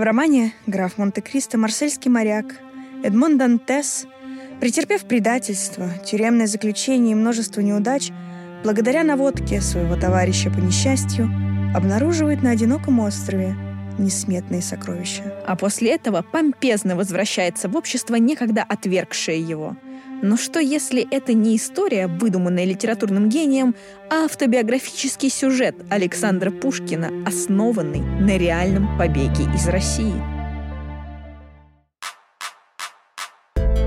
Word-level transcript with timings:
В 0.00 0.02
романе 0.02 0.54
«Граф 0.66 0.96
Монте-Кристо» 0.96 1.58
марсельский 1.58 2.10
моряк 2.10 2.46
Эдмон 3.04 3.36
Дантес, 3.36 4.06
претерпев 4.58 5.04
предательство, 5.04 5.90
тюремное 6.06 6.46
заключение 6.46 7.12
и 7.12 7.14
множество 7.14 7.60
неудач, 7.60 8.10
благодаря 8.64 9.04
наводке 9.04 9.60
своего 9.60 9.96
товарища 9.96 10.50
по 10.50 10.56
несчастью, 10.56 11.28
обнаруживает 11.74 12.42
на 12.42 12.52
одиноком 12.52 12.98
острове 13.00 13.54
несметные 13.98 14.62
сокровища. 14.62 15.34
А 15.46 15.54
после 15.54 15.96
этого 15.96 16.22
помпезно 16.22 16.96
возвращается 16.96 17.68
в 17.68 17.76
общество, 17.76 18.14
некогда 18.14 18.62
отвергшее 18.62 19.38
его. 19.42 19.76
Но 20.22 20.36
что 20.36 20.60
если 20.60 21.06
это 21.10 21.32
не 21.32 21.56
история, 21.56 22.06
выдуманная 22.06 22.66
литературным 22.66 23.30
гением, 23.30 23.74
а 24.10 24.26
автобиографический 24.26 25.30
сюжет 25.30 25.74
Александра 25.88 26.50
Пушкина, 26.50 27.26
основанный 27.26 28.00
на 28.00 28.36
реальном 28.36 28.98
побеге 28.98 29.44
из 29.54 29.66
России? 29.68 30.12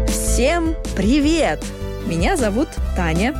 Всем 0.07 0.73
привет! 0.95 1.63
Меня 2.07 2.35
зовут 2.35 2.69
Таня. 2.95 3.35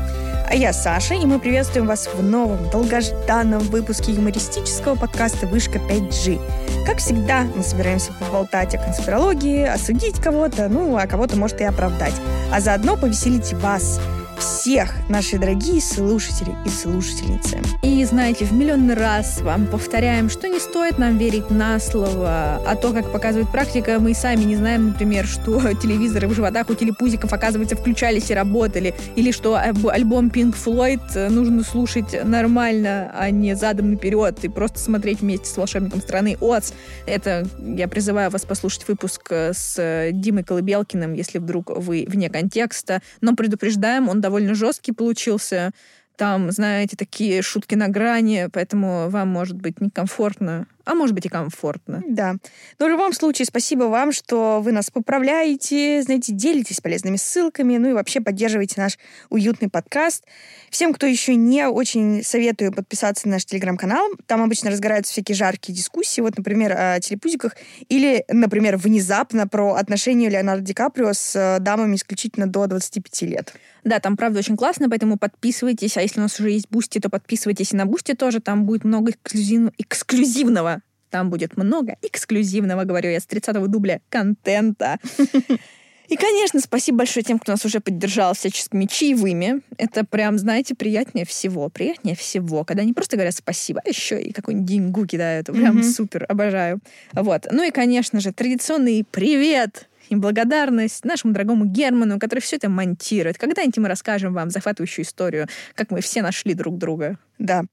А 0.48 0.56
я 0.56 0.72
Саша, 0.72 1.16
и 1.16 1.26
мы 1.26 1.40
приветствуем 1.40 1.88
вас 1.88 2.08
в 2.08 2.22
новом, 2.22 2.70
долгожданном 2.70 3.62
выпуске 3.62 4.12
юмористического 4.12 4.96
подкаста 4.96 5.48
«Вышка 5.48 5.80
5G». 5.80 6.40
Как 6.86 6.98
всегда, 6.98 7.48
мы 7.56 7.64
собираемся 7.64 8.12
поболтать 8.14 8.76
о 8.76 8.78
конспирологии, 8.78 9.66
осудить 9.66 10.20
кого-то, 10.20 10.68
ну, 10.68 10.98
а 10.98 11.08
кого-то, 11.08 11.38
может, 11.38 11.62
и 11.62 11.64
оправдать. 11.64 12.14
А 12.52 12.60
заодно 12.60 12.98
повеселить 12.98 13.54
вас– 13.54 14.00
всех, 14.44 14.94
наши 15.08 15.38
дорогие 15.38 15.80
слушатели 15.80 16.54
и 16.66 16.70
слушательницы. 16.70 17.62
И 17.82 18.04
знаете, 18.04 18.44
в 18.44 18.52
миллионный 18.52 18.94
раз 18.94 19.40
вам 19.42 19.68
повторяем, 19.68 20.30
что 20.30 20.50
не 20.50 20.60
стоит 20.60 20.98
нам 20.98 21.18
верить 21.18 21.50
на 21.50 21.80
слово, 21.80 22.62
а 22.68 22.76
то, 22.76 22.92
как 22.92 23.12
показывает 23.12 23.50
практика, 23.50 24.00
мы 24.00 24.14
сами 24.14 24.44
не 24.44 24.58
знаем, 24.58 24.88
например, 24.88 25.26
что 25.26 25.74
телевизоры 25.82 26.28
в 26.28 26.34
животах 26.34 26.70
у 26.70 26.76
телепузиков, 26.76 27.32
оказывается, 27.32 27.78
включались 27.78 28.32
и 28.32 28.34
работали, 28.34 28.94
или 29.16 29.32
что 29.32 29.56
альбом 29.56 30.28
Pink 30.28 30.56
Floyd 30.56 31.02
э, 31.16 31.30
нужно 31.30 31.64
слушать 31.64 32.14
нормально, 32.26 33.14
а 33.18 33.30
не 33.30 33.56
задом 33.56 33.92
наперед, 33.92 34.44
и 34.44 34.50
просто 34.50 34.80
смотреть 34.80 35.22
вместе 35.22 35.48
с 35.48 35.56
волшебником 35.56 36.02
страны 36.02 36.38
Оц. 36.42 36.74
Это 37.06 37.48
я 37.58 37.88
призываю 37.88 38.30
вас 38.30 38.44
послушать 38.44 38.88
выпуск 38.90 39.28
э, 39.30 39.54
с 39.54 40.10
Димой 40.12 40.44
Колыбелкиным, 40.44 41.14
если 41.14 41.38
вдруг 41.38 41.70
вы 41.70 42.06
вне 42.10 42.30
контекста, 42.30 43.02
но 43.22 43.36
предупреждаем, 43.36 44.10
он 44.10 44.20
довольно 44.20 44.33
жесткий 44.56 44.92
получился. 44.92 45.72
Там, 46.16 46.52
знаете, 46.52 46.96
такие 46.96 47.42
шутки 47.42 47.76
на 47.76 47.88
грани, 47.88 48.50
поэтому 48.52 49.10
вам 49.10 49.30
может 49.30 49.58
быть 49.58 49.82
некомфортно 49.82 50.68
а 50.86 50.96
может 50.96 51.16
быть 51.16 51.26
и 51.26 51.30
комфортно. 51.30 52.04
Да. 52.08 52.36
Но 52.80 52.86
в 52.86 52.90
любом 52.90 53.14
случае, 53.14 53.46
спасибо 53.46 53.86
вам, 53.86 54.12
что 54.12 54.62
вы 54.62 54.72
нас 54.72 54.90
поправляете, 54.90 56.02
знаете, 56.02 56.34
делитесь 56.34 56.82
полезными 56.82 57.18
ссылками, 57.18 57.78
ну 57.78 57.90
и 57.90 57.94
вообще 57.94 58.22
поддерживаете 58.22 58.82
наш 58.82 58.98
уютный 59.30 59.70
подкаст. 59.70 60.26
Всем, 60.70 60.94
кто 60.94 61.06
еще 61.06 61.36
не, 61.36 61.68
очень 61.68 62.24
советую 62.24 62.72
подписаться 62.74 63.28
на 63.28 63.34
наш 63.34 63.46
телеграм-канал. 63.46 64.08
Там 64.26 64.42
обычно 64.42 64.72
разгораются 64.72 65.14
всякие 65.14 65.36
жаркие 65.36 65.76
дискуссии, 65.76 66.22
вот, 66.22 66.38
например, 66.38 66.76
о 66.78 67.00
телепузиках, 67.00 67.56
или, 67.90 68.26
например, 68.30 68.78
внезапно 68.78 69.48
про 69.48 69.76
отношения 69.76 70.30
Леонардо 70.30 70.64
Ди 70.64 70.74
Каприо 70.74 71.14
с 71.14 71.36
э, 71.36 71.60
дамами 71.60 71.96
исключительно 71.96 72.48
до 72.48 72.68
25 72.68 73.22
лет. 73.24 73.54
Да, 73.84 74.00
там, 74.00 74.16
правда, 74.16 74.40
очень 74.40 74.56
классно, 74.56 74.90
поэтому 74.90 75.18
подписывайтесь. 75.18 75.98
А 75.98 76.02
если 76.02 76.20
у 76.20 76.24
нас 76.24 76.40
уже 76.40 76.52
есть 76.52 76.68
Boosty, 76.70 77.00
то 77.00 77.10
подписывайтесь 77.10 77.74
и 77.74 77.76
на 77.76 77.86
Boosty 77.86 78.14
тоже. 78.14 78.40
Там 78.40 78.66
будет 78.66 78.86
много 78.86 79.12
эксклюзив... 79.12 79.72
эксклюзивного 79.78 80.73
там 81.14 81.30
будет 81.30 81.58
много 81.58 81.96
эксклюзивного, 82.02 82.86
говорю 82.86 83.12
я, 83.12 83.20
с 83.20 83.28
30-го 83.28 83.68
дубля 83.68 84.02
контента. 84.10 84.98
И, 86.10 86.18
конечно, 86.18 86.60
спасибо 86.60 87.00
большое 87.00 87.24
тем, 87.24 87.38
кто 87.38 87.52
нас 87.52 87.64
уже 87.66 87.80
поддержал 87.80 88.34
всяческими 88.34 88.86
чаевыми. 88.86 89.62
Это 89.78 90.04
прям, 90.04 90.40
знаете, 90.40 90.74
приятнее 90.74 91.26
всего. 91.26 91.70
Приятнее 91.70 92.16
всего, 92.16 92.64
когда 92.64 92.82
они 92.82 92.94
просто 92.94 93.16
говорят 93.16 93.36
спасибо, 93.36 93.80
а 93.86 93.90
еще 93.90 94.20
и 94.20 94.34
какую-нибудь 94.34 94.68
деньгу 94.68 95.06
кидают. 95.06 95.46
Прям 95.46 95.78
mm-hmm. 95.78 95.92
супер, 95.92 96.26
обожаю. 96.28 96.80
Вот. 97.14 97.46
Ну 97.52 97.64
и, 97.64 97.70
конечно 97.70 98.20
же, 98.20 98.34
традиционный 98.34 99.06
привет 99.10 99.88
и 100.10 100.16
благодарность 100.16 101.06
нашему 101.06 101.34
дорогому 101.34 101.66
Герману, 101.66 102.20
который 102.20 102.40
все 102.40 102.56
это 102.56 102.70
монтирует. 102.70 103.38
Когда-нибудь 103.38 103.78
мы 103.78 103.88
расскажем 103.88 104.34
вам 104.34 104.50
захватывающую 104.50 105.06
историю, 105.06 105.48
как 105.76 105.92
мы 105.92 106.02
все 106.02 106.24
нашли 106.24 106.56
друг 106.56 106.80
друга. 106.80 107.20
Да. 107.38 107.64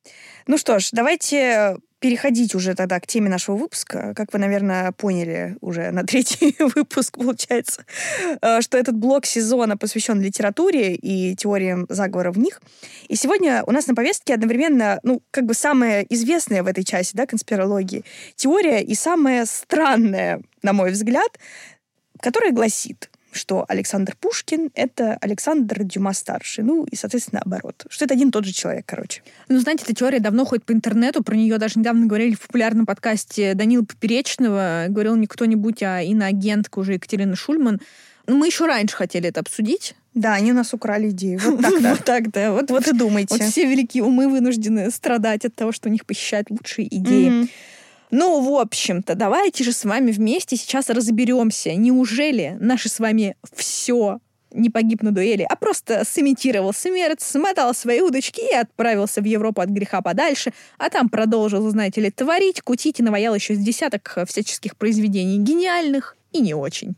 Ну 0.46 0.58
что 0.58 0.78
ж, 0.78 0.90
давайте 0.92 1.76
переходить 2.00 2.54
уже 2.54 2.74
тогда 2.74 2.98
к 2.98 3.06
теме 3.06 3.28
нашего 3.28 3.56
выпуска. 3.56 4.14
Как 4.16 4.32
вы, 4.32 4.38
наверное, 4.38 4.90
поняли 4.92 5.56
уже 5.60 5.90
на 5.90 6.04
третий 6.04 6.56
выпуск, 6.74 7.16
получается, 7.18 7.84
э, 8.40 8.60
что 8.62 8.78
этот 8.78 8.96
блок 8.96 9.26
сезона 9.26 9.76
посвящен 9.76 10.20
литературе 10.20 10.94
и 10.94 11.36
теориям 11.36 11.86
заговора 11.88 12.32
в 12.32 12.38
них. 12.38 12.60
И 13.08 13.16
сегодня 13.16 13.62
у 13.66 13.72
нас 13.72 13.86
на 13.86 13.94
повестке 13.94 14.34
одновременно, 14.34 14.98
ну, 15.02 15.22
как 15.30 15.44
бы 15.44 15.54
самая 15.54 16.02
известная 16.08 16.62
в 16.62 16.66
этой 16.66 16.84
части, 16.84 17.14
да, 17.14 17.26
конспирологии, 17.26 18.04
теория 18.34 18.82
и 18.82 18.94
самая 18.94 19.44
странная, 19.44 20.42
на 20.62 20.72
мой 20.72 20.92
взгляд, 20.92 21.38
которая 22.20 22.52
гласит, 22.52 23.09
что 23.32 23.64
Александр 23.68 24.16
Пушкин— 24.18 24.70
это 24.74 25.16
Александр 25.20 25.84
Дюма-старший. 25.84 26.64
Ну, 26.64 26.84
и, 26.84 26.96
соответственно, 26.96 27.42
наоборот. 27.44 27.86
Что 27.88 28.04
это 28.04 28.14
один 28.14 28.28
и 28.28 28.32
тот 28.32 28.44
же 28.44 28.52
человек, 28.52 28.84
короче. 28.86 29.22
Ну, 29.48 29.58
знаете, 29.60 29.84
эта 29.84 29.94
теория 29.94 30.20
давно 30.20 30.44
ходит 30.44 30.64
по 30.64 30.72
интернету. 30.72 31.22
Про 31.22 31.36
нее 31.36 31.58
даже 31.58 31.78
недавно 31.78 32.06
говорили 32.06 32.34
в 32.34 32.41
популярном 32.41 32.86
подкасте 32.86 33.54
Данила 33.54 33.84
Поперечного. 33.84 34.86
Говорил 34.88 35.16
не 35.16 35.26
кто-нибудь, 35.26 35.82
а 35.82 36.02
иноагентка 36.02 36.78
уже 36.78 36.94
Екатерина 36.94 37.36
Шульман. 37.36 37.80
Ну, 38.26 38.36
мы 38.36 38.46
еще 38.46 38.66
раньше 38.66 38.96
хотели 38.96 39.28
это 39.28 39.41
обсудить. 39.41 39.94
Да, 40.14 40.34
они 40.34 40.52
у 40.52 40.54
нас 40.54 40.74
украли 40.74 41.10
идею. 41.10 41.41
Вот 41.41 41.60
так, 41.62 41.82
да. 41.82 41.91
Вот 41.94 42.04
так, 42.04 42.30
да. 42.32 42.52
Вот, 42.52 42.70
вот 42.70 42.86
и 42.88 42.92
думайте. 42.92 43.34
Вот 43.34 43.42
все 43.42 43.64
великие 43.64 44.02
умы 44.02 44.28
вынуждены 44.28 44.91
страдать 44.91 45.44
от 45.44 45.54
того, 45.54 45.72
что 45.72 45.88
у 45.88 45.92
них 45.92 46.04
похищают 46.04 46.50
лучшие 46.50 46.94
идеи. 46.97 47.48
Ну, 48.10 48.41
в 48.41 48.59
общем-то, 48.59 49.15
давайте 49.15 49.65
же 49.65 49.72
с 49.72 49.84
вами 49.84 50.10
вместе 50.10 50.56
сейчас 50.56 50.91
разберемся. 50.91 51.75
Неужели 51.75 52.56
наши 52.60 52.88
с 52.88 52.98
вами 52.98 53.37
все 53.54 54.21
не 54.53 54.69
погиб 54.69 55.03
на 55.03 55.12
дуэли, 55.12 55.47
а 55.48 55.54
просто 55.54 56.04
сымитировал 56.04 56.72
смерть, 56.72 57.21
смотал 57.21 57.75
свои 57.75 58.00
удочки 58.00 58.41
и 58.41 58.54
отправился 58.54 59.21
в 59.21 59.25
Европу 59.25 59.60
от 59.60 59.69
греха 59.69 60.03
подальше, 60.03 60.53
а 60.78 60.91
там 60.91 61.09
продолжил, 61.09 61.69
знаете 61.71 62.00
ли, 62.00 62.10
творить, 62.10 62.60
кутить 62.62 62.98
и 62.98 63.03
наваял 63.03 63.34
еще 63.34 63.54
с 63.54 63.59
десяток 63.59 64.19
всяческих 64.27 64.77
произведений 64.77 65.38
гениальных 65.38 66.16
и 66.32 66.41
не 66.41 66.54
очень. 66.54 66.97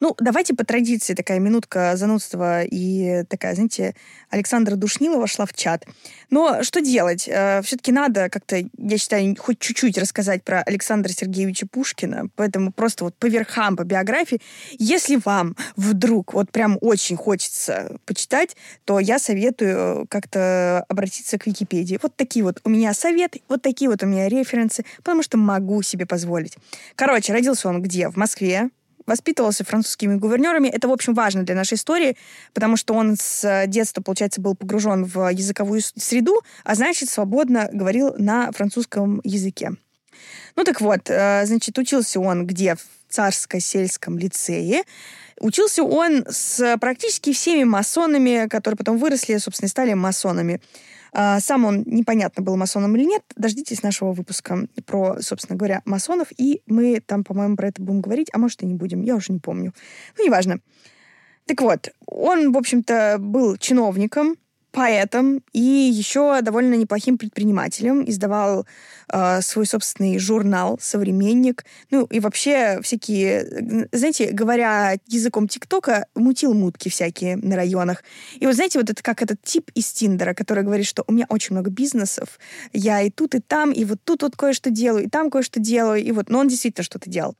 Ну, 0.00 0.16
давайте 0.18 0.54
по 0.54 0.64
традиции 0.64 1.12
такая 1.12 1.40
минутка 1.40 1.94
занудства 1.94 2.62
и 2.62 3.24
такая, 3.24 3.54
знаете, 3.54 3.94
Александра 4.30 4.74
Душнилова 4.74 5.26
шла 5.26 5.44
в 5.44 5.52
чат. 5.52 5.84
Но 6.30 6.62
что 6.62 6.80
делать? 6.80 7.28
Э, 7.28 7.60
Все-таки 7.62 7.92
надо 7.92 8.30
как-то, 8.30 8.56
я 8.78 8.98
считаю, 8.98 9.36
хоть 9.38 9.58
чуть-чуть 9.58 9.98
рассказать 9.98 10.42
про 10.42 10.62
Александра 10.62 11.12
Сергеевича 11.12 11.66
Пушкина, 11.66 12.28
поэтому 12.34 12.72
просто 12.72 13.04
вот 13.04 13.14
по 13.16 13.26
верхам, 13.26 13.76
по 13.76 13.84
биографии. 13.84 14.40
Если 14.78 15.20
вам 15.22 15.54
вдруг 15.76 16.32
вот 16.32 16.50
прям 16.50 16.78
очень 16.80 17.16
хочется 17.16 17.98
почитать, 18.06 18.56
то 18.86 19.00
я 19.00 19.18
советую 19.18 20.06
как-то 20.08 20.82
обратиться 20.88 21.36
к 21.36 21.46
Википедии. 21.46 21.98
Вот 22.02 22.16
такие 22.16 22.42
вот 22.42 22.60
у 22.64 22.70
меня 22.70 22.94
советы, 22.94 23.42
вот 23.48 23.60
такие 23.60 23.90
вот 23.90 24.02
у 24.02 24.06
меня 24.06 24.30
референсы, 24.30 24.86
потому 24.96 25.22
что 25.22 25.36
могу 25.36 25.82
себе 25.82 26.06
позволить. 26.06 26.56
Короче, 26.94 27.34
родился 27.34 27.68
он 27.68 27.82
где? 27.82 28.08
В 28.08 28.16
Москве, 28.16 28.70
воспитывался 29.06 29.64
французскими 29.64 30.14
гувернерами. 30.16 30.68
Это, 30.68 30.88
в 30.88 30.92
общем, 30.92 31.14
важно 31.14 31.42
для 31.42 31.54
нашей 31.54 31.74
истории, 31.74 32.16
потому 32.54 32.76
что 32.76 32.94
он 32.94 33.16
с 33.20 33.64
детства, 33.66 34.02
получается, 34.02 34.40
был 34.40 34.54
погружен 34.54 35.04
в 35.04 35.28
языковую 35.28 35.80
среду, 35.82 36.42
а 36.64 36.74
значит, 36.74 37.10
свободно 37.10 37.68
говорил 37.72 38.14
на 38.18 38.52
французском 38.52 39.20
языке. 39.24 39.72
Ну 40.56 40.64
так 40.64 40.80
вот, 40.80 41.08
э, 41.08 41.46
значит, 41.46 41.78
учился 41.78 42.20
он 42.20 42.46
где? 42.46 42.74
В 42.74 42.86
царско-сельском 43.08 44.18
лицее. 44.18 44.84
Учился 45.40 45.82
он 45.82 46.24
с 46.28 46.76
практически 46.80 47.32
всеми 47.32 47.64
масонами, 47.64 48.46
которые 48.48 48.76
потом 48.76 48.98
выросли, 48.98 49.36
собственно, 49.38 49.66
и 49.66 49.70
стали 49.70 49.94
масонами. 49.94 50.60
А, 51.12 51.40
сам 51.40 51.64
он 51.64 51.82
непонятно 51.86 52.42
был 52.42 52.56
масоном 52.56 52.96
или 52.96 53.04
нет. 53.04 53.22
Дождитесь 53.36 53.82
нашего 53.82 54.12
выпуска 54.12 54.66
про, 54.86 55.20
собственно 55.20 55.56
говоря, 55.56 55.82
масонов, 55.84 56.28
и 56.36 56.62
мы 56.66 57.00
там, 57.00 57.24
по-моему, 57.24 57.56
про 57.56 57.68
это 57.68 57.82
будем 57.82 58.00
говорить, 58.00 58.28
а 58.32 58.38
может 58.38 58.62
и 58.62 58.66
не 58.66 58.74
будем, 58.74 59.02
я 59.02 59.16
уже 59.16 59.32
не 59.32 59.38
помню. 59.40 59.74
Ну, 60.16 60.24
неважно. 60.26 60.60
Так 61.46 61.62
вот, 61.62 61.90
он, 62.06 62.52
в 62.52 62.56
общем-то, 62.56 63.16
был 63.18 63.56
чиновником, 63.56 64.36
поэтом 64.70 65.42
и 65.52 65.60
еще 65.60 66.40
довольно 66.42 66.74
неплохим 66.74 67.18
предпринимателем. 67.18 68.08
Издавал 68.08 68.66
э, 69.12 69.40
свой 69.42 69.66
собственный 69.66 70.18
журнал 70.18 70.78
«Современник». 70.80 71.64
Ну 71.90 72.04
и 72.06 72.20
вообще 72.20 72.80
всякие, 72.82 73.88
знаете, 73.92 74.30
говоря 74.30 74.96
языком 75.06 75.48
ТикТока, 75.48 76.06
мутил 76.14 76.54
мутки 76.54 76.88
всякие 76.88 77.36
на 77.36 77.56
районах. 77.56 78.02
И 78.38 78.46
вот 78.46 78.54
знаете, 78.54 78.78
вот 78.78 78.90
это 78.90 79.02
как 79.02 79.22
этот 79.22 79.42
тип 79.42 79.70
из 79.74 79.92
Тиндера, 79.92 80.34
который 80.34 80.64
говорит, 80.64 80.86
что 80.86 81.04
у 81.06 81.12
меня 81.12 81.26
очень 81.28 81.54
много 81.54 81.70
бизнесов, 81.70 82.38
я 82.72 83.02
и 83.02 83.10
тут, 83.10 83.34
и 83.34 83.40
там, 83.40 83.72
и 83.72 83.84
вот 83.84 83.98
тут 84.04 84.22
вот 84.22 84.36
кое-что 84.36 84.70
делаю, 84.70 85.04
и 85.04 85.08
там 85.08 85.30
кое-что 85.30 85.60
делаю, 85.60 86.02
и 86.02 86.12
вот, 86.12 86.28
но 86.28 86.40
он 86.40 86.48
действительно 86.48 86.84
что-то 86.84 87.10
делал. 87.10 87.36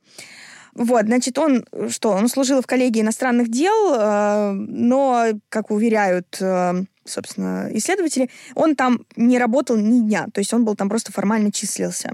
Вот, 0.73 1.05
значит, 1.05 1.37
он 1.37 1.65
что? 1.89 2.11
Он 2.11 2.29
служил 2.29 2.61
в 2.61 2.67
коллегии 2.67 3.01
иностранных 3.01 3.49
дел, 3.49 3.93
э, 3.93 4.51
но, 4.53 5.27
как 5.49 5.69
уверяют 5.69 6.37
э, 6.39 6.83
собственно, 7.05 7.69
исследователи, 7.71 8.29
он 8.55 8.75
там 8.75 9.05
не 9.15 9.39
работал 9.39 9.77
ни 9.77 9.99
дня, 10.01 10.27
то 10.33 10.39
есть 10.39 10.53
он 10.53 10.65
был 10.65 10.75
там 10.75 10.89
просто 10.89 11.11
формально 11.11 11.51
числился. 11.51 12.13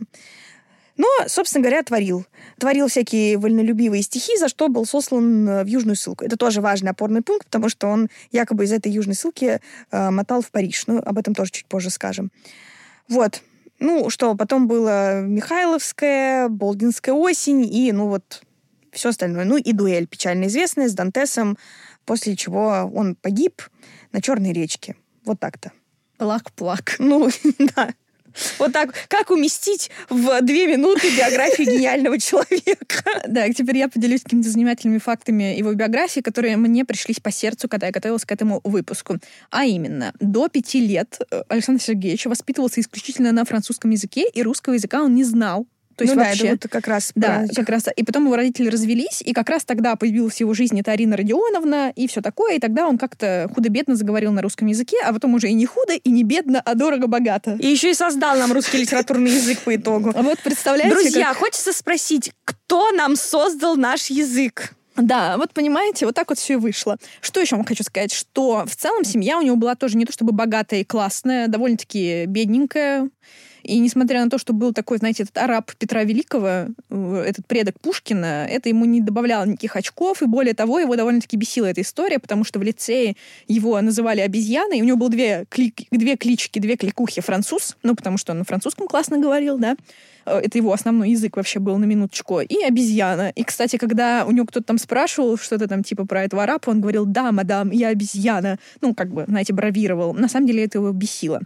Но, 0.97 1.07
собственно 1.27 1.63
говоря, 1.63 1.83
творил. 1.83 2.25
Творил 2.57 2.87
всякие 2.87 3.37
вольнолюбивые 3.37 4.01
стихи, 4.01 4.35
за 4.37 4.49
что 4.49 4.67
был 4.67 4.85
сослан 4.85 5.47
э, 5.47 5.63
в 5.63 5.67
южную 5.67 5.95
ссылку. 5.95 6.25
Это 6.25 6.37
тоже 6.37 6.59
важный 6.59 6.89
опорный 6.89 7.21
пункт, 7.21 7.45
потому 7.45 7.69
что 7.69 7.87
он 7.87 8.09
якобы 8.31 8.65
из 8.65 8.71
этой 8.71 8.91
южной 8.91 9.13
ссылки 9.13 9.61
э, 9.91 10.09
мотал 10.09 10.41
в 10.41 10.49
Париж. 10.49 10.85
Ну, 10.87 10.97
об 10.97 11.19
этом 11.19 11.35
тоже 11.35 11.51
чуть 11.51 11.67
позже 11.67 11.91
скажем. 11.91 12.31
Вот. 13.07 13.43
Ну, 13.79 14.09
что, 14.09 14.33
потом 14.33 14.67
было 14.67 15.21
Михайловская, 15.21 16.49
Болдинская 16.49 17.13
осень 17.13 17.63
и, 17.63 17.91
ну, 17.91 18.07
вот, 18.07 18.41
все 18.91 19.09
остальное. 19.09 19.45
Ну, 19.45 19.57
и 19.57 19.71
дуэль 19.73 20.07
печально 20.07 20.45
известная 20.45 20.89
с 20.89 20.93
Дантесом, 20.93 21.59
после 22.07 22.35
чего 22.35 22.89
он 22.91 23.15
погиб 23.15 23.61
на 24.11 24.21
Черной 24.21 24.53
речке. 24.53 24.95
Вот 25.25 25.39
так-то. 25.39 25.71
Плак-плак. 26.17 26.95
Ну, 26.97 27.29
да. 27.75 27.93
Вот 28.59 28.71
так. 28.71 28.93
Как 29.07 29.29
уместить 29.29 29.91
в 30.09 30.41
две 30.41 30.67
минуты 30.67 31.09
биографию 31.15 31.67
гениального 31.71 32.17
человека? 32.19 33.03
Да, 33.27 33.51
теперь 33.51 33.77
я 33.77 33.89
поделюсь 33.89 34.23
какими-то 34.23 34.49
занимательными 34.49 34.99
фактами 34.99 35.57
его 35.57 35.73
биографии, 35.73 36.21
которые 36.21 36.55
мне 36.55 36.85
пришлись 36.85 37.19
по 37.19 37.31
сердцу, 37.31 37.67
когда 37.67 37.87
я 37.87 37.91
готовилась 37.91 38.25
к 38.25 38.31
этому 38.31 38.61
выпуску. 38.63 39.17
А 39.51 39.65
именно, 39.65 40.13
до 40.19 40.47
пяти 40.47 40.79
лет 40.79 41.19
э, 41.29 41.43
Александр 41.49 41.81
Сергеевич 41.81 42.25
воспитывался 42.25 42.79
исключительно 42.79 43.31
на 43.31 43.43
французском 43.43 43.91
языке, 43.91 44.27
и 44.33 44.43
русского 44.43 44.75
языка 44.75 45.03
он 45.03 45.13
не 45.13 45.23
знал. 45.23 45.67
То 45.97 46.03
есть 46.03 46.15
ну 46.15 46.21
вообще, 46.21 46.43
да, 46.43 46.49
это 46.49 46.59
вот 46.67 46.71
как 46.71 46.87
раз 46.87 47.11
Да, 47.15 47.43
этих... 47.43 47.55
как 47.55 47.69
раз. 47.69 47.85
И 47.95 48.03
потом 48.03 48.25
его 48.25 48.35
родители 48.35 48.69
развелись, 48.69 49.21
и 49.23 49.33
как 49.33 49.49
раз 49.49 49.65
тогда 49.65 49.95
появилась 49.95 50.35
в 50.35 50.39
его 50.39 50.53
жизни 50.53 50.81
эта 50.81 50.91
Арина 50.91 51.17
Родионовна 51.17 51.91
и 51.95 52.07
все 52.07 52.21
такое, 52.21 52.55
и 52.55 52.59
тогда 52.59 52.87
он 52.87 52.99
как-то 52.99 53.49
худо-бедно 53.53 53.95
заговорил 53.95 54.31
на 54.31 54.43
русском 54.43 54.67
языке, 54.67 54.97
а 55.03 55.11
потом 55.11 55.33
уже 55.33 55.49
и 55.49 55.53
не 55.53 55.65
худо, 55.65 55.93
и 55.93 56.09
не 56.11 56.23
бедно, 56.23 56.61
а 56.63 56.75
дорого-богато. 56.75 57.57
И 57.59 57.65
еще 57.65 57.89
и 57.89 57.93
создал 57.95 58.37
нам 58.37 58.53
русский 58.53 58.77
литературный 58.77 59.31
язык 59.31 59.59
по 59.59 59.75
итогу. 59.75 60.13
А 60.15 60.21
вот 60.21 60.39
представляете, 60.43 60.93
Друзья, 60.93 61.29
как... 61.29 61.37
хочется 61.37 61.73
спросить, 61.73 62.31
кто 62.45 62.91
нам 62.91 63.15
создал 63.15 63.75
наш 63.75 64.11
язык? 64.11 64.73
Да, 64.97 65.37
вот 65.37 65.53
понимаете, 65.53 66.05
вот 66.05 66.15
так 66.15 66.29
вот 66.29 66.37
все 66.37 66.53
и 66.53 66.57
вышло. 66.57 66.97
Что 67.21 67.39
еще 67.39 67.55
вам 67.55 67.65
хочу 67.65 67.83
сказать? 67.83 68.11
Что 68.11 68.65
в 68.67 68.75
целом 68.75 69.03
семья 69.03 69.39
у 69.39 69.41
него 69.41 69.55
была 69.55 69.75
тоже 69.75 69.97
не 69.97 70.05
то 70.05 70.11
чтобы 70.11 70.31
богатая 70.31 70.81
и 70.81 70.83
классная, 70.83 71.47
довольно-таки 71.47 72.25
бедненькая. 72.25 73.09
И 73.67 73.79
несмотря 73.79 74.23
на 74.23 74.29
то, 74.29 74.37
что 74.37 74.53
был 74.53 74.71
такой, 74.71 74.97
знаете, 74.97 75.23
этот 75.23 75.37
араб 75.37 75.71
Петра 75.77 76.03
Великого, 76.03 76.67
э, 76.89 77.23
этот 77.27 77.45
предок 77.47 77.79
Пушкина, 77.81 78.47
это 78.49 78.69
ему 78.69 78.85
не 78.85 79.01
добавляло 79.01 79.43
никаких 79.43 79.75
очков, 79.75 80.21
и 80.21 80.25
более 80.25 80.53
того, 80.53 80.79
его 80.79 80.95
довольно-таки 80.95 81.35
бесила 81.35 81.65
эта 81.65 81.81
история, 81.81 82.17
потому 82.17 82.45
что 82.45 82.59
в 82.59 82.63
лицее 82.63 83.17
его 83.49 83.79
называли 83.81 84.21
обезьяной, 84.21 84.79
и 84.79 84.81
у 84.81 84.85
него 84.85 84.97
было 84.97 85.09
две, 85.09 85.45
клик, 85.49 85.81
две 85.91 86.15
клички, 86.15 86.59
две 86.59 86.77
кликухи 86.77 87.21
француз, 87.21 87.75
ну, 87.83 87.93
потому 87.93 88.17
что 88.17 88.31
он 88.31 88.39
на 88.39 88.45
французском 88.45 88.87
классно 88.87 89.19
говорил, 89.19 89.57
да, 89.57 89.75
э, 90.25 90.39
это 90.45 90.57
его 90.57 90.71
основной 90.71 91.09
язык 91.09 91.35
вообще 91.35 91.59
был 91.59 91.77
на 91.77 91.85
минуточку, 91.85 92.39
и 92.39 92.63
обезьяна. 92.63 93.33
И, 93.35 93.43
кстати, 93.43 93.75
когда 93.75 94.25
у 94.25 94.31
него 94.31 94.45
кто-то 94.45 94.65
там 94.65 94.77
спрашивал 94.77 95.37
что-то 95.37 95.67
там 95.67 95.83
типа 95.83 96.05
про 96.05 96.23
этого 96.23 96.43
арапа, 96.43 96.69
он 96.69 96.79
говорил, 96.79 97.05
да, 97.05 97.33
мадам, 97.33 97.71
я 97.71 97.89
обезьяна. 97.89 98.59
Ну, 98.79 98.95
как 98.95 99.09
бы, 99.09 99.25
знаете, 99.27 99.51
бравировал. 99.51 100.13
На 100.13 100.29
самом 100.29 100.47
деле 100.47 100.63
это 100.63 100.77
его 100.77 100.93
бесило. 100.93 101.41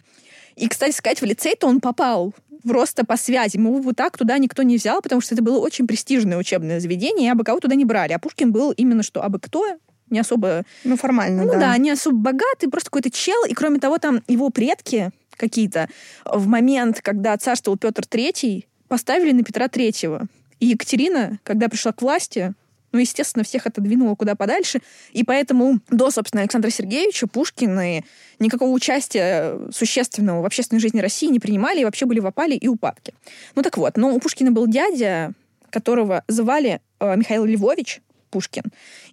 И, 0.56 0.68
кстати 0.68 0.95
сказать, 0.95 1.21
в 1.21 1.25
лицей-то 1.25 1.68
он 1.68 1.80
попал 1.80 2.33
просто 2.63 3.06
по 3.06 3.18
связи. 3.18 3.57
Его 3.57 3.80
вот 3.80 3.95
так 3.95 4.18
туда 4.18 4.38
никто 4.38 4.63
не 4.63 4.77
взял, 4.77 5.01
потому 5.01 5.21
что 5.21 5.36
это 5.36 5.44
было 5.44 5.59
очень 5.59 5.88
престижное 5.88 6.38
учебное 6.38 6.80
заведение, 6.80 7.27
и 7.27 7.31
абы 7.31 7.44
кого 7.44 7.59
туда 7.59 7.75
не 7.75 7.86
брали. 7.86 8.13
А 8.13 8.19
Пушкин 8.19 8.51
был 8.51 8.71
именно 8.71 9.03
что 9.03 9.24
абы 9.24 9.39
кто, 9.39 9.65
не 10.09 10.19
особо... 10.19 10.63
Ну, 10.83 10.98
формально, 10.98 11.45
ну, 11.45 11.53
да. 11.53 11.59
да, 11.59 11.77
не 11.77 11.92
особо 11.92 12.18
богатый, 12.18 12.69
просто 12.69 12.89
какой-то 12.89 13.09
чел. 13.09 13.45
И, 13.45 13.53
кроме 13.53 13.80
того, 13.80 13.98
там 13.98 14.21
его 14.27 14.50
предки 14.50 15.12
какие-то 15.38 15.89
в 16.25 16.48
момент, 16.48 17.01
когда 17.01 17.36
царствовал 17.38 17.77
Петр 17.77 18.03
III, 18.03 18.65
поставили 18.88 19.31
на 19.31 19.44
Петра 19.44 19.65
III. 19.65 20.27
И 20.59 20.68
Екатерина, 20.68 21.39
когда 21.44 21.69
пришла 21.69 21.94
к 21.94 22.01
власти, 22.01 22.53
ну, 22.91 22.99
естественно, 22.99 23.43
всех 23.43 23.67
отодвинула 23.67 24.15
куда 24.15 24.35
подальше. 24.35 24.81
И 25.11 25.23
поэтому 25.23 25.79
до, 25.89 26.11
собственно, 26.11 26.41
Александра 26.41 26.69
Сергеевича 26.69 27.27
Пушкин 27.27 27.79
и 27.79 28.01
никакого 28.39 28.71
участия 28.71 29.57
существенного 29.71 30.41
в 30.41 30.45
общественной 30.45 30.79
жизни 30.79 30.99
России 30.99 31.27
не 31.27 31.39
принимали 31.39 31.81
и 31.81 31.85
вообще 31.85 32.05
были 32.05 32.19
в 32.19 32.25
опале 32.25 32.55
и 32.55 32.67
упадке. 32.67 33.13
Ну 33.55 33.61
так 33.61 33.77
вот, 33.77 33.97
но 33.97 34.13
у 34.13 34.19
Пушкина 34.19 34.51
был 34.51 34.67
дядя, 34.67 35.33
которого 35.69 36.23
звали 36.27 36.81
э, 36.99 37.15
Михаил 37.15 37.45
Львович 37.45 38.01
Пушкин. 38.29 38.63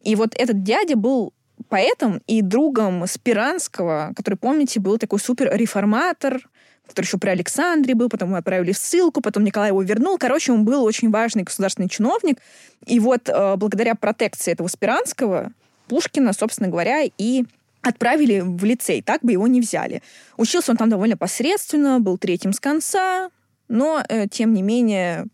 И 0.02 0.14
вот 0.16 0.34
этот 0.34 0.62
дядя 0.62 0.96
был 0.96 1.32
поэтом 1.68 2.22
и 2.26 2.42
другом 2.42 3.06
Спиранского, 3.06 4.12
который, 4.16 4.36
помните, 4.36 4.80
был 4.80 4.98
такой 4.98 5.18
супер 5.18 5.50
реформатор, 5.54 6.48
который 6.88 7.06
еще 7.06 7.18
при 7.18 7.30
Александре 7.30 7.94
был, 7.94 8.08
потом 8.08 8.30
мы 8.30 8.38
отправили 8.38 8.72
в 8.72 8.78
ссылку, 8.78 9.20
потом 9.20 9.44
Николай 9.44 9.68
его 9.68 9.82
вернул. 9.82 10.18
Короче, 10.18 10.52
он 10.52 10.64
был 10.64 10.84
очень 10.84 11.10
важный 11.10 11.44
государственный 11.44 11.88
чиновник. 11.88 12.38
И 12.86 12.98
вот 12.98 13.28
э, 13.28 13.56
благодаря 13.56 13.94
протекции 13.94 14.52
этого 14.52 14.68
Спиранского 14.68 15.52
Пушкина, 15.88 16.32
собственно 16.32 16.68
говоря, 16.68 17.02
и 17.04 17.44
отправили 17.82 18.40
в 18.40 18.64
лицей, 18.64 19.02
так 19.02 19.22
бы 19.22 19.32
его 19.32 19.46
не 19.46 19.60
взяли. 19.60 20.02
Учился 20.36 20.72
он 20.72 20.76
там 20.76 20.90
довольно 20.90 21.16
посредственно, 21.16 22.00
был 22.00 22.18
третьим 22.18 22.52
с 22.52 22.60
конца, 22.60 23.30
но, 23.68 24.02
э, 24.08 24.26
тем 24.28 24.54
не 24.54 24.62
менее, 24.62 25.26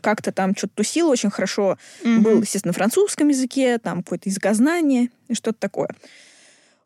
как-то 0.00 0.32
там 0.32 0.54
что-то 0.56 0.76
тусил 0.76 1.08
очень 1.08 1.30
хорошо. 1.30 1.78
Mm-hmm. 2.02 2.18
Был, 2.18 2.40
естественно, 2.40 2.70
на 2.70 2.74
французском 2.74 3.28
языке, 3.28 3.78
там 3.78 4.02
какое-то 4.02 4.28
языкознание 4.28 5.10
и 5.28 5.34
что-то 5.34 5.58
такое. 5.58 5.88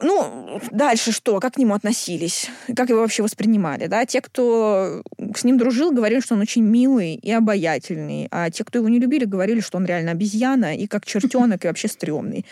Ну, 0.00 0.60
дальше 0.70 1.10
что? 1.10 1.40
Как 1.40 1.54
к 1.54 1.58
нему 1.58 1.75
относились? 1.75 2.50
Как 2.75 2.90
его 2.90 3.00
вообще 3.00 3.22
воспринимали? 3.22 3.87
Да? 3.87 4.04
Те, 4.04 4.20
кто 4.20 5.02
с 5.34 5.44
ним 5.44 5.56
дружил, 5.56 5.90
говорили, 5.90 6.20
что 6.20 6.34
он 6.34 6.43
очень 6.43 6.62
милый 6.62 7.14
и 7.14 7.32
обаятельный. 7.32 8.28
А 8.31 8.50
те, 8.50 8.64
кто 8.64 8.78
его 8.78 8.88
не 8.88 8.98
любили, 8.98 9.25
говорили, 9.25 9.60
что 9.60 9.78
он 9.78 9.87
реально 9.87 10.10
обезьяна 10.10 10.76
и 10.76 10.87
как 10.87 11.06
чертенок, 11.06 11.64
и 11.64 11.69
вообще 11.69 11.88
стрёмный. 11.88 12.44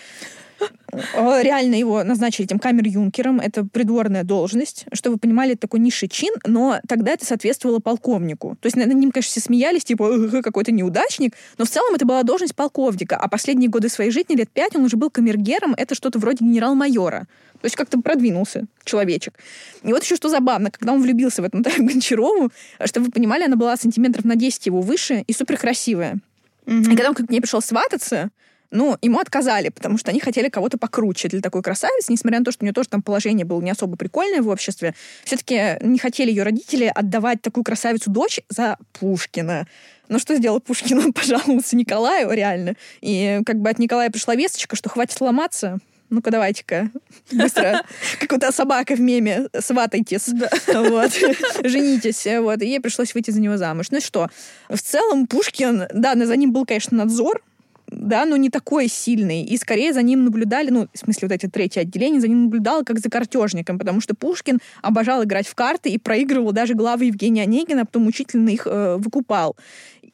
Э, 0.92 1.42
реально 1.42 1.74
его 1.74 2.02
назначили 2.04 2.46
этим 2.46 2.58
камер-юнкером. 2.58 3.40
Это 3.40 3.64
придворная 3.64 4.24
должность. 4.24 4.86
Что 4.92 5.10
вы 5.10 5.18
понимали, 5.18 5.52
это 5.52 5.62
такой 5.62 5.80
низший 5.80 6.08
чин, 6.08 6.34
но 6.46 6.80
тогда 6.88 7.12
это 7.12 7.24
соответствовало 7.24 7.80
полковнику. 7.80 8.56
То 8.60 8.66
есть 8.66 8.76
над 8.76 8.88
ним, 8.88 9.10
конечно, 9.10 9.30
все 9.30 9.40
смеялись, 9.40 9.84
типа, 9.84 10.42
какой-то 10.42 10.72
неудачник, 10.72 11.34
но 11.58 11.64
в 11.64 11.70
целом 11.70 11.94
это 11.94 12.06
была 12.06 12.22
должность 12.22 12.54
полковника. 12.54 13.16
А 13.16 13.28
последние 13.28 13.68
годы 13.68 13.88
своей 13.88 14.10
жизни, 14.10 14.36
лет 14.36 14.50
пять, 14.50 14.74
он 14.76 14.84
уже 14.84 14.96
был 14.96 15.10
камергером. 15.10 15.74
Это 15.76 15.94
что-то 15.94 16.18
вроде 16.18 16.44
генерал-майора. 16.44 17.26
То 17.60 17.66
есть 17.66 17.76
как-то 17.76 17.98
продвинулся 18.00 18.66
человечек. 18.84 19.38
И 19.82 19.92
вот 19.92 20.02
еще 20.02 20.16
что 20.16 20.28
забавно, 20.28 20.70
когда 20.70 20.92
он 20.92 21.00
влюбился 21.00 21.40
в 21.40 21.46
эту 21.46 21.56
Наталью 21.58 21.86
Гончарову, 21.88 22.50
чтобы 22.84 23.06
вы 23.06 23.12
понимали, 23.12 23.44
она 23.44 23.56
была 23.56 23.76
сантиметров 23.76 24.24
на 24.24 24.36
10 24.36 24.66
его 24.66 24.82
выше 24.82 25.24
и 25.26 25.32
супер 25.32 25.56
красивая. 25.56 26.18
Mm-hmm. 26.66 26.82
И 26.82 26.96
когда 26.96 27.08
он 27.08 27.14
к 27.14 27.30
ней 27.30 27.40
пришел 27.40 27.62
свататься, 27.62 28.30
ну, 28.74 28.98
ему 29.02 29.20
отказали, 29.20 29.68
потому 29.68 29.96
что 29.98 30.10
они 30.10 30.18
хотели 30.18 30.48
кого-то 30.48 30.78
покруче 30.78 31.28
для 31.28 31.40
такой 31.40 31.62
красавицы, 31.62 32.12
несмотря 32.12 32.40
на 32.40 32.44
то, 32.44 32.50
что 32.50 32.64
у 32.64 32.66
нее 32.66 32.74
тоже 32.74 32.88
там 32.88 33.02
положение 33.02 33.46
было 33.46 33.62
не 33.62 33.70
особо 33.70 33.96
прикольное 33.96 34.42
в 34.42 34.48
обществе. 34.48 34.94
Все-таки 35.24 35.78
не 35.80 35.98
хотели 35.98 36.30
ее 36.30 36.42
родители 36.42 36.90
отдавать 36.92 37.40
такую 37.40 37.62
красавицу 37.62 38.10
дочь 38.10 38.40
за 38.48 38.76
Пушкина. 38.92 39.68
Ну, 40.08 40.18
что 40.18 40.34
сделал 40.34 40.60
Пушкин? 40.60 40.98
Он 40.98 41.12
пожаловался 41.14 41.76
Николаю, 41.76 42.32
реально. 42.32 42.74
И 43.00 43.40
как 43.46 43.60
бы 43.60 43.70
от 43.70 43.78
Николая 43.78 44.10
пришла 44.10 44.34
весточка, 44.34 44.74
что 44.74 44.88
хватит 44.88 45.20
ломаться, 45.20 45.78
ну-ка 46.10 46.32
давайте-ка 46.32 46.90
быстро, 47.30 47.82
как 48.20 48.40
то 48.40 48.52
собака 48.52 48.96
в 48.96 49.00
меме, 49.00 49.48
сватайтесь, 49.58 50.28
вот, 50.28 51.12
женитесь, 51.64 52.26
вот, 52.40 52.60
и 52.60 52.66
ей 52.66 52.80
пришлось 52.80 53.14
выйти 53.14 53.30
за 53.30 53.40
него 53.40 53.56
замуж. 53.56 53.86
Ну 53.90 54.00
что? 54.00 54.28
В 54.68 54.80
целом 54.80 55.28
Пушкин, 55.28 55.84
да, 55.92 56.14
за 56.14 56.36
ним 56.36 56.52
был, 56.52 56.66
конечно, 56.66 56.98
надзор, 56.98 57.40
да, 57.88 58.24
но 58.24 58.36
не 58.36 58.50
такой 58.50 58.88
сильный. 58.88 59.42
И 59.42 59.56
скорее 59.56 59.92
за 59.92 60.02
ним 60.02 60.24
наблюдали, 60.24 60.70
ну, 60.70 60.88
в 60.92 60.98
смысле, 60.98 61.28
вот 61.28 61.34
эти 61.34 61.46
третье 61.48 61.82
отделение, 61.82 62.20
за 62.20 62.28
ним 62.28 62.44
наблюдало 62.44 62.82
как 62.82 62.98
за 62.98 63.10
картежником, 63.10 63.78
потому 63.78 64.00
что 64.00 64.14
Пушкин 64.14 64.58
обожал 64.82 65.24
играть 65.24 65.46
в 65.46 65.54
карты 65.54 65.90
и 65.90 65.98
проигрывал 65.98 66.52
даже 66.52 66.74
главы 66.74 67.06
Евгения 67.06 67.42
Онегина, 67.42 67.82
а 67.82 67.84
потом 67.84 68.04
мучительно 68.04 68.48
их 68.50 68.66
э, 68.66 68.96
выкупал. 68.96 69.56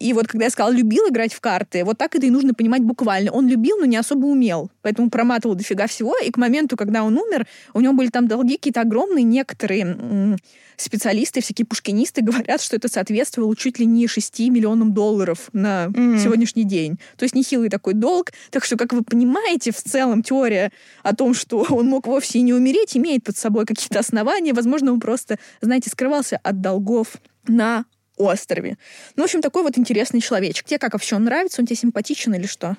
И 0.01 0.15
вот 0.15 0.27
когда 0.27 0.47
я 0.47 0.51
сказала, 0.51 0.73
любил 0.73 1.09
играть 1.09 1.35
в 1.35 1.41
карты, 1.41 1.85
вот 1.85 1.99
так 1.99 2.17
это 2.17 2.27
и 2.27 2.31
нужно 2.31 2.55
понимать 2.55 2.83
буквально. 2.83 3.31
Он 3.33 3.47
любил, 3.47 3.77
но 3.79 3.85
не 3.85 3.99
особо 3.99 4.27
умел. 4.27 4.71
Поэтому 4.81 5.11
проматывал 5.11 5.55
дофига 5.55 5.87
всего. 5.87 6.17
И 6.25 6.31
к 6.31 6.39
моменту, 6.39 6.77
когда 6.77 7.05
он 7.05 7.19
умер, 7.19 7.47
у 7.75 7.81
него 7.81 7.93
были 7.93 8.09
там 8.09 8.27
долги 8.27 8.57
какие-то 8.57 8.81
огромные. 8.81 9.25
Некоторые 9.25 10.39
специалисты, 10.79 11.43
всякие 11.43 11.67
пушкинисты 11.67 12.23
говорят, 12.23 12.63
что 12.63 12.77
это 12.77 12.89
соответствовало 12.89 13.55
чуть 13.55 13.79
ли 13.79 13.85
не 13.85 14.07
6 14.07 14.41
миллионам 14.49 14.95
долларов 14.95 15.51
на 15.53 15.87
mm. 15.87 16.23
сегодняшний 16.23 16.65
день. 16.65 16.99
То 17.17 17.25
есть 17.25 17.35
нехилый 17.35 17.69
такой 17.69 17.93
долг. 17.93 18.33
Так 18.51 18.65
что, 18.65 18.79
как 18.79 18.95
вы 18.95 19.03
понимаете, 19.03 19.71
в 19.71 19.83
целом 19.83 20.23
теория 20.23 20.73
о 21.03 21.15
том, 21.15 21.35
что 21.35 21.67
он 21.69 21.87
мог 21.87 22.07
вовсе 22.07 22.39
и 22.39 22.43
не 22.43 22.55
умереть, 22.55 22.97
имеет 22.97 23.25
под 23.25 23.37
собой 23.37 23.67
какие-то 23.67 23.99
основания. 23.99 24.55
Возможно, 24.55 24.93
он 24.93 25.01
просто, 25.01 25.39
знаете, 25.61 25.91
скрывался 25.91 26.39
от 26.43 26.63
долгов 26.63 27.17
на 27.47 27.85
острове. 28.21 28.77
Ну, 29.17 29.23
в 29.23 29.25
общем, 29.25 29.41
такой 29.41 29.63
вот 29.63 29.79
интересный 29.79 30.21
человечек. 30.21 30.67
Тебе 30.67 30.79
как 30.79 30.93
вообще 30.93 31.17
он 31.17 31.25
нравится? 31.25 31.61
Он 31.61 31.67
тебе 31.67 31.77
симпатичен 31.77 32.35
или 32.35 32.47
что? 32.47 32.77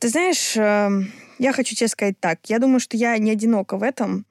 Ты 0.00 0.08
знаешь, 0.08 0.56
эм, 0.56 1.12
я 1.38 1.52
хочу 1.52 1.74
тебе 1.74 1.88
сказать 1.88 2.18
так. 2.20 2.38
Я 2.46 2.58
думаю, 2.58 2.80
что 2.80 2.96
я 2.96 3.16
не 3.18 3.30
одинока 3.30 3.76
в 3.76 3.82
этом. 3.82 4.26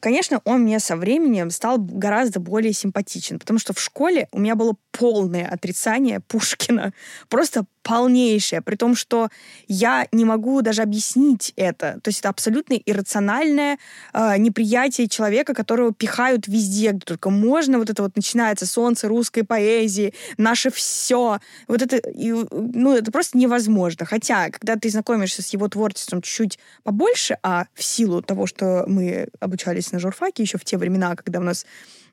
Конечно, 0.00 0.40
он 0.44 0.62
мне 0.62 0.78
со 0.78 0.96
временем 0.96 1.50
стал 1.50 1.78
гораздо 1.78 2.40
более 2.40 2.72
симпатичен, 2.72 3.38
потому 3.38 3.58
что 3.58 3.72
в 3.72 3.80
школе 3.80 4.28
у 4.32 4.38
меня 4.38 4.54
было 4.54 4.74
полное 4.92 5.48
отрицание 5.48 6.20
Пушкина. 6.20 6.92
Просто 7.28 7.64
полнейшее, 7.82 8.60
при 8.60 8.76
том, 8.76 8.94
что 8.94 9.30
я 9.66 10.06
не 10.12 10.24
могу 10.24 10.60
даже 10.62 10.82
объяснить 10.82 11.52
это. 11.56 11.98
То 12.02 12.08
есть 12.08 12.20
это 12.20 12.28
абсолютно 12.28 12.74
иррациональное 12.74 13.78
э, 14.12 14.36
неприятие 14.36 15.08
человека, 15.08 15.54
которого 15.54 15.92
пихают 15.92 16.46
везде, 16.46 16.90
где 16.90 17.00
только 17.00 17.30
можно. 17.30 17.78
Вот 17.78 17.88
это 17.88 18.02
вот 18.02 18.16
начинается 18.16 18.66
солнце 18.66 19.08
русской 19.08 19.42
поэзии, 19.42 20.12
наше 20.36 20.70
все. 20.70 21.40
Вот 21.68 21.80
это, 21.82 21.96
и, 21.96 22.32
ну, 22.50 22.94
это 22.94 23.10
просто 23.10 23.38
невозможно. 23.38 24.04
Хотя, 24.04 24.50
когда 24.50 24.76
ты 24.76 24.90
знакомишься 24.90 25.42
с 25.42 25.48
его 25.48 25.68
творчеством 25.68 26.20
чуть-чуть 26.20 26.58
побольше, 26.82 27.38
а 27.42 27.64
в 27.74 27.82
силу 27.82 28.20
того, 28.22 28.46
что 28.46 28.84
мы 28.86 29.28
обучались 29.40 29.79
на 29.92 29.98
журфаке 29.98 30.42
еще 30.42 30.58
в 30.58 30.64
те 30.64 30.76
времена, 30.78 31.16
когда 31.16 31.40
у 31.40 31.42
нас 31.42 31.66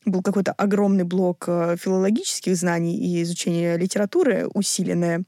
был 0.05 0.21
какой-то 0.21 0.53
огромный 0.53 1.03
блок 1.03 1.45
э, 1.47 1.75
филологических 1.79 2.55
знаний 2.55 2.97
и 2.97 3.23
изучения 3.23 3.77
литературы 3.77 4.47
усиленное, 4.53 5.23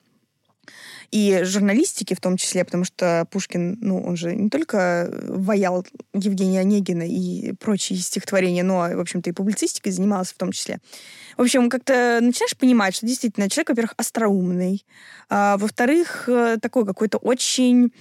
и 1.11 1.41
журналистики 1.43 2.13
в 2.13 2.21
том 2.21 2.37
числе, 2.37 2.63
потому 2.63 2.83
что 2.83 3.25
Пушкин, 3.31 3.77
ну, 3.81 4.01
он 4.01 4.15
же 4.15 4.35
не 4.35 4.49
только 4.49 5.11
ваял 5.27 5.85
Евгения 6.13 6.59
Онегина 6.59 7.03
и 7.03 7.53
прочие 7.53 7.97
стихотворения, 7.97 8.63
но, 8.63 8.87
в 8.93 8.99
общем-то, 8.99 9.29
и 9.29 9.33
публицистикой 9.33 9.91
занимался 9.91 10.35
в 10.35 10.37
том 10.37 10.51
числе. 10.51 10.79
В 11.35 11.41
общем, 11.41 11.69
как-то 11.69 12.19
начинаешь 12.21 12.55
понимать, 12.55 12.95
что 12.95 13.07
действительно 13.07 13.49
человек, 13.49 13.69
во-первых, 13.69 13.93
остроумный, 13.97 14.85
а, 15.29 15.57
во-вторых, 15.57 16.29
э, 16.29 16.57
такой 16.61 16.85
какой-то 16.85 17.17
очень 17.17 17.91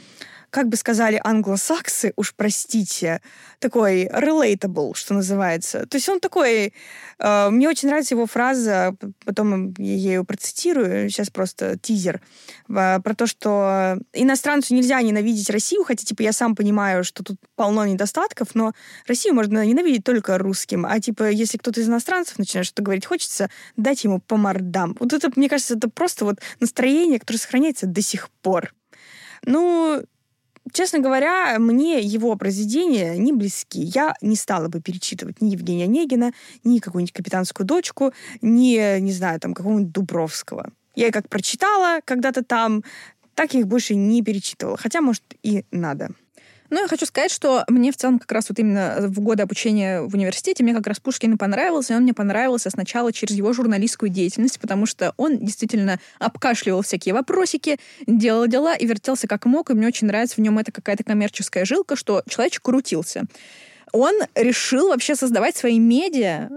как 0.51 0.69
бы 0.69 0.77
сказали 0.77 1.21
англосаксы, 1.23 2.13
уж 2.17 2.35
простите, 2.35 3.21
такой 3.59 4.07
relatable, 4.07 4.95
что 4.95 5.15
называется. 5.15 5.87
То 5.87 5.97
есть 5.97 6.09
он 6.09 6.21
такой... 6.21 6.73
Э, 7.19 7.51
мне 7.51 7.69
очень 7.69 7.89
нравится 7.89 8.15
его 8.15 8.27
фраза, 8.27 8.95
потом 9.25 9.75
я 9.79 9.95
ее 9.95 10.25
процитирую, 10.25 11.11
сейчас 11.11 11.31
просто 11.31 11.79
тизер, 11.79 12.21
э, 12.69 13.01
про 13.01 13.15
то, 13.15 13.27
что 13.27 13.99
иностранцу 14.13 14.75
нельзя 14.75 15.01
ненавидеть 15.03 15.51
Россию, 15.51 15.85
хотя, 15.85 16.05
типа, 16.05 16.23
я 16.23 16.33
сам 16.33 16.55
понимаю, 16.55 17.05
что 17.05 17.23
тут 17.23 17.37
полно 17.57 17.85
недостатков, 17.87 18.55
но 18.55 18.73
Россию 19.07 19.35
можно 19.35 19.65
ненавидеть 19.65 20.05
только 20.05 20.39
русским. 20.39 20.87
А, 20.87 21.01
типа, 21.01 21.31
если 21.31 21.59
кто-то 21.59 21.81
из 21.81 21.89
иностранцев 21.89 22.39
начинает 22.39 22.67
что-то 22.67 22.83
говорить, 22.83 23.07
хочется 23.07 23.51
дать 23.77 24.05
ему 24.05 24.21
по 24.21 24.37
мордам. 24.37 24.97
Вот 25.01 25.13
это, 25.13 25.31
мне 25.37 25.49
кажется, 25.49 25.75
это 25.75 25.89
просто 25.91 26.25
вот 26.25 26.41
настроение, 26.61 27.19
которое 27.19 27.39
сохраняется 27.39 27.87
до 27.87 28.03
сих 28.03 28.31
пор. 28.43 28.75
Ну, 29.45 30.03
Честно 30.73 30.99
говоря, 30.99 31.59
мне 31.59 32.01
его 32.01 32.35
произведения 32.37 33.17
не 33.17 33.33
близки. 33.33 33.81
Я 33.81 34.15
не 34.21 34.37
стала 34.37 34.69
бы 34.69 34.81
перечитывать 34.81 35.41
ни 35.41 35.51
Евгения 35.51 35.85
Онегина, 35.85 36.33
ни 36.65 36.79
какую-нибудь 36.79 37.13
«Капитанскую 37.13 37.67
дочку», 37.67 38.13
ни, 38.41 38.99
не 38.99 39.13
знаю, 39.13 39.41
там, 39.41 39.55
какого-нибудь 39.55 39.93
Дубровского. 39.93 40.71
Я 40.95 41.13
как 41.13 41.29
прочитала 41.29 42.01
когда-то 42.05 42.43
там, 42.43 42.83
так 43.35 43.55
я 43.55 43.61
их 43.61 43.69
больше 43.69 43.95
не 43.95 44.23
перечитывала. 44.23 44.77
Хотя, 44.77 45.01
может, 45.01 45.23
и 45.43 45.65
надо. 45.71 46.11
Ну, 46.71 46.83
я 46.83 46.89
хочу 46.89 47.07
сказать, 47.07 47.31
что 47.31 47.65
мне 47.69 47.91
в 47.93 47.97
целом 47.97 48.19
как 48.19 48.31
раз 48.31 48.51
вот 48.51 48.59
именно 48.59 48.97
в 49.01 49.21
годы 49.21 49.43
обучения 49.43 50.03
в 50.03 50.15
университете 50.15 50.63
мне 50.63 50.75
как 50.75 50.87
раз 50.87 51.01
Пушкин 51.01 51.35
и 51.35 51.37
понравился, 51.37 51.95
и 51.95 51.97
он 51.97 52.03
мне 52.03 52.13
понравился 52.13 52.69
сначала 52.69 53.11
через 53.11 53.37
его 53.37 53.55
журналистскую 53.55 54.11
деятельность, 54.11 54.61
потому 54.61 54.85
что 54.85 55.15
он 55.17 55.39
действительно 55.39 55.99
обкашливал 56.19 56.83
всякие 56.83 57.15
вопросики, 57.15 57.79
делал 58.07 58.47
дела 58.47 58.75
и 58.75 58.87
вертелся 58.87 59.27
как 59.27 59.47
мог, 59.47 59.71
и 59.71 59.75
мне 59.75 59.87
очень 59.87 60.09
нравится 60.09 60.37
в 60.37 60.39
нем 60.41 60.59
эта 60.59 60.71
какая-то 60.71 61.05
коммерческая 61.05 61.65
жилка, 61.65 61.97
что 61.97 62.23
человечек 62.29 62.63
крутился. 62.63 63.25
Он 63.93 64.15
решил 64.35 64.89
вообще 64.89 65.15
создавать 65.17 65.57
свои 65.57 65.79
медиа 65.79 66.51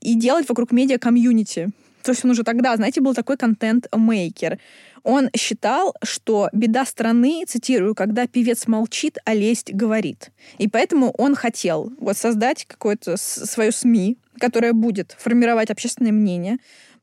и 0.00 0.16
делать 0.16 0.48
вокруг 0.48 0.72
медиа 0.72 0.98
комьюнити. 0.98 1.70
То 2.04 2.12
есть 2.12 2.24
он 2.24 2.32
уже 2.32 2.44
тогда, 2.44 2.76
знаете, 2.76 3.00
был 3.00 3.14
такой 3.14 3.38
контент-мейкер. 3.38 4.58
Он 5.02 5.30
считал, 5.34 5.94
что 6.02 6.50
беда 6.52 6.84
страны, 6.84 7.44
цитирую, 7.48 7.94
когда 7.94 8.26
певец 8.26 8.66
молчит, 8.66 9.16
а 9.24 9.34
лесть 9.34 9.72
говорит. 9.72 10.30
И 10.58 10.68
поэтому 10.68 11.10
он 11.12 11.34
хотел 11.34 11.92
вот 11.98 12.18
создать 12.18 12.66
какое-то 12.66 13.16
свое 13.16 13.72
СМИ, 13.72 14.18
которое 14.38 14.74
будет 14.74 15.16
формировать 15.18 15.70
общественное 15.70 16.12
мнение, 16.12 16.58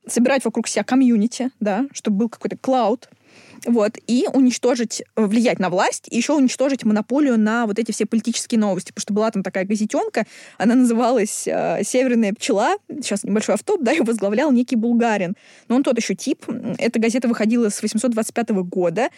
собирать 0.08 0.46
вокруг 0.46 0.68
себя 0.68 0.84
комьюнити, 0.84 1.50
да, 1.60 1.88
чтобы 1.94 2.18
был 2.18 2.30
какой-то 2.30 2.58
клауд, 2.58 3.10
вот, 3.66 3.98
и 4.08 4.28
уничтожить, 4.34 5.04
э, 5.16 5.26
влиять 5.26 5.60
на 5.60 5.70
власть, 5.70 6.08
и 6.10 6.18
еще 6.18 6.34
уничтожить 6.34 6.84
монополию 6.84 7.38
на 7.38 7.66
вот 7.66 7.80
эти 7.80 7.92
все 7.92 8.06
политические 8.06 8.60
новости, 8.60 8.92
потому 8.92 9.02
что 9.02 9.14
была 9.14 9.32
там 9.32 9.44
такая 9.44 9.66
газетенка, 9.66 10.26
она 10.58 10.76
называлась 10.76 11.48
э, 11.48 11.82
«Северная 11.84 12.34
пчела», 12.34 12.76
сейчас 12.90 13.24
небольшой 13.24 13.56
автоп, 13.56 13.82
да, 13.82 13.92
ее 13.92 14.04
возглавлял 14.04 14.52
некий 14.52 14.76
булгарин, 14.76 15.36
но 15.68 15.76
он 15.76 15.84
тот 15.84 15.98
еще 15.98 16.16
тип, 16.16 16.46
эта 16.78 17.00
газета 17.00 17.28
выходила 17.28 17.70
с 17.70 17.82
825 17.82 18.50
года, 18.64 19.10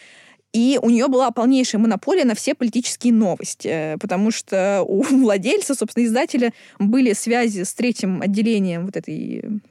и 0.54 0.80
у 0.82 0.90
нее 0.90 1.08
была 1.08 1.32
полнейшая 1.32 1.82
монополия 1.82 2.26
на 2.26 2.36
все 2.36 2.54
политические 2.54 3.12
новости, 3.12 3.68
э, 3.68 3.98
потому 3.98 4.32
что 4.32 4.84
у 4.88 5.02
владельца, 5.24 5.76
собственно, 5.76 6.06
издателя 6.06 6.54
были 6.80 7.14
связи 7.14 7.64
с 7.64 7.74
третьим 7.74 8.22
отделением 8.22 8.86
вот 8.86 8.96
этой 8.96 9.62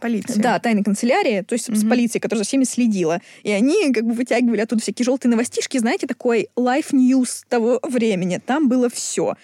Полиция. 0.00 0.42
Да, 0.42 0.58
тайной 0.58 0.82
канцелярии, 0.82 1.42
то 1.42 1.52
есть 1.52 1.68
mm-hmm. 1.68 1.76
с 1.76 1.88
полицией, 1.88 2.20
которая 2.20 2.42
за 2.42 2.48
всеми 2.48 2.64
следила. 2.64 3.20
И 3.42 3.50
они 3.50 3.92
как 3.92 4.04
бы 4.04 4.12
вытягивали 4.12 4.60
оттуда 4.60 4.82
всякие 4.82 5.04
желтые 5.04 5.30
новостишки, 5.30 5.78
знаете, 5.78 6.06
такой 6.06 6.48
life 6.56 6.92
news 6.92 7.44
того 7.48 7.80
времени. 7.82 8.40
Там 8.44 8.68
было 8.68 8.88
все. 8.88 9.36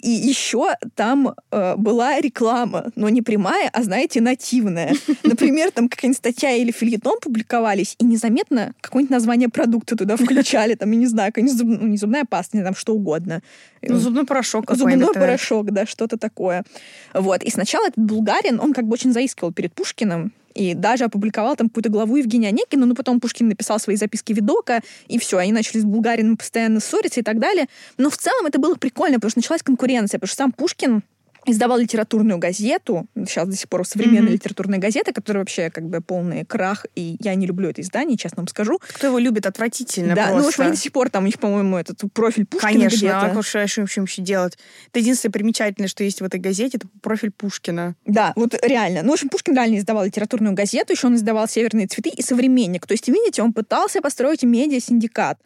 И 0.00 0.10
еще 0.10 0.74
там 0.94 1.34
э, 1.50 1.76
была 1.76 2.20
реклама, 2.20 2.92
но 2.96 3.08
не 3.08 3.22
прямая, 3.22 3.70
а, 3.72 3.82
знаете, 3.82 4.20
нативная. 4.20 4.94
Например, 5.22 5.70
там 5.70 5.88
какая-нибудь 5.88 6.18
статья 6.18 6.52
или 6.52 6.70
фильетон 6.70 7.18
публиковались, 7.20 7.96
и 7.98 8.04
незаметно 8.04 8.74
какое-нибудь 8.80 9.10
название 9.10 9.48
продукта 9.48 9.96
туда 9.96 10.16
включали, 10.16 10.74
там, 10.74 10.90
я 10.90 10.98
не 10.98 11.06
знаю, 11.06 11.32
какая-нибудь 11.32 11.56
зуб... 11.58 11.68
ну, 11.68 11.86
не 11.86 11.96
зубная 11.96 12.24
паста, 12.24 12.56
не 12.56 12.62
там 12.62 12.74
что 12.74 12.94
угодно. 12.94 13.42
Ну, 13.82 13.96
зубной 13.96 14.24
порошок 14.24 14.70
Зубной 14.74 15.12
порошок, 15.12 15.70
да, 15.70 15.86
что-то 15.86 16.18
такое. 16.18 16.64
Вот. 17.12 17.42
И 17.42 17.50
сначала 17.50 17.86
этот 17.86 18.04
булгарин, 18.04 18.60
он 18.60 18.72
как 18.72 18.86
бы 18.86 18.94
очень 18.94 19.12
заискивал 19.12 19.52
перед 19.52 19.72
Пушкиным, 19.72 20.32
и 20.54 20.74
даже 20.74 21.04
опубликовал 21.04 21.56
там 21.56 21.68
какую-то 21.68 21.90
главу 21.90 22.16
Евгения 22.16 22.48
Онегина, 22.48 22.86
но 22.86 22.94
потом 22.94 23.20
Пушкин 23.20 23.48
написал 23.48 23.78
свои 23.78 23.96
записки 23.96 24.32
видока, 24.32 24.82
и 25.08 25.18
все, 25.18 25.38
они 25.38 25.52
начали 25.52 25.80
с 25.80 25.84
Булгарином 25.84 26.36
постоянно 26.36 26.80
ссориться 26.80 27.20
и 27.20 27.22
так 27.22 27.38
далее. 27.38 27.66
Но 27.98 28.10
в 28.10 28.16
целом 28.16 28.46
это 28.46 28.58
было 28.58 28.74
прикольно, 28.76 29.16
потому 29.16 29.30
что 29.30 29.38
началась 29.38 29.62
конкуренция, 29.62 30.18
потому 30.18 30.28
что 30.28 30.36
сам 30.36 30.52
Пушкин 30.52 31.02
издавал 31.46 31.78
литературную 31.78 32.38
газету, 32.38 33.06
сейчас 33.14 33.48
до 33.48 33.56
сих 33.56 33.68
пор 33.68 33.86
современная 33.86 34.30
mm-hmm. 34.30 34.32
литературная 34.32 34.78
газета, 34.78 35.12
которая 35.12 35.42
вообще 35.42 35.70
как 35.70 35.84
бы 35.84 36.00
полный 36.00 36.44
крах, 36.44 36.86
и 36.94 37.16
я 37.20 37.34
не 37.34 37.46
люблю 37.46 37.70
это 37.70 37.82
издание, 37.82 38.16
честно 38.16 38.38
вам 38.38 38.48
скажу. 38.48 38.80
Кто 38.88 39.08
его 39.08 39.18
любит, 39.18 39.46
отвратительно 39.46 40.14
Да, 40.14 40.28
просто. 40.28 40.42
ну 40.42 40.48
уж 40.48 40.58
они 40.60 40.70
до 40.70 40.76
сих 40.76 40.92
пор, 40.92 41.10
там 41.10 41.24
у 41.24 41.26
них, 41.26 41.38
по-моему, 41.38 41.76
этот 41.76 42.00
профиль 42.12 42.46
Пушкина 42.46 42.72
Конечно, 42.72 42.96
где-то. 42.96 43.38
а 43.38 43.42
что 43.42 43.58
еще 43.60 43.82
вообще 43.82 44.22
делать? 44.22 44.58
Это 44.90 45.00
единственное 45.00 45.32
примечательное, 45.32 45.88
что 45.88 46.04
есть 46.04 46.20
в 46.20 46.24
этой 46.24 46.40
газете, 46.40 46.78
это 46.78 46.88
профиль 47.02 47.30
Пушкина. 47.30 47.96
Да, 48.06 48.32
вот 48.36 48.54
реально. 48.62 49.02
Ну, 49.02 49.10
в 49.10 49.12
общем, 49.14 49.28
Пушкин 49.28 49.54
реально 49.54 49.78
издавал 49.78 50.04
литературную 50.04 50.54
газету, 50.54 50.92
еще 50.92 51.06
он 51.06 51.16
издавал 51.16 51.48
«Северные 51.48 51.86
цветы» 51.86 52.10
и 52.10 52.22
«Современник». 52.22 52.86
То 52.86 52.92
есть, 52.92 53.08
видите, 53.08 53.42
он 53.42 53.52
пытался 53.52 54.00
построить 54.00 54.42
медиа-синдикат 54.42 55.38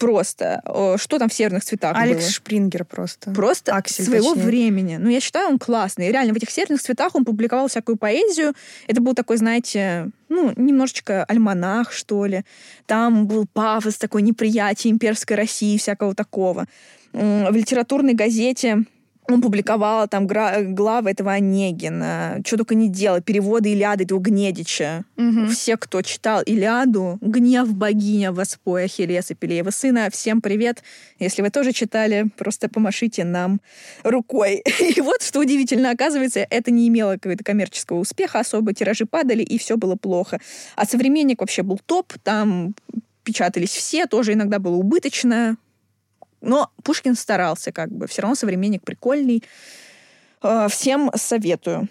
просто. 0.00 0.62
Что 0.96 1.18
там 1.18 1.28
в 1.28 1.34
«Северных 1.34 1.62
цветах» 1.62 1.96
Алекс 1.96 2.22
было? 2.22 2.30
Шпрингер 2.32 2.84
просто. 2.84 3.30
Просто 3.30 3.76
Аксель, 3.76 4.06
своего 4.06 4.34
точнее. 4.34 4.46
времени. 4.46 4.96
Ну, 4.96 5.10
я 5.10 5.20
считаю, 5.20 5.50
он 5.50 5.58
классный. 5.58 6.08
И 6.08 6.12
реально, 6.12 6.32
в 6.32 6.36
этих 6.36 6.50
«Северных 6.50 6.82
цветах» 6.82 7.14
он 7.14 7.24
публиковал 7.24 7.68
всякую 7.68 7.96
поэзию. 7.96 8.54
Это 8.88 9.00
был 9.00 9.14
такой, 9.14 9.36
знаете, 9.36 10.08
ну, 10.28 10.52
немножечко 10.56 11.24
альманах, 11.24 11.92
что 11.92 12.24
ли. 12.26 12.44
Там 12.86 13.26
был 13.26 13.46
пафос, 13.52 13.98
такой 13.98 14.22
неприятие 14.22 14.90
имперской 14.90 15.36
России, 15.36 15.76
всякого 15.76 16.14
такого. 16.14 16.66
В 17.12 17.54
литературной 17.54 18.14
газете 18.14 18.84
он 19.28 19.40
публиковал 19.40 20.08
там 20.08 20.26
главы 20.26 21.10
этого 21.10 21.32
Онегина, 21.32 22.40
что 22.44 22.56
только 22.56 22.74
не 22.74 22.88
делал, 22.88 23.20
переводы 23.20 23.72
Илиады 23.72 24.04
этого 24.04 24.18
Гнедича. 24.18 25.04
Мгм. 25.16 25.48
Все, 25.50 25.76
кто 25.76 26.02
читал 26.02 26.42
Илиаду, 26.42 27.18
гнев 27.20 27.72
богиня 27.72 28.32
воспоя 28.32 28.84
Ахиллеса 28.84 29.34
Пелеева 29.34 29.70
сына, 29.70 30.08
всем 30.10 30.40
привет. 30.40 30.82
Если 31.18 31.42
вы 31.42 31.50
тоже 31.50 31.72
читали, 31.72 32.30
просто 32.36 32.68
помашите 32.68 33.24
нам 33.24 33.60
рукой. 34.02 34.62
И 34.96 35.00
вот, 35.00 35.22
что 35.22 35.40
удивительно, 35.40 35.90
оказывается, 35.90 36.46
это 36.48 36.70
не 36.70 36.88
имело 36.88 37.14
какого-то 37.14 37.44
коммерческого 37.44 37.98
успеха, 37.98 38.40
особо 38.40 38.72
тиражи 38.74 39.06
падали, 39.06 39.42
и 39.42 39.58
все 39.58 39.76
было 39.76 39.96
плохо. 39.96 40.40
А 40.76 40.86
«Современник» 40.86 41.40
вообще 41.40 41.62
был 41.62 41.78
топ, 41.84 42.12
там 42.22 42.74
печатались 43.22 43.70
все, 43.70 44.06
тоже 44.06 44.32
иногда 44.32 44.58
было 44.58 44.76
убыточно. 44.76 45.56
Но 46.40 46.70
Пушкин 46.84 47.14
старался 47.14 47.72
как 47.72 47.90
бы. 47.90 48.06
Все 48.06 48.22
равно 48.22 48.34
«Современник» 48.34 48.82
прикольный. 48.82 49.42
Э, 50.42 50.68
Всем 50.70 51.10
советую. 51.14 51.88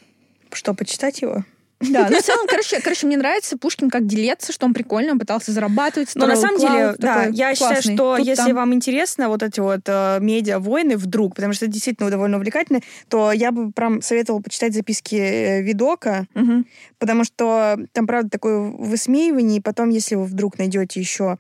Что, 0.51 0.73
почитать 0.73 1.21
его? 1.21 1.43
Да, 1.81 2.09
ну 2.09 2.17
в 2.19 2.21
целом, 2.21 2.45
короче, 2.45 2.81
короче, 2.81 3.07
мне 3.07 3.15
нравится 3.15 3.57
Пушкин 3.57 3.89
как 3.89 4.05
делец, 4.05 4.51
что 4.51 4.65
он 4.65 4.73
прикольно, 4.73 5.13
он 5.13 5.19
пытался 5.19 5.53
зарабатывать. 5.53 6.09
Но 6.15 6.27
на 6.27 6.35
самом 6.35 6.59
деле, 6.59 6.71
клауд 6.71 6.97
да, 6.99 7.23
я 7.27 7.53
считаю, 7.55 7.75
классный. 7.75 7.93
что 7.95 8.17
Тут 8.17 8.25
если 8.25 8.47
там. 8.47 8.55
вам 8.55 8.73
интересно 8.73 9.29
вот 9.29 9.43
эти 9.43 9.61
вот 9.61 9.81
э, 9.85 10.17
медиа-войны 10.19 10.97
вдруг, 10.97 11.35
потому 11.35 11.53
что 11.53 11.63
это 11.65 11.73
действительно 11.73 12.09
довольно 12.09 12.35
увлекательно, 12.35 12.81
то 13.07 13.31
я 13.31 13.53
бы 13.53 13.71
прям 13.71 14.01
советовала 14.01 14.41
почитать 14.41 14.73
записки 14.73 15.15
э, 15.15 15.61
Видока, 15.61 16.27
Мгм. 16.33 16.65
потому 16.97 17.23
что 17.23 17.77
там, 17.93 18.07
правда, 18.07 18.29
такое 18.29 18.59
высмеивание, 18.59 19.59
и 19.59 19.61
потом, 19.61 19.87
если 19.87 20.15
вы 20.15 20.25
вдруг 20.25 20.57
найдете 20.57 20.99
еще 20.99 21.37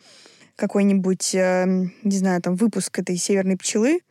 какой-нибудь, 0.59 1.33
э, 1.33 1.65
не 2.03 2.17
знаю, 2.17 2.41
там, 2.41 2.55
выпуск 2.55 2.99
этой 2.99 3.17
«Северной 3.17 3.57
пчелы», 3.57 4.01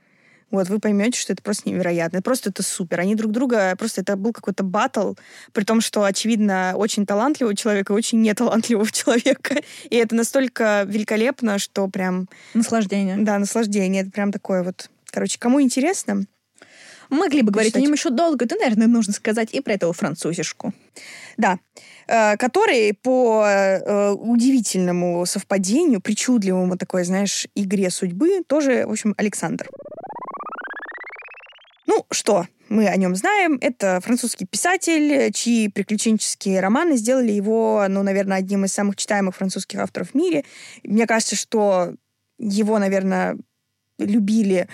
вот, 0.50 0.68
вы 0.70 0.78
поймете, 0.78 1.18
что 1.18 1.34
это 1.34 1.42
просто 1.42 1.68
невероятно. 1.68 2.22
Просто 2.22 2.48
это 2.48 2.62
супер. 2.62 3.00
Они 3.00 3.14
друг 3.14 3.32
друга... 3.32 3.76
Просто 3.76 4.00
это 4.00 4.16
был 4.16 4.32
какой-то 4.32 4.62
батл, 4.62 5.12
при 5.52 5.64
том, 5.64 5.82
что, 5.82 6.04
очевидно, 6.04 6.72
очень 6.74 7.04
талантливого 7.04 7.54
человека 7.54 7.92
и 7.92 7.96
очень 7.96 8.22
неталантливого 8.22 8.90
человека. 8.90 9.56
И 9.90 9.96
это 9.96 10.14
настолько 10.14 10.84
великолепно, 10.86 11.58
что 11.58 11.86
прям... 11.88 12.28
Наслаждение. 12.54 13.18
Да, 13.18 13.38
наслаждение. 13.38 14.02
Это 14.02 14.10
прям 14.10 14.32
такое 14.32 14.62
вот... 14.62 14.88
Короче, 15.10 15.38
кому 15.38 15.60
интересно, 15.60 16.24
Могли 17.10 17.40
бы 17.40 17.50
говорить 17.50 17.74
о 17.74 17.80
нем 17.80 17.92
еще 17.92 18.10
долго, 18.10 18.44
да, 18.44 18.56
наверное, 18.56 18.86
нужно 18.86 19.14
сказать 19.14 19.54
и 19.54 19.60
про 19.60 19.72
этого 19.72 19.94
французишку. 19.94 20.74
Да. 21.38 21.58
Э, 22.08 22.38
который 22.38 22.94
по 22.94 23.44
э, 23.46 24.10
удивительному 24.12 25.26
совпадению, 25.26 26.00
причудливому 26.00 26.78
такой, 26.78 27.04
знаешь, 27.04 27.46
игре 27.54 27.90
судьбы, 27.90 28.42
тоже, 28.46 28.86
в 28.86 28.90
общем, 28.90 29.14
Александр. 29.18 29.68
Ну, 31.86 32.06
что 32.10 32.46
мы 32.70 32.86
о 32.86 32.96
нем 32.96 33.14
знаем? 33.14 33.58
Это 33.60 34.00
французский 34.00 34.46
писатель, 34.46 35.30
чьи 35.34 35.68
приключенческие 35.68 36.60
романы 36.60 36.96
сделали 36.96 37.32
его, 37.32 37.84
ну, 37.88 38.02
наверное, 38.02 38.38
одним 38.38 38.64
из 38.64 38.72
самых 38.72 38.96
читаемых 38.96 39.36
французских 39.36 39.78
авторов 39.78 40.10
в 40.10 40.14
мире. 40.14 40.44
Мне 40.84 41.06
кажется, 41.06 41.36
что 41.36 41.92
его, 42.38 42.78
наверное, 42.78 43.36
любили 43.98 44.66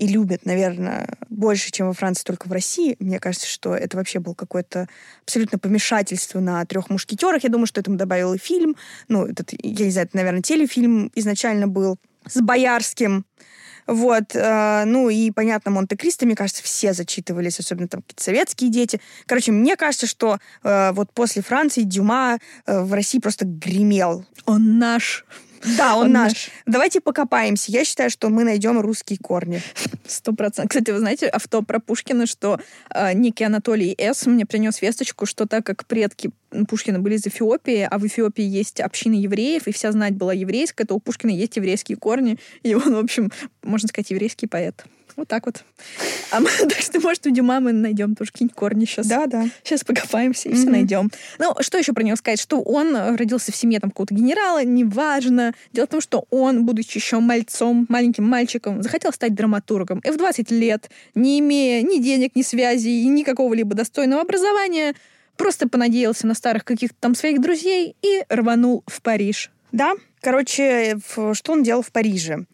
и 0.00 0.06
любят, 0.06 0.46
наверное, 0.46 1.18
больше, 1.28 1.70
чем 1.70 1.88
во 1.88 1.92
Франции, 1.92 2.24
только 2.24 2.48
в 2.48 2.52
России. 2.52 2.96
Мне 3.00 3.20
кажется, 3.20 3.46
что 3.46 3.76
это 3.76 3.98
вообще 3.98 4.18
был 4.18 4.34
какое-то 4.34 4.88
абсолютно 5.24 5.58
помешательство 5.58 6.40
на 6.40 6.64
трех 6.64 6.88
мушкетерах. 6.88 7.44
Я 7.44 7.50
думаю, 7.50 7.66
что 7.66 7.80
этому 7.80 7.98
добавил 7.98 8.32
и 8.32 8.38
фильм. 8.38 8.76
Ну, 9.08 9.26
этот, 9.26 9.52
я 9.52 9.84
не 9.84 9.90
знаю, 9.90 10.06
это, 10.06 10.16
наверное, 10.16 10.40
телефильм 10.40 11.12
изначально 11.14 11.68
был 11.68 11.98
с 12.26 12.40
Боярским. 12.40 13.26
Вот, 13.86 14.34
э, 14.34 14.84
ну 14.86 15.10
и, 15.10 15.30
понятно, 15.32 15.70
Монте-Кристо, 15.70 16.24
мне 16.24 16.34
кажется, 16.34 16.62
все 16.62 16.94
зачитывались, 16.94 17.58
особенно 17.58 17.88
там 17.88 18.00
какие-то 18.00 18.22
советские 18.22 18.70
дети. 18.70 19.02
Короче, 19.26 19.52
мне 19.52 19.76
кажется, 19.76 20.06
что 20.06 20.38
э, 20.62 20.92
вот 20.92 21.12
после 21.12 21.42
Франции 21.42 21.82
Дюма 21.82 22.38
э, 22.66 22.80
в 22.82 22.94
России 22.94 23.18
просто 23.18 23.44
гремел. 23.44 24.24
Он 24.46 24.78
наш. 24.78 25.26
Да, 25.76 25.96
он, 25.96 26.06
Он 26.06 26.12
наш. 26.12 26.32
наш. 26.32 26.50
Давайте 26.66 27.00
покопаемся. 27.00 27.70
Я 27.70 27.84
считаю, 27.84 28.10
что 28.10 28.28
мы 28.28 28.44
найдем 28.44 28.80
русские 28.80 29.18
корни. 29.18 29.62
Сто 30.06 30.32
процентов. 30.32 30.70
Кстати, 30.70 30.90
вы 30.90 30.98
знаете 30.98 31.26
авто 31.26 31.62
про 31.62 31.80
Пушкина, 31.80 32.26
что 32.26 32.58
э, 32.94 33.12
некий 33.12 33.44
Анатолий 33.44 33.94
С. 33.98 34.26
мне 34.26 34.46
принес 34.46 34.80
весточку, 34.80 35.26
что 35.26 35.46
так 35.46 35.64
как 35.64 35.86
предки 35.86 36.30
Пушкина 36.68 36.98
были 36.98 37.16
из 37.16 37.26
Эфиопии, 37.26 37.86
а 37.88 37.98
в 37.98 38.06
Эфиопии 38.06 38.44
есть 38.44 38.80
община 38.80 39.14
евреев, 39.14 39.66
и 39.68 39.72
вся 39.72 39.92
знать 39.92 40.14
была 40.14 40.32
еврейская, 40.32 40.84
то 40.84 40.94
у 40.94 41.00
Пушкина 41.00 41.30
есть 41.30 41.56
еврейские 41.56 41.96
корни, 41.96 42.38
и 42.62 42.74
он, 42.74 42.94
в 42.94 42.98
общем, 42.98 43.30
можно 43.62 43.88
сказать, 43.88 44.10
еврейский 44.10 44.46
поэт. 44.46 44.84
Вот 45.16 45.28
так 45.28 45.46
вот. 45.46 45.64
А 46.30 46.40
мы, 46.40 46.48
так 46.58 46.78
что, 46.80 47.00
может, 47.00 47.26
у 47.26 47.30
Дюма 47.30 47.60
мы 47.60 47.72
найдем 47.72 48.14
тоже 48.14 48.32
какие-нибудь 48.32 48.56
корни 48.56 48.84
сейчас. 48.84 49.06
Да, 49.06 49.26
да. 49.26 49.46
Сейчас 49.64 49.84
покопаемся 49.84 50.48
и 50.48 50.54
все 50.54 50.64
Мгм. 50.64 50.72
найдем. 50.72 51.10
Ну, 51.38 51.54
что 51.60 51.78
еще 51.78 51.92
про 51.92 52.02
него 52.02 52.16
сказать? 52.16 52.40
Что 52.40 52.60
он 52.60 52.94
родился 53.16 53.52
в 53.52 53.56
семье 53.56 53.80
там 53.80 53.90
какого-то 53.90 54.14
генерала, 54.14 54.64
неважно. 54.64 55.54
Дело 55.72 55.86
в 55.86 55.90
том, 55.90 56.00
что 56.00 56.26
он, 56.30 56.64
будучи 56.64 56.98
еще 56.98 57.18
мальцом, 57.20 57.86
маленьким 57.88 58.24
мальчиком, 58.28 58.82
захотел 58.82 59.12
стать 59.12 59.34
драматургом. 59.34 60.00
И 60.00 60.10
в 60.10 60.16
20 60.16 60.50
лет, 60.50 60.90
не 61.14 61.40
имея 61.40 61.82
ни 61.82 61.98
денег, 61.98 62.36
ни 62.36 62.42
связей, 62.42 63.04
ни 63.06 63.22
какого-либо 63.22 63.74
достойного 63.74 64.22
образования, 64.22 64.94
просто 65.36 65.68
понадеялся 65.68 66.26
на 66.26 66.34
старых 66.34 66.64
каких-то 66.64 66.96
там 67.00 67.14
своих 67.14 67.40
друзей 67.40 67.96
и 68.02 68.22
рванул 68.28 68.84
в 68.86 69.00
Париж. 69.02 69.50
Да, 69.72 69.94
короче, 70.20 70.98
что 71.32 71.52
он 71.52 71.62
делал 71.62 71.82
в 71.82 71.90
Париже? 71.92 72.44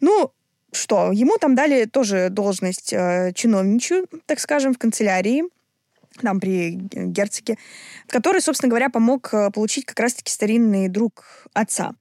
Ну, 0.00 0.32
что, 0.72 1.12
ему 1.12 1.36
там 1.38 1.54
дали 1.54 1.84
тоже 1.84 2.28
должность 2.30 2.92
э, 2.92 3.32
чиновничью, 3.34 4.06
так 4.26 4.40
скажем, 4.40 4.74
в 4.74 4.78
канцелярии, 4.78 5.44
там 6.20 6.40
при 6.40 6.70
герцоге, 6.72 7.56
который, 8.08 8.40
собственно 8.40 8.70
говоря, 8.70 8.90
помог 8.90 9.32
э, 9.32 9.50
получить 9.50 9.84
как 9.84 10.00
раз-таки 10.00 10.30
старинный 10.32 10.88
друг 10.88 11.46
отца. 11.52 11.92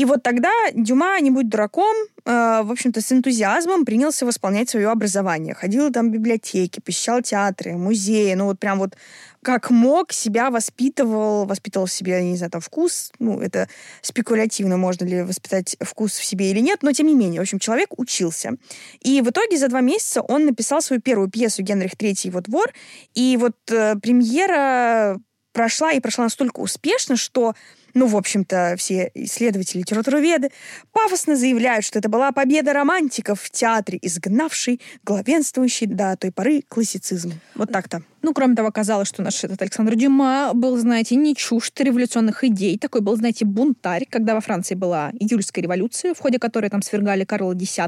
И 0.00 0.06
вот 0.06 0.22
тогда 0.22 0.50
Дюма, 0.72 1.20
не 1.20 1.30
будь 1.30 1.50
дураком, 1.50 1.94
э, 2.24 2.62
в 2.62 2.72
общем-то, 2.72 3.02
с 3.02 3.12
энтузиазмом 3.12 3.84
принялся 3.84 4.24
восполнять 4.24 4.70
свое 4.70 4.88
образование. 4.88 5.52
Ходил 5.52 5.92
там 5.92 6.08
в 6.08 6.10
библиотеки, 6.10 6.80
посещал 6.80 7.20
театры, 7.20 7.76
музеи, 7.76 8.32
ну 8.32 8.46
вот 8.46 8.58
прям 8.58 8.78
вот 8.78 8.96
как 9.42 9.68
мог 9.68 10.14
себя 10.14 10.50
воспитывал, 10.50 11.44
воспитывал 11.44 11.84
в 11.84 11.92
себе, 11.92 12.12
я 12.12 12.22
не 12.22 12.38
знаю, 12.38 12.50
там 12.50 12.62
вкус, 12.62 13.12
ну 13.18 13.42
это 13.42 13.68
спекулятивно, 14.00 14.78
можно 14.78 15.04
ли 15.04 15.22
воспитать 15.22 15.76
вкус 15.78 16.12
в 16.12 16.24
себе 16.24 16.50
или 16.50 16.60
нет, 16.60 16.78
но 16.82 16.92
тем 16.92 17.06
не 17.06 17.14
менее, 17.14 17.40
в 17.40 17.42
общем, 17.42 17.58
человек 17.58 17.90
учился. 17.98 18.52
И 19.00 19.20
в 19.20 19.28
итоге 19.28 19.58
за 19.58 19.68
два 19.68 19.82
месяца 19.82 20.22
он 20.22 20.46
написал 20.46 20.80
свою 20.80 21.02
первую 21.02 21.28
пьесу 21.28 21.62
«Генрих 21.62 21.92
III 21.92 22.14
его 22.22 22.40
двор», 22.40 22.72
и 23.12 23.36
вот 23.38 23.56
э, 23.70 23.96
премьера 23.96 25.20
прошла 25.52 25.92
и 25.92 26.00
прошла 26.00 26.24
настолько 26.24 26.60
успешно, 26.60 27.16
что 27.16 27.54
ну, 27.94 28.06
в 28.06 28.16
общем-то, 28.16 28.74
все 28.78 29.10
исследователи, 29.14 29.80
литературоведы 29.80 30.50
пафосно 30.92 31.36
заявляют, 31.36 31.84
что 31.84 31.98
это 31.98 32.08
была 32.08 32.32
победа 32.32 32.72
романтиков 32.72 33.40
в 33.40 33.50
театре, 33.50 33.98
изгнавший 34.02 34.80
главенствующий 35.04 35.86
до 35.86 36.16
той 36.16 36.32
поры 36.32 36.62
классицизм. 36.68 37.32
Вот 37.54 37.72
так-то. 37.72 38.02
Ну, 38.22 38.34
кроме 38.34 38.54
того, 38.54 38.70
казалось, 38.70 39.08
что 39.08 39.22
наш 39.22 39.42
этот 39.44 39.62
Александр 39.62 39.94
Дюма 39.94 40.52
был, 40.54 40.76
знаете, 40.76 41.16
не 41.16 41.34
чужд 41.34 41.80
революционных 41.80 42.44
идей. 42.44 42.78
Такой 42.78 43.00
был, 43.00 43.16
знаете, 43.16 43.44
бунтарь, 43.44 44.06
когда 44.08 44.34
во 44.34 44.40
Франции 44.40 44.74
была 44.74 45.10
июльская 45.18 45.62
революция, 45.62 46.14
в 46.14 46.18
ходе 46.18 46.38
которой 46.38 46.68
там 46.68 46.82
свергали 46.82 47.24
Карла 47.24 47.54
X. 47.54 47.78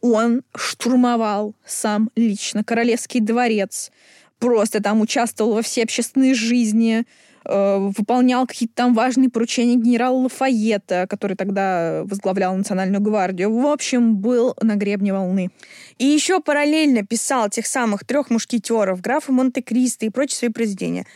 Он 0.00 0.42
штурмовал 0.54 1.54
сам 1.64 2.10
лично 2.16 2.64
Королевский 2.64 3.20
дворец. 3.20 3.90
Просто 4.38 4.82
там 4.82 5.00
участвовал 5.00 5.54
во 5.54 5.62
всей 5.62 5.84
общественной 5.84 6.34
жизни, 6.34 7.04
выполнял 7.44 8.46
какие-то 8.46 8.74
там 8.74 8.94
важные 8.94 9.28
поручения 9.28 9.76
генерала 9.76 10.16
Лафайета, 10.16 11.06
который 11.08 11.36
тогда 11.36 12.02
возглавлял 12.04 12.54
Национальную 12.54 13.00
гвардию. 13.00 13.52
В 13.52 13.66
общем, 13.66 14.16
был 14.16 14.54
на 14.60 14.76
гребне 14.76 15.12
волны. 15.12 15.50
И 15.98 16.04
еще 16.04 16.40
параллельно 16.40 17.04
писал 17.04 17.48
тех 17.48 17.66
самых 17.66 18.04
трех 18.04 18.30
мушкетеров, 18.30 19.00
графа 19.00 19.32
Монте-Кристо 19.32 20.06
и 20.06 20.10
прочие 20.10 20.36
свои 20.36 20.50
произведения. 20.50 21.06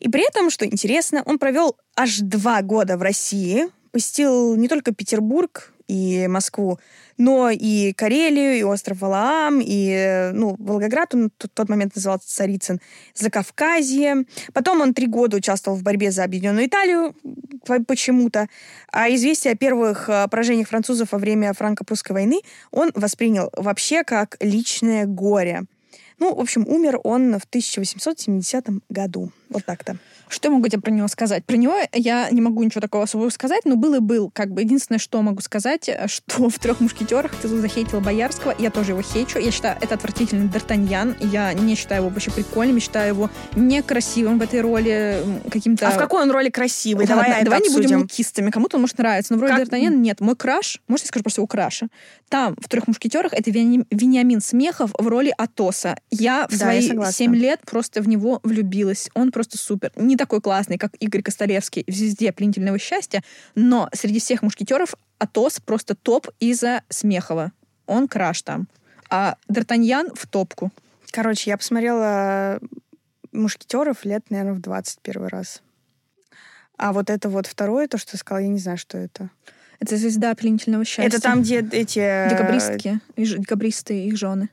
И 0.00 0.08
при 0.08 0.26
этом, 0.26 0.50
что 0.50 0.64
интересно, 0.64 1.22
он 1.26 1.38
провел 1.38 1.76
аж 1.96 2.18
два 2.18 2.62
года 2.62 2.96
в 2.96 3.02
России, 3.02 3.66
посетил 3.90 4.56
не 4.56 4.68
только 4.68 4.94
Петербург 4.94 5.72
и 5.88 6.26
Москву, 6.28 6.78
но 7.18 7.50
и 7.50 7.92
Карелию, 7.92 8.56
и 8.56 8.62
остров 8.62 9.00
Валаам, 9.00 9.60
и, 9.60 9.90
э, 9.90 10.32
ну, 10.32 10.54
Волгоград, 10.58 11.14
он 11.14 11.30
в 11.36 11.48
тот 11.48 11.68
момент 11.68 11.96
назывался 11.96 12.28
Царицын, 12.28 12.80
Закавказье. 13.14 14.24
Потом 14.52 14.80
он 14.80 14.94
три 14.94 15.06
года 15.06 15.36
участвовал 15.36 15.76
в 15.76 15.82
борьбе 15.82 16.10
за 16.10 16.24
Объединенную 16.24 16.66
Италию 16.66 17.14
по- 17.66 17.82
почему-то. 17.82 18.48
А 18.92 19.10
известие 19.10 19.52
о 19.52 19.56
первых 19.56 20.08
э, 20.08 20.28
поражениях 20.28 20.68
французов 20.68 21.12
во 21.12 21.18
время 21.18 21.52
франко-прусской 21.52 22.14
войны 22.14 22.40
он 22.70 22.92
воспринял 22.94 23.50
вообще 23.56 24.04
как 24.04 24.36
личное 24.40 25.04
горе. 25.04 25.64
Ну, 26.20 26.34
в 26.34 26.40
общем, 26.40 26.66
умер 26.66 27.00
он 27.04 27.38
в 27.38 27.44
1870 27.44 28.66
году. 28.88 29.30
Вот 29.50 29.64
так-то. 29.64 29.98
Что 30.30 30.48
я 30.48 30.54
могу 30.54 30.68
тебе 30.68 30.80
про 30.80 30.90
него 30.90 31.08
сказать? 31.08 31.44
Про 31.44 31.56
него 31.56 31.74
я 31.92 32.28
не 32.30 32.40
могу 32.40 32.62
ничего 32.62 32.80
такого 32.80 33.04
особого 33.04 33.30
сказать, 33.30 33.64
но 33.64 33.76
был 33.76 33.94
и 33.94 33.98
был. 34.00 34.30
Как 34.30 34.50
бы 34.52 34.62
единственное, 34.62 34.98
что 34.98 35.20
могу 35.22 35.40
сказать, 35.40 35.88
что 36.06 36.48
в 36.48 36.58
«Трех 36.58 36.80
мушкетерах» 36.80 37.34
ты 37.36 37.48
захейтила 37.48 38.00
Боярского. 38.00 38.54
Я 38.58 38.70
тоже 38.70 38.92
его 38.92 39.02
хейчу. 39.02 39.38
Я 39.38 39.50
считаю, 39.50 39.76
это 39.80 39.94
отвратительный 39.94 40.48
Д'Артаньян. 40.48 41.16
Я 41.32 41.52
не 41.52 41.74
считаю 41.74 42.02
его 42.02 42.10
вообще 42.10 42.30
прикольным. 42.30 42.76
Я 42.76 42.80
считаю 42.80 43.08
его 43.08 43.30
некрасивым 43.56 44.38
в 44.38 44.42
этой 44.42 44.60
роли. 44.60 45.22
Каким-то... 45.50 45.88
А 45.88 45.90
в 45.92 45.98
какой 45.98 46.22
он 46.22 46.30
роли 46.30 46.48
красивый? 46.50 47.06
Ладно, 47.06 47.24
давай 47.24 47.44
давай 47.44 47.60
не 47.60 47.70
будем 47.70 47.98
лукистами. 48.00 48.50
Кому-то 48.50 48.76
он 48.76 48.82
может 48.82 48.98
нравиться, 48.98 49.32
но 49.34 49.38
в 49.38 49.42
роли 49.42 49.52
Как- 49.52 49.62
Д'Артаньяна 49.68 49.96
нет. 49.96 50.20
Мой 50.20 50.36
краш, 50.36 50.80
может, 50.88 51.06
я 51.06 51.08
скажу 51.08 51.22
просто 51.22 51.40
его 51.40 51.46
краша? 51.46 51.88
Там, 52.28 52.56
в 52.60 52.68
«Трех 52.68 52.86
мушкетерах», 52.86 53.32
это 53.32 53.50
Вени- 53.50 53.86
Вениамин 53.90 54.40
Смехов 54.40 54.90
в 54.98 55.06
роли 55.08 55.32
Атоса. 55.36 55.96
Я 56.10 56.46
в 56.48 56.58
Да, 56.58 56.66
свои. 56.66 56.88
7 57.12 57.34
лет 57.34 57.60
просто 57.64 58.02
в 58.02 58.08
него 58.08 58.40
влюбилась. 58.42 59.08
Он 59.14 59.32
просто 59.32 59.56
супер. 59.58 59.92
Не 59.96 60.16
такой 60.18 60.40
классный, 60.40 60.76
как 60.76 60.92
Игорь 61.00 61.22
Костолевский 61.22 61.84
в 61.86 61.92
«Звезде 61.92 62.32
пленительного 62.32 62.78
счастья», 62.78 63.22
но 63.54 63.88
среди 63.94 64.20
всех 64.20 64.42
мушкетеров 64.42 64.94
Атос 65.18 65.60
просто 65.60 65.94
топ 65.94 66.28
из-за 66.40 66.82
Смехова. 66.90 67.52
Он 67.86 68.06
краш 68.06 68.42
там. 68.42 68.68
А 69.08 69.36
Д'Артаньян 69.50 70.14
в 70.14 70.26
топку. 70.26 70.70
Короче, 71.10 71.50
я 71.50 71.56
посмотрела 71.56 72.60
«Мушкетеров» 73.32 74.04
лет, 74.04 74.30
наверное, 74.30 74.54
в 74.54 74.60
21 74.60 75.26
раз. 75.26 75.62
А 76.76 76.92
вот 76.92 77.10
это 77.10 77.28
вот 77.28 77.46
второе, 77.46 77.88
то, 77.88 77.98
что 77.98 78.12
ты 78.12 78.18
сказала, 78.18 78.42
я 78.42 78.48
не 78.48 78.58
знаю, 78.58 78.78
что 78.78 78.98
это. 78.98 79.30
Это 79.80 79.96
«Звезда 79.96 80.34
пленительного 80.34 80.84
счастья». 80.84 81.08
Это 81.08 81.20
там, 81.20 81.42
где 81.42 81.60
эти... 81.60 81.98
э, 82.00 82.28
Декабристки, 82.30 83.00
декабристы 83.16 83.98
и 84.04 84.08
их 84.08 84.16
жены. 84.16 84.48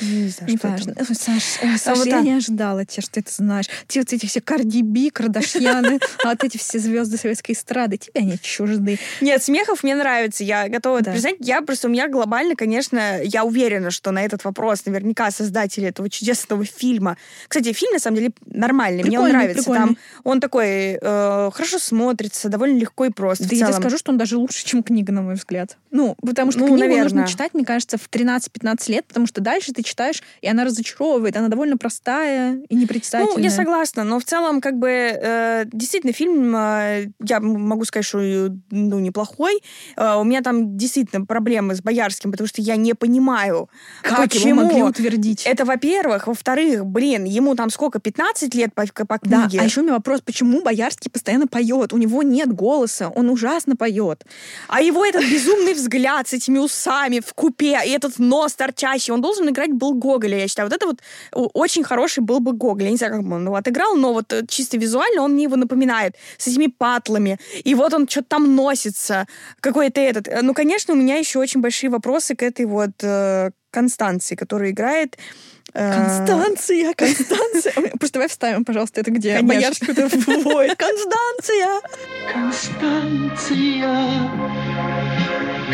Не 0.00 0.28
знаю, 0.28 0.52
Не 0.52 0.56
что. 0.56 0.94
Ой, 0.98 1.14
Саш, 1.14 1.42
ой, 1.62 1.78
Саш, 1.78 1.98
вот 1.98 2.06
я 2.06 2.16
так. 2.16 2.24
не 2.24 2.32
ожидала 2.32 2.84
тебя, 2.84 3.02
что 3.02 3.12
ты 3.12 3.20
это 3.20 3.32
знаешь. 3.32 3.66
Те 3.88 4.00
вот 4.00 4.12
эти 4.12 4.26
все 4.26 4.40
Карди 4.40 4.82
Би, 4.82 5.10
Кардашьяны, 5.10 5.98
а 6.24 6.28
вот 6.28 6.44
эти 6.44 6.56
все 6.56 6.78
звезды 6.78 7.16
советской 7.16 7.52
эстрады, 7.52 7.98
тебе 7.98 8.20
они 8.20 8.38
чужды. 8.40 8.98
Нет, 9.20 9.42
смехов 9.42 9.82
мне 9.82 9.94
нравится. 9.94 10.44
Я 10.44 10.68
готова 10.68 11.00
это 11.00 11.12
признать. 11.12 11.36
Я 11.40 11.62
просто 11.62 11.88
у 11.88 11.90
меня 11.90 12.08
глобально, 12.08 12.56
конечно, 12.56 13.20
я 13.22 13.44
уверена, 13.44 13.90
что 13.90 14.10
на 14.10 14.22
этот 14.24 14.44
вопрос 14.44 14.86
наверняка 14.86 15.30
создатели 15.30 15.88
этого 15.88 16.08
чудесного 16.08 16.64
фильма. 16.64 17.16
Кстати, 17.48 17.72
фильм 17.72 17.92
на 17.92 17.98
самом 17.98 18.16
деле 18.16 18.32
нормальный. 18.46 19.02
мне 19.04 19.18
он 19.18 19.28
нравится. 19.28 19.72
Там 19.72 19.96
он 20.24 20.40
такой 20.40 20.98
э, 21.00 21.50
хорошо 21.52 21.78
смотрится, 21.78 22.48
довольно 22.48 22.78
легко 22.78 23.06
и 23.06 23.10
просто. 23.10 23.48
Да 23.48 23.56
я 23.56 23.66
тебе 23.66 23.76
скажу, 23.76 23.98
что 23.98 24.12
он 24.12 24.18
даже 24.18 24.36
лучше, 24.36 24.64
чем 24.64 24.82
книга, 24.82 25.12
на 25.12 25.22
мой 25.22 25.34
взгляд. 25.34 25.76
Ну, 25.90 26.16
потому 26.20 26.52
что 26.52 26.60
Ну, 26.60 26.76
книгу 26.76 26.96
нужно 26.96 27.26
читать, 27.26 27.54
мне 27.54 27.64
кажется, 27.64 27.98
в 27.98 28.08
13-15 28.08 28.90
лет, 28.90 29.06
потому 29.06 29.26
что 29.26 29.40
дальше 29.40 29.72
ты 29.72 29.79
читаешь, 29.82 30.22
и 30.40 30.48
она 30.48 30.64
разочаровывает. 30.64 31.36
Она 31.36 31.48
довольно 31.48 31.76
простая 31.76 32.60
и 32.68 32.74
непредставительная. 32.74 33.38
Ну, 33.38 33.44
я 33.44 33.50
согласна, 33.50 34.04
но 34.04 34.18
в 34.18 34.24
целом, 34.24 34.60
как 34.60 34.78
бы, 34.78 34.88
э, 34.90 35.64
действительно, 35.72 36.12
фильм, 36.12 36.54
э, 36.56 37.08
я 37.24 37.40
могу 37.40 37.84
сказать, 37.84 38.04
что, 38.06 38.20
э, 38.20 38.50
ну, 38.70 38.98
неплохой. 38.98 39.62
Э, 39.96 40.16
у 40.16 40.24
меня 40.24 40.40
там 40.42 40.76
действительно 40.76 41.24
проблемы 41.26 41.74
с 41.74 41.82
Боярским, 41.82 42.30
потому 42.32 42.48
что 42.48 42.60
я 42.62 42.76
не 42.76 42.94
понимаю, 42.94 43.68
Как 44.02 44.18
почему. 44.30 44.48
его 44.48 44.62
могли 44.62 44.82
утвердить? 44.82 45.46
Это, 45.46 45.64
во-первых. 45.64 46.26
Во-вторых, 46.26 46.86
блин, 46.86 47.24
ему 47.24 47.54
там 47.54 47.70
сколько, 47.70 47.98
15 48.00 48.54
лет 48.54 48.74
по, 48.74 48.84
по 48.86 49.18
Да, 49.22 49.42
книге? 49.48 49.60
а 49.60 49.64
еще 49.64 49.80
у 49.80 49.84
меня 49.84 49.94
вопрос, 49.94 50.20
почему 50.20 50.62
Боярский 50.62 51.10
постоянно 51.10 51.46
поет? 51.46 51.92
У 51.92 51.98
него 51.98 52.22
нет 52.22 52.52
голоса, 52.52 53.08
он 53.08 53.28
ужасно 53.30 53.76
поет. 53.76 54.24
А 54.68 54.80
его 54.80 55.04
этот 55.04 55.22
безумный 55.24 55.74
взгляд 55.74 56.28
с 56.28 56.32
этими 56.32 56.58
усами 56.58 57.20
в 57.20 57.32
купе, 57.34 57.78
и 57.86 57.90
этот 57.90 58.18
нос 58.18 58.54
торчащий, 58.54 59.12
он 59.12 59.20
должен 59.20 59.48
играть 59.48 59.69
был 59.72 59.94
Гоголя, 59.94 60.38
я 60.38 60.48
считаю. 60.48 60.68
Вот 60.68 60.76
это 60.76 60.86
вот 60.86 61.00
очень 61.54 61.84
хороший 61.84 62.20
был 62.20 62.40
бы 62.40 62.52
Гоголь. 62.52 62.84
Я 62.84 62.90
не 62.90 62.96
знаю, 62.96 63.12
как 63.14 63.22
бы 63.24 63.36
он 63.36 63.44
его 63.46 63.54
отыграл, 63.56 63.96
но 63.96 64.12
вот 64.12 64.32
э, 64.32 64.44
чисто 64.48 64.76
визуально 64.76 65.22
он 65.22 65.32
мне 65.32 65.44
его 65.44 65.56
напоминает. 65.56 66.14
С 66.38 66.46
этими 66.46 66.66
патлами. 66.66 67.38
И 67.64 67.74
вот 67.74 67.92
он 67.94 68.08
что-то 68.08 68.28
там 68.28 68.54
носится. 68.54 69.26
Какой-то 69.60 70.00
этот. 70.00 70.28
Э, 70.28 70.40
Ну, 70.42 70.54
конечно, 70.54 70.94
у 70.94 70.96
меня 70.96 71.16
еще 71.16 71.38
очень 71.38 71.60
большие 71.60 71.90
вопросы 71.90 72.34
к 72.34 72.42
этой 72.42 72.66
вот 72.66 72.90
э, 73.02 73.50
Констанции, 73.70 74.34
которая 74.34 74.70
играет... 74.70 75.16
э, 75.74 75.92
Констанция, 75.94 76.94
Констанция. 76.96 77.72
Просто 77.98 78.14
давай 78.14 78.28
вставим, 78.28 78.64
пожалуйста, 78.64 79.00
это 79.00 79.10
где 79.10 79.30
это 79.30 79.44
воет. 79.44 80.76
Констанция! 80.78 81.80
Констанция, 82.32 84.30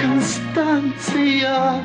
Констанция, 0.03 1.85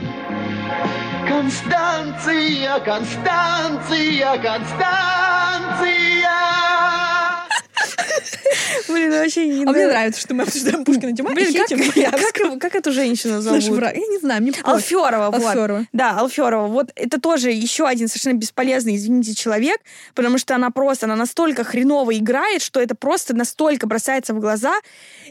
Констанция, 1.28 2.80
Констанция, 2.84 4.32
Констанция. 4.42 6.02
Блин, 8.88 9.12
вообще 9.12 9.48
не 9.48 9.66
А 9.66 9.72
мне 9.72 9.88
нравится, 9.88 10.22
что 10.22 10.34
мы 10.34 10.44
обсуждаем 10.44 10.84
Пушкина 10.84 11.12
Дюма 11.12 11.32
Блин, 11.34 11.54
как, 11.54 12.60
как, 12.60 12.76
эту 12.76 12.92
женщину 12.92 13.42
зовут? 13.42 13.64
враг. 13.64 13.96
Я 13.96 14.08
не 14.08 14.18
знаю, 14.20 14.42
мне. 14.42 14.54
Алферова, 14.64 15.32
вот. 15.32 15.44
Алферова. 15.44 15.86
Да, 15.94 16.20
Алферова. 16.20 16.68
Вот 16.68 16.92
это 16.96 17.20
тоже 17.20 17.52
еще 17.52 17.88
один 17.88 18.08
совершенно 18.08 18.38
бесполезный, 18.38 18.96
извините, 18.96 19.34
человек, 19.34 19.80
потому 20.16 20.38
что 20.38 20.56
она 20.56 20.70
просто, 20.72 21.06
она 21.06 21.16
настолько 21.16 21.64
хреново 21.64 22.18
играет, 22.18 22.62
что 22.62 22.80
это 22.80 22.96
просто 22.96 23.36
настолько 23.36 23.88
бросается 23.88 24.34
в 24.34 24.40
глаза, 24.40 24.74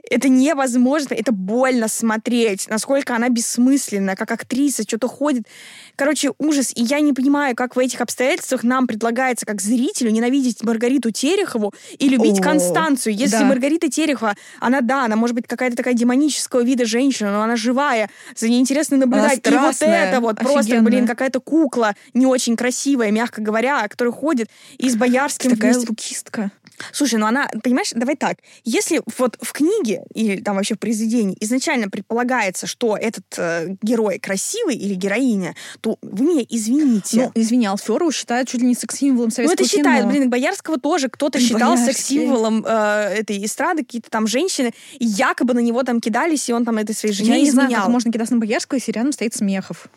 это 0.09 0.29
невозможно, 0.29 1.15
это 1.15 1.33
больно 1.33 1.89
смотреть, 1.89 2.69
насколько 2.69 3.15
она 3.15 3.29
бессмысленна, 3.29 4.17
как 4.17 4.31
актриса, 4.31 4.83
что-то 4.83 5.09
ходит. 5.09 5.47
Короче, 5.97 6.33
ужас. 6.39 6.73
И 6.75 6.83
я 6.83 7.01
не 7.01 7.13
понимаю, 7.13 7.55
как 7.55 7.77
в 7.77 7.79
этих 7.79 8.01
обстоятельствах 8.01 8.63
нам 8.63 8.87
предлагается, 8.87 9.47
как 9.47 9.61
зрителю, 9.61 10.11
ненавидеть 10.11 10.63
Маргариту 10.63 11.11
Терехову 11.11 11.73
и 11.99 12.09
любить 12.09 12.41
О, 12.41 12.43
Констанцию. 12.87 13.15
Если 13.15 13.39
да. 13.39 13.45
Маргарита 13.45 13.89
Терехова, 13.89 14.35
она, 14.61 14.81
да, 14.81 15.05
она 15.05 15.17
может 15.17 15.35
быть 15.35 15.47
какая-то 15.47 15.77
такая 15.77 15.95
демонического 15.95 16.63
вида 16.63 16.85
женщина, 16.85 17.33
но 17.33 17.43
она 17.43 17.57
живая, 17.57 18.11
за 18.35 18.49
ней 18.49 18.61
интересно 18.61 18.97
наблюдать. 18.97 19.41
И 19.47 19.51
вот 19.51 19.77
это 19.81 20.21
вот 20.21 20.39
просто, 20.39 20.61
офигенная. 20.61 20.83
блин, 20.83 21.07
какая-то 21.07 21.41
кукла 21.41 21.95
не 22.15 22.27
очень 22.27 22.57
красивая, 22.57 23.11
мягко 23.11 23.41
говоря, 23.41 23.87
которая 23.89 24.13
ходит 24.13 24.49
и 24.79 24.89
с 24.89 24.97
Боярским 24.97 25.51
Такая 25.51 25.73
вместе. 25.73 25.89
лукистка. 25.89 26.51
Слушай, 26.93 27.19
ну 27.19 27.27
она, 27.27 27.49
понимаешь, 27.63 27.91
давай 27.95 28.17
так. 28.17 28.39
Если 28.65 29.01
вот 29.19 29.37
в 29.41 29.53
книге 29.53 30.03
или 30.15 30.41
там 30.41 30.57
вообще 30.57 30.75
в 30.75 30.79
произведении 30.79 31.37
изначально 31.41 31.89
предполагается, 31.89 32.67
что 32.67 32.97
этот 32.97 33.25
э, 33.37 33.77
герой 33.83 34.19
красивый 34.19 34.77
или 34.77 34.95
героиня, 34.95 35.55
то 35.81 35.99
вы 36.03 36.25
меня 36.27 36.45
извините. 36.49 37.17
Ну, 37.17 37.33
извини, 37.35 37.67
Алферову 37.67 38.13
считают 38.13 38.49
чуть 38.49 38.61
ли 38.61 38.67
не 38.67 38.75
секс-символом 38.75 39.29
Ну, 39.29 39.35
советского 39.35 39.65
это 39.65 39.69
считают, 39.77 40.01
кино. 40.03 40.11
блин, 40.11 40.31
Боярского 40.31 40.79
тоже 40.79 41.09
кто-то 41.09 41.39
считал 41.41 41.77
секс-символом 41.77 42.65
э, 42.67 42.71
этой 43.19 43.45
эстрады, 43.45 43.83
какие-то 43.85 44.11
там 44.11 44.27
женщины, 44.27 44.73
и 44.99 45.05
якобы 45.07 45.55
на 45.55 45.61
него 45.61 45.83
там 45.83 46.01
кидались, 46.01 46.49
и 46.49 46.53
он 46.53 46.65
там 46.65 46.79
этой 46.79 46.95
своей 46.95 47.15
жене 47.15 47.31
Я 47.31 47.39
не 47.41 47.51
знаю, 47.51 47.69
изменял. 47.69 47.85
как 47.85 47.93
можно 47.93 48.13
кидаться 48.13 48.35
на 48.35 48.41
Боярского, 48.41 48.77
если 48.79 48.93
рядом 48.93 49.13
стоит 49.13 49.35
Смехов. 49.35 49.89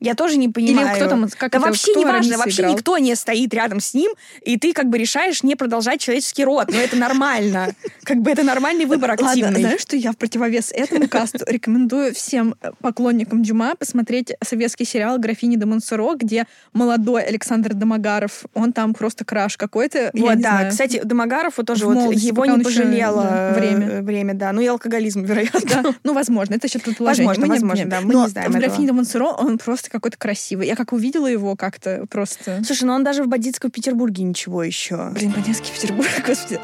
Я 0.00 0.14
тоже 0.14 0.36
не 0.38 0.48
понимаю. 0.48 0.96
кто 0.96 1.08
там, 1.08 1.28
как 1.28 1.52
да 1.52 1.58
это, 1.58 1.66
вообще 1.66 1.94
не 1.94 2.04
важно, 2.04 2.38
вообще 2.38 2.62
играл? 2.62 2.72
никто 2.72 2.98
не 2.98 3.14
стоит 3.14 3.52
рядом 3.52 3.80
с 3.80 3.92
ним, 3.92 4.12
и 4.42 4.58
ты 4.58 4.72
как 4.72 4.88
бы 4.88 4.96
решаешь 4.96 5.42
не 5.42 5.56
продолжать 5.56 6.00
человеческий 6.00 6.44
род. 6.44 6.68
Но 6.70 6.78
это 6.78 6.96
нормально. 6.96 7.74
Как 8.04 8.18
бы 8.18 8.30
это 8.30 8.42
нормальный 8.42 8.86
выбор 8.86 9.10
Ладно, 9.10 9.28
активный. 9.28 9.60
знаешь, 9.60 9.82
что 9.82 9.96
я 9.96 10.12
в 10.12 10.16
противовес 10.16 10.72
этому 10.72 11.06
касту 11.08 11.44
рекомендую 11.46 12.14
всем 12.14 12.54
э, 12.62 12.70
поклонникам 12.80 13.42
Дюма 13.42 13.74
посмотреть 13.76 14.32
советский 14.42 14.84
сериал 14.84 15.18
«Графиня 15.18 15.56
де 15.56 15.66
Монсоро», 15.66 16.14
где 16.16 16.46
молодой 16.72 17.22
Александр 17.22 17.74
Домогаров, 17.74 18.44
он 18.54 18.72
там 18.72 18.94
просто 18.94 19.24
краш 19.24 19.56
какой-то. 19.56 20.10
Вот, 20.14 20.36
не 20.36 20.42
да. 20.42 20.50
знаю. 20.50 20.70
Кстати, 20.70 21.00
Домогаров 21.04 21.58
вот 21.58 21.66
тоже 21.66 21.84
В 21.84 21.88
вот 21.88 21.94
молодости, 21.94 22.26
его 22.26 22.46
не 22.46 22.54
еще, 22.54 22.64
пожалело 22.64 23.22
да, 23.22 23.50
э, 23.50 23.60
время. 23.60 24.02
время, 24.02 24.34
да. 24.34 24.52
Ну 24.52 24.60
и 24.60 24.66
алкоголизм, 24.66 25.22
вероятно. 25.24 25.60
Да, 25.68 25.94
ну, 26.02 26.14
возможно, 26.14 26.54
это 26.54 26.68
сейчас 26.68 26.82
предположение. 26.82 27.28
Возможно, 27.28 27.46
мы 27.46 27.58
не 27.58 27.60
возможно, 27.60 27.84
знаем. 27.86 27.90
да, 27.90 28.06
мы 28.06 28.14
Но 28.14 28.24
не 28.24 28.30
знаем 28.30 28.52
в. 28.52 28.56
«Графине 28.56 28.86
де 28.86 28.92
Монсоро» 28.92 29.26
он 29.26 29.58
просто 29.58 29.89
какой-то 29.90 30.16
красивый. 30.16 30.66
Я 30.66 30.76
как 30.76 30.92
увидела 30.92 31.26
его 31.26 31.56
как-то 31.56 32.06
просто... 32.08 32.62
Слушай, 32.64 32.84
ну 32.84 32.94
он 32.94 33.04
даже 33.04 33.22
в 33.24 33.28
бандитском 33.28 33.70
Петербурге 33.70 34.22
ничего 34.24 34.62
еще. 34.62 35.10
Блин, 35.10 35.32
бандитский 35.32 35.72
Петербург, 35.72 36.08
господи. 36.26 36.60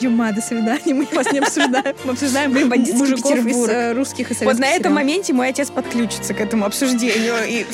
Дюма, 0.00 0.32
до 0.32 0.40
свидания, 0.40 0.94
мы 0.94 1.06
вас 1.12 1.32
не 1.32 1.38
обсуждаем. 1.40 1.94
Мы 2.04 2.12
обсуждаем 2.12 2.52
Блин, 2.52 2.68
бандитский 2.68 2.98
мужиков 2.98 3.32
из 3.36 3.44
Петербург. 3.44 3.70
э, 3.70 3.92
русских 3.92 4.30
и 4.30 4.34
советских 4.34 4.46
Вот 4.46 4.58
на 4.58 4.66
этом 4.68 4.94
моменте 4.94 5.32
мой 5.32 5.48
отец 5.48 5.70
подключится 5.70 6.34
к 6.34 6.40
этому 6.40 6.64
обсуждению, 6.64 7.34
и, 7.48 7.64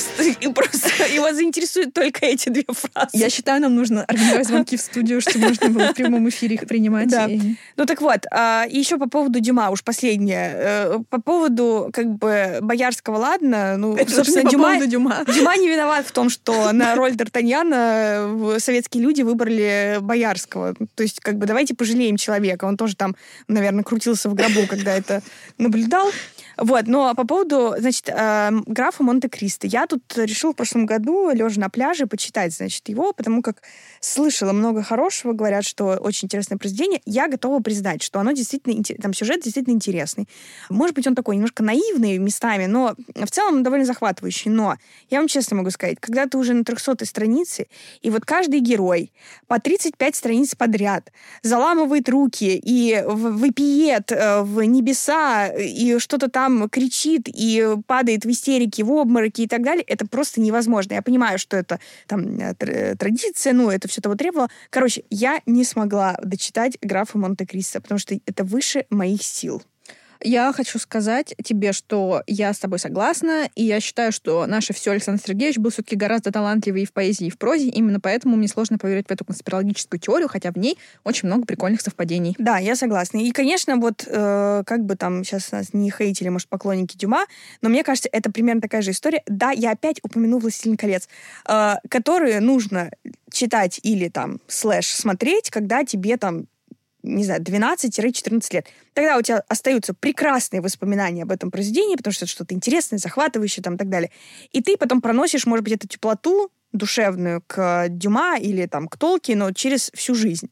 просто 0.49 0.89
его 1.13 1.31
заинтересуют 1.33 1.93
только 1.93 2.25
эти 2.25 2.49
две 2.49 2.65
фразы. 2.67 3.09
Я 3.13 3.29
считаю, 3.29 3.61
нам 3.61 3.75
нужно 3.75 4.03
организовать 4.03 4.47
звонки 4.47 4.77
в 4.77 4.81
студию, 4.81 5.21
чтобы 5.21 5.47
можно 5.47 5.69
было 5.69 5.87
в 5.87 5.93
прямом 5.93 6.27
эфире 6.29 6.55
их 6.55 6.67
принимать. 6.67 7.09
Да. 7.09 7.29
Ну 7.77 7.85
так 7.85 8.01
вот, 8.01 8.25
а, 8.31 8.65
еще 8.69 8.97
по 8.97 9.07
поводу 9.09 9.39
Дюма, 9.39 9.69
уж 9.69 9.83
последнее. 9.83 10.51
Э, 10.55 10.99
По 11.09 11.21
поводу, 11.21 11.89
как 11.93 12.07
бы, 12.09 12.59
Боярского, 12.61 13.17
ладно, 13.17 13.77
ну, 13.77 13.97
собственно, 14.07 14.49
Дюма... 14.49 14.75
Дюма. 14.89 15.23
Дюма 15.25 15.55
не 15.57 15.69
виноват 15.69 16.05
в 16.05 16.11
том, 16.11 16.29
что 16.29 16.71
на 16.71 16.95
роль 16.95 17.13
Д'Артаньяна 17.13 18.59
советские 18.59 19.03
люди 19.03 19.21
выбрали 19.21 19.97
Боярского. 20.01 20.75
То 20.95 21.03
есть, 21.03 21.19
как 21.19 21.37
бы, 21.37 21.45
давайте 21.45 21.75
пожалеем 21.75 22.17
человека. 22.17 22.65
Он 22.65 22.75
тоже 22.75 22.95
там, 22.95 23.15
наверное, 23.47 23.83
крутился 23.83 24.29
в 24.29 24.33
гробу, 24.33 24.67
когда 24.67 24.95
это 24.95 25.21
наблюдал. 25.57 26.11
Вот, 26.59 26.87
но 26.87 27.15
по 27.15 27.25
поводу, 27.25 27.75
значит, 27.77 28.09
э, 28.09 28.51
графа 28.65 29.03
Монте-Кристо. 29.03 29.67
Я 29.67 29.87
тут 29.87 30.01
решила 30.17 30.51
в 30.51 30.55
прошлом 30.55 30.85
году, 30.85 31.31
лежа 31.31 31.59
на 31.59 31.69
пляже, 31.69 32.05
почитать, 32.05 32.53
значит, 32.53 32.89
его, 32.89 33.13
потому 33.13 33.41
как 33.41 33.61
слышала 34.01 34.51
много 34.51 34.83
хорошего, 34.83 35.31
говорят, 35.31 35.63
что 35.63 35.97
очень 36.01 36.25
интересное 36.25 36.57
произведение. 36.57 37.01
Я 37.05 37.27
готова 37.29 37.61
признать, 37.61 38.03
что 38.03 38.19
оно 38.19 38.33
действительно, 38.33 38.83
там 39.01 39.13
сюжет 39.13 39.41
действительно 39.41 39.73
интересный. 39.73 40.27
Может 40.69 40.95
быть, 40.95 41.07
он 41.07 41.15
такой 41.15 41.35
немножко 41.35 41.63
наивный 41.63 42.17
местами, 42.17 42.65
но 42.65 42.95
в 43.15 43.31
целом 43.31 43.55
он 43.55 43.63
довольно 43.63 43.85
захватывающий. 43.85 44.51
Но 44.51 44.75
я 45.09 45.19
вам 45.19 45.27
честно 45.27 45.55
могу 45.57 45.69
сказать, 45.69 45.97
когда 45.99 46.25
ты 46.25 46.37
уже 46.37 46.53
на 46.53 46.65
300 46.65 47.05
странице, 47.05 47.67
и 48.01 48.09
вот 48.09 48.25
каждый 48.25 48.59
герой 48.59 49.13
по 49.47 49.59
35 49.59 50.15
страниц 50.15 50.55
подряд 50.55 51.11
заламывает 51.41 52.09
руки 52.09 52.59
и 52.61 53.01
выпиет 53.05 54.11
э, 54.11 54.41
в 54.41 54.61
небеса 54.63 55.47
и 55.47 55.99
что-то 55.99 56.29
там 56.29 56.48
там 56.49 56.69
кричит 56.69 57.27
и 57.27 57.75
падает 57.85 58.25
в 58.25 58.29
истерике, 58.29 58.83
в 58.83 58.91
обмороке 58.91 59.43
и 59.43 59.47
так 59.47 59.63
далее, 59.63 59.83
это 59.83 60.07
просто 60.07 60.41
невозможно. 60.41 60.93
Я 60.93 61.01
понимаю, 61.01 61.37
что 61.37 61.57
это 61.57 61.79
там 62.07 62.39
э, 62.39 62.95
традиция, 62.95 63.53
ну, 63.53 63.69
это 63.69 63.87
все 63.87 64.01
того 64.01 64.15
требовало. 64.15 64.49
Короче, 64.69 65.03
я 65.09 65.41
не 65.45 65.63
смогла 65.63 66.17
дочитать 66.23 66.77
графа 66.81 67.17
Монте-Кристо, 67.17 67.81
потому 67.81 67.99
что 67.99 68.17
это 68.25 68.43
выше 68.43 68.85
моих 68.89 69.21
сил. 69.23 69.61
Я 70.21 70.51
хочу 70.51 70.79
сказать 70.79 71.33
тебе, 71.43 71.71
что 71.71 72.23
я 72.27 72.53
с 72.53 72.59
тобой 72.59 72.79
согласна, 72.79 73.49
и 73.55 73.63
я 73.63 73.79
считаю, 73.79 74.11
что 74.11 74.45
наше 74.47 74.73
все 74.73 74.91
Александр 74.91 75.21
Сергеевич 75.25 75.57
был 75.57 75.71
все-таки 75.71 75.95
гораздо 75.95 76.31
талантливее 76.31 76.83
и 76.83 76.85
в 76.85 76.91
поэзии, 76.91 77.27
и 77.27 77.29
в 77.29 77.37
прозе. 77.37 77.69
Именно 77.69 77.99
поэтому 78.01 78.35
мне 78.35 78.47
сложно 78.47 78.77
поверить 78.77 79.07
в 79.07 79.11
эту 79.11 79.23
конспирологическую 79.23 79.99
теорию, 79.99 80.27
хотя 80.27 80.51
в 80.51 80.57
ней 80.57 80.77
очень 81.05 81.27
много 81.27 81.45
прикольных 81.45 81.81
совпадений. 81.81 82.35
Да, 82.37 82.57
я 82.57 82.75
согласна. 82.75 83.19
И, 83.19 83.31
конечно, 83.31 83.77
вот 83.77 84.05
э, 84.07 84.63
как 84.65 84.85
бы 84.85 84.95
там 84.95 85.23
сейчас 85.23 85.51
нас 85.51 85.73
не 85.73 85.89
хейтили, 85.89 86.29
может, 86.29 86.49
поклонники 86.49 86.97
Дюма, 86.97 87.25
но 87.61 87.69
мне 87.69 87.83
кажется, 87.83 88.09
это 88.11 88.29
примерно 88.31 88.61
такая 88.61 88.81
же 88.81 88.91
история. 88.91 89.23
Да, 89.25 89.51
я 89.51 89.71
опять 89.71 89.99
упомяну 90.03 90.39
«Властелин 90.39 90.75
колец», 90.75 91.07
э, 91.47 91.75
которые 91.89 92.41
нужно 92.41 92.91
читать 93.31 93.79
или 93.83 94.09
там 94.09 94.39
слэш 94.47 94.87
смотреть, 94.87 95.49
когда 95.49 95.85
тебе 95.85 96.17
там 96.17 96.47
не 97.03 97.23
знаю, 97.23 97.41
12-14 97.41 98.53
лет. 98.53 98.67
Тогда 98.93 99.17
у 99.17 99.21
тебя 99.21 99.43
остаются 99.47 99.93
прекрасные 99.93 100.61
воспоминания 100.61 101.23
об 101.23 101.31
этом 101.31 101.51
произведении, 101.51 101.95
потому 101.95 102.13
что 102.13 102.25
это 102.25 102.31
что-то 102.31 102.53
интересное, 102.53 102.99
захватывающее 102.99 103.63
там 103.63 103.75
и 103.75 103.77
так 103.77 103.89
далее. 103.89 104.11
И 104.51 104.61
ты 104.61 104.77
потом 104.77 105.01
проносишь, 105.01 105.45
может 105.45 105.63
быть, 105.63 105.73
эту 105.73 105.87
теплоту 105.87 106.51
душевную 106.71 107.41
к 107.47 107.87
Дюма 107.89 108.37
или 108.37 108.65
там 108.65 108.87
к 108.87 108.97
Толкину 108.97 109.53
через 109.53 109.91
всю 109.93 110.13
жизнь. 110.13 110.49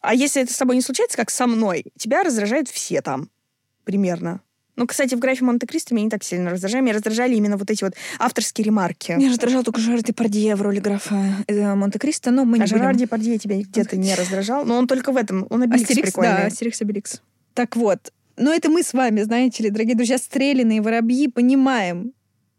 А 0.00 0.14
если 0.14 0.42
это 0.42 0.52
с 0.52 0.58
тобой 0.58 0.76
не 0.76 0.82
случается, 0.82 1.16
как 1.16 1.30
со 1.30 1.46
мной, 1.46 1.86
тебя 1.96 2.22
раздражают 2.22 2.68
все 2.68 3.00
там 3.00 3.30
примерно. 3.84 4.40
Ну, 4.76 4.86
кстати, 4.86 5.14
в 5.14 5.18
графе 5.18 5.44
Монте-Кристо 5.44 5.94
меня 5.94 6.04
не 6.04 6.10
так 6.10 6.24
сильно 6.24 6.50
раздражали. 6.50 6.82
Меня 6.82 6.94
раздражали 6.94 7.34
именно 7.34 7.56
вот 7.56 7.70
эти 7.70 7.84
вот 7.84 7.94
авторские 8.18 8.64
ремарки. 8.64 9.12
Меня 9.12 9.30
раздражал 9.30 9.62
только 9.62 9.80
Жерар 9.80 10.02
Депардье 10.02 10.56
в 10.56 10.62
роли 10.62 10.80
графа 10.80 11.44
э, 11.46 11.74
Монте-Кристо, 11.74 12.30
но 12.30 12.44
мы 12.44 12.58
не 12.58 12.64
а 12.64 12.66
будем... 12.66 12.78
Жерар 12.78 12.96
Депардье 12.96 13.38
тебя 13.38 13.60
где-то 13.60 13.96
не 13.96 14.14
раздражал, 14.14 14.64
но 14.64 14.76
он 14.76 14.86
только 14.86 15.12
в 15.12 15.16
этом. 15.16 15.46
Он 15.50 15.62
Обеликс 15.62 15.90
Астерикс, 15.90 16.10
прикольный. 16.10 16.36
да, 16.36 16.46
Астерикс 16.46 16.82
Обеликс. 16.82 17.22
Так 17.54 17.76
вот, 17.76 18.12
но 18.36 18.52
это 18.52 18.68
мы 18.68 18.82
с 18.82 18.92
вами, 18.92 19.22
знаете 19.22 19.62
ли, 19.62 19.70
дорогие 19.70 19.94
друзья, 19.94 20.18
стрелянные 20.18 20.82
воробьи, 20.82 21.28
понимаем, 21.28 22.12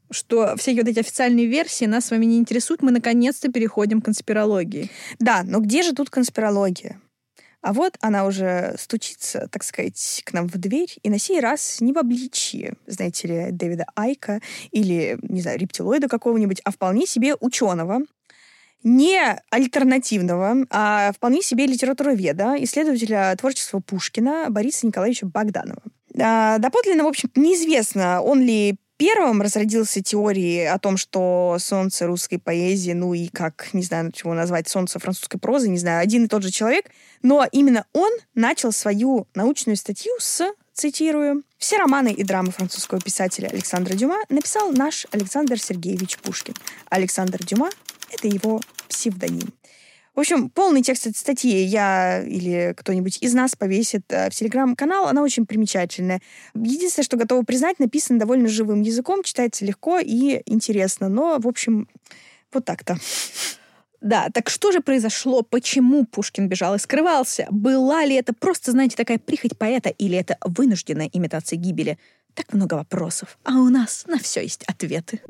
что 0.10 0.56
все 0.58 0.74
вот 0.76 0.88
эти 0.88 1.00
официальные 1.00 1.48
версии 1.48 1.86
нас 1.86 2.06
с 2.06 2.12
вами 2.12 2.26
не 2.26 2.38
интересуют, 2.38 2.82
мы 2.82 2.92
наконец-то 2.92 3.52
переходим 3.52 4.02
к 4.02 4.06
конспирологии. 4.06 4.90
Да, 5.20 5.44
но 5.44 5.60
где 5.60 5.84
же 5.84 5.94
тут 5.94 6.10
конспирология? 6.10 7.00
А 7.66 7.74
вот 7.74 7.98
она 8.00 8.28
уже 8.28 8.76
стучится, 8.78 9.48
так 9.52 9.64
сказать, 9.64 10.22
к 10.24 10.34
нам 10.34 10.48
в 10.48 10.56
дверь, 10.56 10.96
и 11.02 11.10
на 11.10 11.18
сей 11.18 11.40
раз 11.40 11.82
не 11.82 11.94
в 11.94 11.98
обличье, 11.98 12.76
знаете 12.86 13.28
ли, 13.28 13.48
Дэвида 13.50 13.86
Айка 13.96 14.40
или, 14.70 15.18
не 15.24 15.42
знаю, 15.42 15.58
рептилоида 15.58 16.08
какого-нибудь, 16.08 16.62
а 16.64 16.70
вполне 16.70 17.08
себе 17.08 17.34
ученого, 17.40 18.02
не 18.84 19.20
альтернативного, 19.50 20.68
а 20.70 21.12
вполне 21.14 21.42
себе 21.42 21.66
литературоведа, 21.66 22.54
исследователя 22.60 23.36
творчества 23.36 23.80
Пушкина 23.80 24.46
Бориса 24.52 24.86
Николаевича 24.86 25.26
Богданова. 25.26 25.82
А, 26.22 26.60
доподлинно, 26.60 27.04
в 27.04 27.08
общем, 27.08 27.32
неизвестно, 27.36 28.22
он 28.22 28.42
ли 28.42 28.78
первым 28.98 29.42
разродился 29.42 30.02
теории 30.02 30.64
о 30.64 30.80
том, 30.80 30.98
что 30.98 31.58
солнце 31.60 32.08
русской 32.08 32.38
поэзии, 32.38 32.92
ну 32.92 33.14
и 33.14 33.28
как, 33.28 33.74
не 33.74 33.84
знаю, 33.84 34.12
чего 34.12 34.34
назвать, 34.34 34.68
солнце 34.68 35.00
французской 35.00 35.38
прозы, 35.38 35.70
не 35.70 35.78
знаю, 35.78 36.02
один 36.02 36.26
и 36.26 36.28
тот 36.28 36.44
же 36.44 36.52
человек, 36.52 36.86
но 37.22 37.46
именно 37.52 37.86
он 37.94 38.12
начал 38.34 38.72
свою 38.72 39.28
научную 39.36 39.78
статью 39.78 40.14
с, 40.20 40.54
цитирую, 40.74 41.44
«Все 41.58 41.78
романы 41.78 42.12
и 42.12 42.24
драмы 42.24 42.52
французского 42.52 43.00
писателя 43.00 43.48
Александра 43.48 43.94
Дюма 43.96 44.18
написал 44.30 44.72
наш 44.72 45.08
Александр 45.12 45.60
Сергеевич 45.60 46.18
Пушкин. 46.18 46.54
Александр 46.90 47.44
Дюма— 47.44 47.70
это 48.12 48.28
его 48.28 48.62
псевдоним. 48.88 49.54
В 50.16 50.20
общем, 50.22 50.50
полный 50.50 50.82
текст 50.82 51.08
этой 51.08 51.18
статьи 51.18 51.64
я 51.64 52.24
или 52.24 52.74
кто-нибудь 52.78 53.18
из 53.22 53.34
нас 53.34 53.56
повесит 53.56 54.06
э, 54.10 54.30
в 54.30 54.34
телеграм-канал. 54.34 55.08
Она 55.08 55.22
очень 55.22 55.46
примечательная. 55.46 56.22
Единственное, 56.54 57.04
что 57.04 57.18
готова 57.18 57.44
признать, 57.44 57.80
написано 57.80 58.18
довольно 58.18 58.48
живым 58.48 58.82
языком, 58.82 59.24
читается 59.24 59.66
легко 59.66 60.00
и 60.00 60.42
интересно. 60.46 61.10
Но, 61.10 61.38
в 61.40 61.48
общем, 61.48 61.90
вот 62.54 62.64
так-то. 62.64 62.98
Да, 64.00 64.30
так 64.34 64.50
что 64.50 64.72
же 64.72 64.80
произошло? 64.80 65.42
Почему 65.42 66.06
Пушкин 66.06 66.48
бежал 66.48 66.76
и 66.76 66.80
скрывался? 66.80 67.48
Была 67.50 68.06
ли 68.06 68.16
это 68.16 68.34
просто, 68.34 68.72
знаете, 68.72 68.96
такая 68.96 69.20
прихоть 69.20 69.58
поэта 69.58 69.90
или 69.90 70.18
это 70.18 70.38
вынужденная 70.46 71.10
имитация 71.12 71.58
гибели? 71.58 71.98
Так 72.36 72.54
много 72.54 72.76
вопросов, 72.76 73.38
а 73.44 73.60
у 73.60 73.70
нас 73.70 74.06
на 74.08 74.20
все 74.20 74.42
есть 74.42 74.64
ответы. 74.64 75.22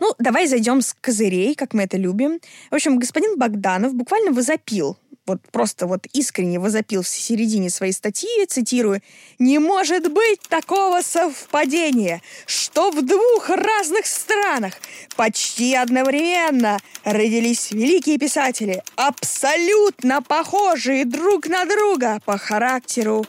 Ну, 0.00 0.14
давай 0.18 0.46
зайдем 0.46 0.80
с 0.80 0.94
козырей, 1.00 1.54
как 1.54 1.74
мы 1.74 1.82
это 1.82 1.96
любим. 1.96 2.40
В 2.70 2.74
общем, 2.74 2.98
господин 2.98 3.36
Богданов 3.36 3.94
буквально 3.94 4.32
возопил 4.32 4.96
вот 5.28 5.42
просто 5.52 5.86
вот 5.86 6.06
искренне 6.12 6.58
возопил 6.58 7.02
в 7.02 7.08
середине 7.08 7.70
своей 7.70 7.92
статьи, 7.92 8.46
цитирую, 8.48 9.02
«Не 9.38 9.58
может 9.58 10.10
быть 10.10 10.40
такого 10.48 11.02
совпадения, 11.02 12.22
что 12.46 12.90
в 12.90 13.04
двух 13.04 13.50
разных 13.50 14.06
странах 14.06 14.74
почти 15.16 15.74
одновременно 15.74 16.78
родились 17.04 17.70
великие 17.70 18.18
писатели, 18.18 18.82
абсолютно 18.96 20.22
похожие 20.22 21.04
друг 21.04 21.46
на 21.46 21.64
друга 21.66 22.20
по 22.24 22.38
характеру 22.38 23.26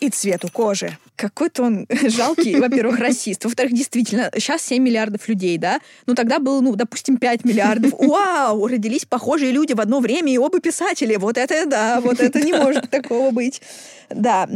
и 0.00 0.08
цвету 0.08 0.48
кожи». 0.50 0.96
Какой-то 1.16 1.64
он 1.64 1.86
жалкий, 2.08 2.58
во-первых, 2.58 2.98
расист. 2.98 3.44
Во-вторых, 3.44 3.72
действительно, 3.72 4.30
сейчас 4.34 4.62
7 4.62 4.82
миллиардов 4.82 5.28
людей, 5.28 5.58
да? 5.58 5.80
Ну, 6.06 6.14
тогда 6.14 6.38
было, 6.38 6.60
ну, 6.60 6.74
допустим, 6.74 7.16
5 7.16 7.44
миллиардов. 7.44 7.92
Вау! 7.98 8.66
Родились 8.66 9.04
похожие 9.04 9.52
люди 9.52 9.72
в 9.72 9.80
одно 9.80 10.00
время, 10.00 10.32
и 10.32 10.38
оба 10.38 10.60
писатели. 10.60 11.16
Вот 11.16 11.38
это 11.38 11.66
да, 11.66 12.00
вот 12.00 12.20
это 12.20 12.40
не 12.40 12.52
может 12.52 12.90
такого 12.90 13.30
быть. 13.30 13.62
Да, 14.10 14.48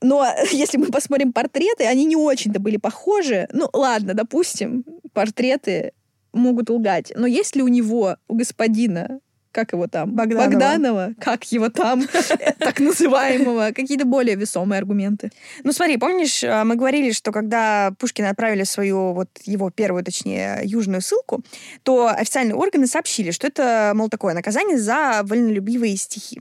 но 0.00 0.26
если 0.52 0.78
мы 0.78 0.86
посмотрим 0.86 1.32
портреты, 1.32 1.84
они 1.84 2.04
не 2.04 2.16
очень-то 2.16 2.60
были 2.60 2.76
похожи. 2.76 3.48
Ну, 3.52 3.68
ладно, 3.72 4.14
допустим, 4.14 4.84
портреты 5.12 5.92
могут 6.32 6.70
лгать. 6.70 7.12
Но 7.14 7.26
есть 7.26 7.56
ли 7.56 7.62
у 7.62 7.68
него, 7.68 8.16
у 8.28 8.34
господина, 8.34 9.20
как 9.52 9.72
его 9.72 9.86
там? 9.86 10.10
Богданова. 10.12 10.48
Богданова. 10.48 11.14
Как 11.20 11.44
его 11.52 11.68
там? 11.68 12.02
Так 12.58 12.80
называемого. 12.80 13.72
Какие-то 13.74 14.04
более 14.04 14.36
весомые 14.36 14.78
аргументы. 14.78 15.30
Ну 15.64 15.72
смотри, 15.72 15.98
помнишь, 15.98 16.42
э, 16.42 16.64
мы 16.64 16.76
говорили, 16.76 17.12
что 17.12 17.32
когда 17.32 17.92
Пушкина 17.98 18.30
отправили 18.30 18.64
свою, 18.64 19.12
вот 19.12 19.28
его 19.44 19.70
первую, 19.70 20.04
точнее, 20.04 20.60
южную 20.64 21.02
ссылку, 21.02 21.42
то 21.82 22.08
официальные 22.08 22.54
органы 22.54 22.86
сообщили, 22.86 23.30
что 23.30 23.46
это, 23.46 23.92
мол, 23.94 24.08
такое 24.08 24.34
наказание 24.34 24.78
за 24.78 25.22
вольнолюбивые 25.24 25.96
стихи. 25.96 26.40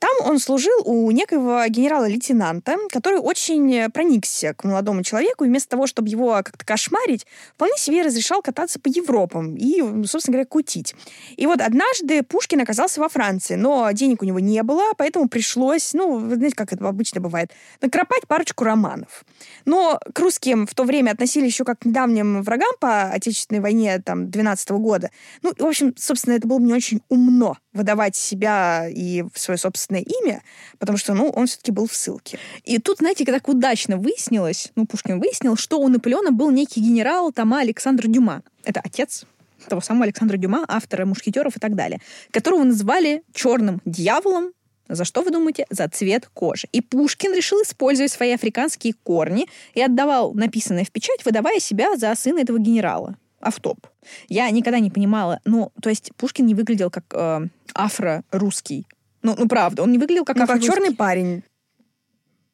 Там 0.00 0.10
он 0.24 0.38
служил 0.38 0.80
у 0.86 1.10
некоего 1.10 1.62
генерала-лейтенанта, 1.68 2.76
который 2.90 3.20
очень 3.20 3.90
проникся 3.90 4.54
к 4.54 4.64
молодому 4.64 5.02
человеку, 5.02 5.44
и 5.44 5.48
вместо 5.48 5.68
того, 5.68 5.86
чтобы 5.86 6.08
его 6.08 6.40
как-то 6.42 6.64
кошмарить, 6.64 7.26
вполне 7.54 7.76
себе 7.76 8.02
разрешал 8.02 8.40
кататься 8.40 8.80
по 8.80 8.88
Европам 8.88 9.56
и, 9.56 9.82
собственно 10.06 10.36
говоря, 10.36 10.46
кутить. 10.46 10.94
И 11.36 11.46
вот 11.46 11.60
однажды 11.60 12.22
Пушкин 12.22 12.60
оказался 12.60 13.00
во 13.00 13.10
Франции, 13.10 13.56
но 13.56 13.90
денег 13.92 14.22
у 14.22 14.24
него 14.24 14.40
не 14.40 14.62
было, 14.62 14.92
поэтому 14.96 15.28
пришлось, 15.28 15.92
ну, 15.92 16.16
вы 16.16 16.36
знаете, 16.36 16.56
как 16.56 16.72
это 16.72 16.88
обычно 16.88 17.20
бывает, 17.20 17.50
накропать 17.82 18.26
парочку 18.26 18.64
романов. 18.64 19.24
Но 19.66 20.00
к 20.14 20.18
русским 20.18 20.66
в 20.66 20.74
то 20.74 20.84
время 20.84 21.10
относились 21.10 21.52
еще 21.52 21.64
как 21.64 21.80
к 21.80 21.84
недавним 21.84 22.42
врагам 22.42 22.72
по 22.80 23.10
Отечественной 23.10 23.60
войне 23.60 24.00
там 24.02 24.30
12 24.30 24.70
года. 24.70 25.10
Ну, 25.42 25.52
в 25.58 25.66
общем, 25.66 25.94
собственно, 25.98 26.34
это 26.34 26.48
было 26.48 26.58
не 26.58 26.72
очень 26.72 27.02
умно 27.10 27.58
выдавать 27.72 28.16
себя 28.16 28.88
и 28.88 29.24
свое 29.34 29.58
собственное 29.58 30.02
имя, 30.02 30.42
потому 30.78 30.98
что, 30.98 31.14
ну, 31.14 31.28
он 31.30 31.46
все-таки 31.46 31.72
был 31.72 31.86
в 31.86 31.94
ссылке. 31.94 32.38
И 32.64 32.78
тут, 32.78 32.98
знаете, 32.98 33.24
так 33.24 33.48
удачно 33.48 33.96
выяснилось, 33.96 34.72
ну, 34.74 34.86
Пушкин 34.86 35.20
выяснил, 35.20 35.56
что 35.56 35.78
у 35.78 35.88
Наполеона 35.88 36.32
был 36.32 36.50
некий 36.50 36.80
генерал 36.80 37.32
Тома 37.32 37.60
Александр 37.60 38.08
Дюма. 38.08 38.42
Это 38.64 38.80
отец 38.82 39.24
того 39.68 39.80
самого 39.80 40.04
Александра 40.04 40.36
Дюма, 40.36 40.64
автора 40.66 41.04
«Мушкетеров» 41.04 41.56
и 41.56 41.60
так 41.60 41.74
далее, 41.74 42.00
которого 42.30 42.64
называли 42.64 43.22
черным 43.34 43.80
дьяволом, 43.84 44.52
за 44.88 45.04
что, 45.04 45.22
вы 45.22 45.30
думаете? 45.30 45.66
За 45.70 45.88
цвет 45.88 46.28
кожи. 46.34 46.66
И 46.72 46.80
Пушкин 46.80 47.32
решил 47.32 47.62
использовать 47.62 48.10
свои 48.10 48.32
африканские 48.32 48.94
корни 49.04 49.46
и 49.74 49.80
отдавал 49.80 50.34
написанное 50.34 50.84
в 50.84 50.90
печать, 50.90 51.24
выдавая 51.24 51.60
себя 51.60 51.96
за 51.96 52.12
сына 52.16 52.40
этого 52.40 52.58
генерала. 52.58 53.16
Автоп. 53.40 53.86
Я 54.28 54.50
никогда 54.50 54.80
не 54.80 54.90
понимала, 54.90 55.40
ну, 55.44 55.72
то 55.80 55.88
есть 55.90 56.12
Пушкин 56.16 56.46
не 56.46 56.54
выглядел 56.54 56.90
как 56.90 57.04
э, 57.12 57.46
афро-русский. 57.74 58.86
Ну, 59.22 59.34
ну, 59.36 59.48
правда, 59.48 59.82
он 59.82 59.92
не 59.92 59.98
выглядел 59.98 60.24
как 60.24 60.36
Ну, 60.36 60.46
как 60.46 60.62
черный 60.62 60.94
парень. 60.94 61.42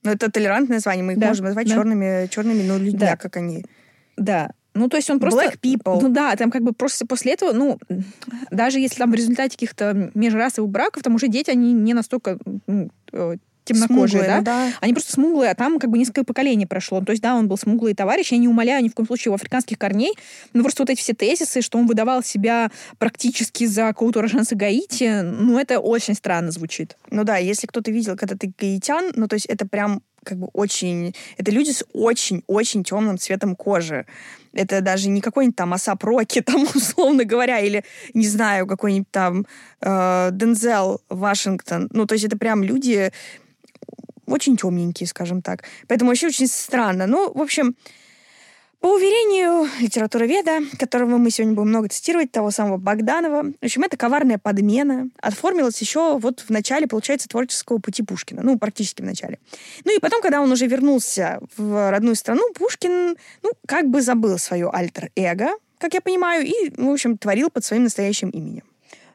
Ну, 0.02 0.12
это 0.12 0.30
толерантное 0.30 0.76
название, 0.76 1.04
мы 1.04 1.12
их 1.14 1.18
Да, 1.18 1.28
можем 1.28 1.46
назвать 1.46 1.66
да. 1.66 1.74
черными, 1.74 2.28
черными, 2.28 2.62
ну, 2.62 2.78
людьми, 2.78 2.98
Да. 2.98 3.16
как 3.16 3.36
они. 3.36 3.64
Да. 4.16 4.52
Ну, 4.74 4.88
то 4.88 4.96
есть 4.96 5.10
он 5.10 5.18
просто... 5.18 5.46
Black 5.46 5.58
people. 5.60 5.98
Ну 6.00 6.08
да, 6.10 6.36
там 6.36 6.50
как 6.50 6.62
бы 6.62 6.72
просто 6.72 7.06
после 7.06 7.32
этого, 7.32 7.52
ну, 7.52 7.78
даже 8.50 8.78
если 8.78 8.98
там 8.98 9.10
в 9.10 9.14
результате 9.14 9.52
каких-то 9.52 10.10
межрасовых 10.14 10.70
браков, 10.70 11.02
там 11.02 11.14
уже 11.14 11.28
дети, 11.28 11.50
они 11.50 11.72
не 11.72 11.94
настолько 11.94 12.38
ну, 12.66 12.90
темнокожие, 13.66 14.22
Смуглые, 14.22 14.42
да? 14.42 14.68
да. 14.68 14.72
Они 14.80 14.92
просто 14.92 15.12
смуглые, 15.12 15.50
а 15.50 15.54
там 15.54 15.78
как 15.78 15.90
бы 15.90 15.98
несколько 15.98 16.24
поколений 16.24 16.66
прошло. 16.66 17.00
То 17.00 17.12
есть, 17.12 17.22
да, 17.22 17.34
он 17.34 17.48
был 17.48 17.58
смуглый 17.58 17.94
товарищ, 17.94 18.32
я 18.32 18.38
не 18.38 18.48
умоляю 18.48 18.82
ни 18.82 18.88
в 18.88 18.94
коем 18.94 19.06
случае 19.06 19.24
его 19.26 19.34
африканских 19.34 19.78
корней, 19.78 20.14
но 20.52 20.62
просто 20.62 20.82
вот 20.82 20.90
эти 20.90 21.00
все 21.00 21.12
тезисы, 21.12 21.60
что 21.60 21.78
он 21.78 21.86
выдавал 21.86 22.22
себя 22.22 22.70
практически 22.98 23.66
за 23.66 23.88
какого-то 23.88 24.20
уроженца 24.20 24.54
Гаити, 24.54 25.20
ну, 25.22 25.58
это 25.58 25.80
очень 25.80 26.14
странно 26.14 26.50
звучит. 26.50 26.96
Ну 27.10 27.24
да, 27.24 27.36
если 27.36 27.66
кто-то 27.66 27.90
видел, 27.90 28.16
когда 28.16 28.36
ты 28.36 28.52
гаитян, 28.58 29.12
ну, 29.14 29.28
то 29.28 29.34
есть 29.34 29.46
это 29.46 29.66
прям 29.66 30.02
как 30.26 30.38
бы 30.38 30.48
очень... 30.52 31.14
Это 31.38 31.50
люди 31.50 31.70
с 31.70 31.84
очень-очень 31.92 32.84
темным 32.84 33.16
цветом 33.16 33.54
кожи. 33.54 34.06
Это 34.52 34.80
даже 34.80 35.08
не 35.08 35.20
какой-нибудь 35.20 35.56
там 35.56 35.72
Асап 35.72 36.02
Роки, 36.04 36.40
там, 36.46 36.62
условно 36.62 37.24
говоря, 37.24 37.60
или, 37.60 37.84
не 38.12 38.26
знаю, 38.26 38.66
какой-нибудь 38.66 39.10
там 39.10 39.46
э, 39.80 40.30
Дензел 40.32 41.00
Вашингтон. 41.08 41.88
Ну, 41.92 42.06
то 42.06 42.14
есть 42.14 42.24
это 42.24 42.36
прям 42.36 42.62
люди 42.62 43.12
очень 44.26 44.56
темненькие, 44.56 45.06
скажем 45.06 45.42
так. 45.42 45.64
Поэтому 45.88 46.10
вообще 46.10 46.28
очень 46.28 46.46
странно. 46.46 47.06
Ну, 47.06 47.32
в 47.32 47.40
общем, 47.40 47.76
по 48.80 48.88
уверению 48.88 49.68
литературоведа, 49.80 50.60
которого 50.78 51.16
мы 51.16 51.30
сегодня 51.30 51.54
будем 51.54 51.70
много 51.70 51.88
цитировать, 51.88 52.30
того 52.30 52.50
самого 52.50 52.76
Богданова, 52.76 53.50
в 53.60 53.64
общем, 53.64 53.82
это 53.82 53.96
коварная 53.96 54.38
подмена 54.38 55.08
оформилась 55.20 55.80
еще 55.80 56.18
вот 56.18 56.40
в 56.40 56.50
начале, 56.50 56.86
получается, 56.86 57.28
творческого 57.28 57.78
пути 57.78 58.02
Пушкина. 58.02 58.42
Ну, 58.42 58.58
практически 58.58 59.02
в 59.02 59.04
начале. 59.04 59.38
Ну 59.84 59.96
и 59.96 59.98
потом, 59.98 60.20
когда 60.20 60.40
он 60.40 60.52
уже 60.52 60.66
вернулся 60.66 61.40
в 61.56 61.90
родную 61.90 62.14
страну, 62.16 62.42
Пушкин, 62.54 63.16
ну, 63.42 63.50
как 63.66 63.88
бы 63.88 64.02
забыл 64.02 64.38
свое 64.38 64.70
альтер-эго, 64.72 65.48
как 65.78 65.94
я 65.94 66.00
понимаю, 66.00 66.46
и, 66.46 66.70
в 66.76 66.88
общем, 66.88 67.18
творил 67.18 67.50
под 67.50 67.64
своим 67.64 67.84
настоящим 67.84 68.30
именем. 68.30 68.64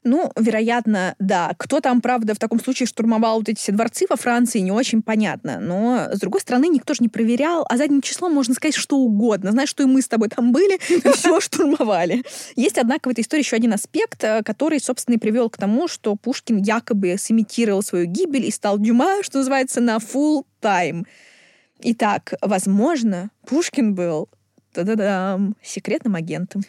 Ну, 0.04 0.32
вероятно, 0.36 1.16
да. 1.20 1.54
Кто 1.58 1.80
там, 1.80 2.02
правда, 2.02 2.34
в 2.34 2.40
таком 2.40 2.60
случае 2.60 2.88
штурмовал 2.88 3.38
вот 3.38 3.50
эти 3.50 3.60
все 3.60 3.72
дворцы 3.72 4.06
во 4.10 4.16
Франции, 4.16 4.58
не 4.60 4.72
очень 4.72 5.04
понятно. 5.04 5.60
Но, 5.60 6.08
с 6.12 6.20
другой 6.20 6.42
стороны, 6.42 6.70
никто 6.70 6.96
же 6.96 7.02
не 7.02 7.10
проверял, 7.10 7.66
а 7.70 7.78
задним 7.78 8.02
числом 8.02 8.34
можно 8.34 8.56
сказать 8.56 8.74
что 8.74 8.98
угодно. 8.98 9.52
Знаешь, 9.52 9.70
что 9.70 9.84
и 9.84 9.86
мы 9.86 10.02
с 10.02 10.08
тобой 10.08 10.30
там 10.30 10.52
были, 10.52 10.80
и 10.90 11.08
все 11.12 11.40
штурмовали. 11.40 12.24
Есть, 12.56 12.80
однако, 12.80 13.10
в 13.10 13.12
этой 13.12 13.22
истории 13.22 13.44
еще 13.44 13.56
один 13.56 13.74
аспект, 13.74 14.24
э, 14.24 14.42
который, 14.44 14.80
собственно, 14.80 15.16
и 15.16 15.20
привел 15.20 15.52
к 15.52 15.58
тому, 15.58 15.88
что 15.88 16.16
Пушкин 16.16 16.58
якобы 16.58 17.16
сымитировал 17.20 17.84
свою 17.84 18.06
гибель 18.06 18.46
и 18.46 18.52
стал 18.52 18.80
Дюма, 18.80 19.22
что 19.22 19.38
называется, 19.38 19.82
на 19.82 19.98
full 19.98 20.46
time. 20.62 21.06
Итак, 21.84 22.34
возможно, 22.42 23.30
Пушкин 23.46 23.94
был 23.94 24.30
та-да-дам, 24.74 25.56
секретным 25.62 26.16
агентом. 26.16 26.64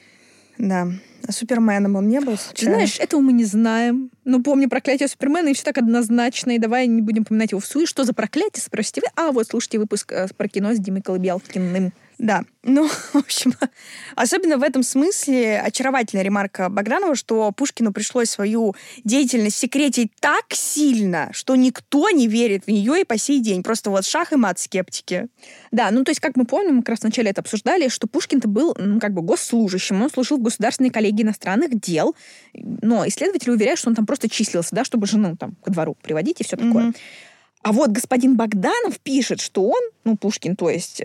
Да. 0.59 0.89
А 1.27 1.33
Суперменом 1.33 1.97
он 1.97 2.09
не 2.09 2.21
был? 2.21 2.37
Случайно? 2.37 2.75
знаешь, 2.75 2.99
этого 2.99 3.21
мы 3.21 3.33
не 3.33 3.45
знаем. 3.45 4.11
Ну, 4.25 4.43
помню 4.43 4.69
проклятие 4.69 5.09
Супермена, 5.09 5.49
и 5.49 5.55
все 5.55 5.65
так 5.65 5.79
однозначно. 5.79 6.53
И 6.53 6.59
давай 6.59 6.87
не 6.87 7.01
будем 7.01 7.25
поминать 7.25 7.53
его 7.53 7.61
в 7.61 7.67
суе. 7.67 7.87
Что 7.87 8.05
за 8.05 8.13
проклятие, 8.13 8.63
спросите 8.63 9.03
вы? 9.03 9.07
А, 9.17 9.31
вот, 9.31 9.47
слушайте 9.47 9.79
выпуск 9.79 10.13
э, 10.13 10.27
про 10.37 10.49
кино 10.49 10.75
с 10.75 10.79
Димой 10.79 11.03
Колыбелкиным. 11.03 11.93
Да, 12.23 12.45
ну, 12.63 12.87
в 13.13 13.17
общем, 13.17 13.53
особенно 14.15 14.57
в 14.57 14.63
этом 14.63 14.85
смысле 14.85 15.61
очаровательная 15.61 16.23
ремарка 16.23 16.69
Богданова, 16.69 17.17
что 17.17 17.51
Пушкину 17.51 17.93
пришлось 17.93 18.31
свою 18.31 18.77
деятельность 19.03 19.57
секретить 19.57 20.13
так 20.21 20.45
сильно, 20.51 21.31
что 21.33 21.57
никто 21.57 22.11
не 22.11 22.29
верит 22.29 22.65
в 22.65 22.69
нее 22.69 23.01
и 23.01 23.05
по 23.05 23.19
сей 23.19 23.41
день. 23.41 23.65
Просто 23.65 23.91
вот 23.91 24.07
шах 24.07 24.33
и 24.33 24.37
мат 24.37 24.61
скептики. 24.61 25.27
Да, 25.73 25.91
ну, 25.91 26.05
то 26.05 26.13
есть, 26.13 26.21
как 26.21 26.37
мы 26.37 26.45
помним, 26.45 26.77
мы 26.77 26.83
как 26.83 26.91
раз 26.91 27.01
вначале 27.01 27.31
это 27.31 27.41
обсуждали, 27.41 27.89
что 27.89 28.07
Пушкин-то 28.07 28.47
был, 28.47 28.77
ну, 28.79 29.01
как 29.01 29.13
бы, 29.15 29.23
госслужащим. 29.23 30.01
Он 30.01 30.09
служил 30.09 30.39
в 30.39 30.43
Государственной 30.43 30.91
коллегии 30.91 31.23
иностранных 31.23 31.81
дел. 31.81 32.15
Но 32.55 33.05
исследователи 33.09 33.51
уверяют, 33.51 33.81
что 33.81 33.89
он 33.89 33.97
там 33.97 34.07
просто 34.07 34.29
числился, 34.29 34.77
да, 34.77 34.85
чтобы 34.85 35.09
жену 35.09 35.37
там 35.37 35.57
ко 35.65 35.73
двору 35.73 35.97
приводить 36.01 36.41
и 36.41 36.45
все 36.45 36.57
такое. 36.57 36.85
Мгм. 36.85 36.95
А 37.63 37.73
вот 37.73 37.91
господин 37.91 38.37
Богданов 38.37 38.99
пишет, 39.01 39.41
что 39.41 39.69
он, 39.69 39.81
ну, 40.05 40.17
Пушкин, 40.17 40.57
то 40.57 40.69
есть, 40.69 41.03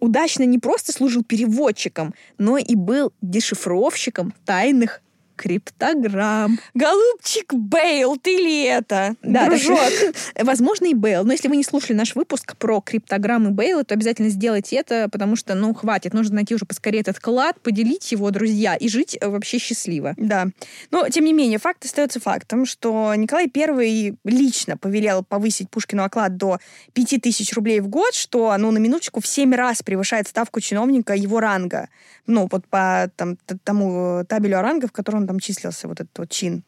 удачно 0.00 0.44
не 0.44 0.58
просто 0.58 0.92
служил 0.92 1.22
переводчиком, 1.24 2.14
но 2.38 2.58
и 2.58 2.74
был 2.74 3.12
дешифровщиком 3.20 4.34
тайных 4.44 5.02
криптограмм. 5.38 6.58
Голубчик 6.74 7.54
Бейл, 7.54 8.16
ты 8.16 8.36
ли 8.36 8.64
это? 8.64 9.14
Да, 9.22 9.46
дружок? 9.46 9.78
возможно, 10.42 10.86
и 10.86 10.94
Бейл. 10.94 11.24
Но 11.24 11.32
если 11.32 11.48
вы 11.48 11.56
не 11.56 11.64
слушали 11.64 11.96
наш 11.96 12.14
выпуск 12.14 12.56
про 12.56 12.80
криптограммы 12.80 13.50
Бейла, 13.50 13.84
то 13.84 13.94
обязательно 13.94 14.28
сделайте 14.28 14.76
это, 14.76 15.08
потому 15.08 15.36
что, 15.36 15.54
ну, 15.54 15.72
хватит. 15.72 16.12
Нужно 16.12 16.36
найти 16.36 16.54
уже 16.54 16.66
поскорее 16.66 17.00
этот 17.00 17.20
клад, 17.20 17.60
поделить 17.60 18.10
его, 18.12 18.30
друзья, 18.30 18.74
и 18.74 18.88
жить 18.88 19.16
э, 19.20 19.28
вообще 19.28 19.58
счастливо. 19.58 20.14
Да. 20.16 20.48
Но, 20.90 21.08
тем 21.08 21.24
не 21.24 21.32
менее, 21.32 21.58
факт 21.58 21.84
остается 21.84 22.20
фактом, 22.20 22.66
что 22.66 23.14
Николай 23.14 23.50
I 23.54 24.14
лично 24.24 24.76
повелел 24.76 25.22
повысить 25.22 25.70
Пушкину 25.70 26.02
оклад 26.02 26.36
до 26.36 26.58
5000 26.94 27.52
рублей 27.52 27.80
в 27.80 27.88
год, 27.88 28.14
что, 28.14 28.54
ну, 28.58 28.72
на 28.72 28.78
минуточку, 28.78 29.20
в 29.20 29.26
7 29.26 29.54
раз 29.54 29.82
превышает 29.82 30.26
ставку 30.26 30.60
чиновника 30.60 31.14
его 31.14 31.38
ранга. 31.38 31.88
Ну, 32.26 32.48
вот 32.50 32.66
по 32.66 33.10
там, 33.16 33.36
тому 33.64 34.24
табелю 34.28 34.58
о 34.58 34.62
рангах, 34.62 34.90
в 34.90 34.92
котором 34.92 35.20
он 35.20 35.26
там 35.28 35.40
числился, 35.40 35.88
вот 35.88 36.00
этот 36.00 36.18
вот 36.18 36.30
чин. 36.30 36.64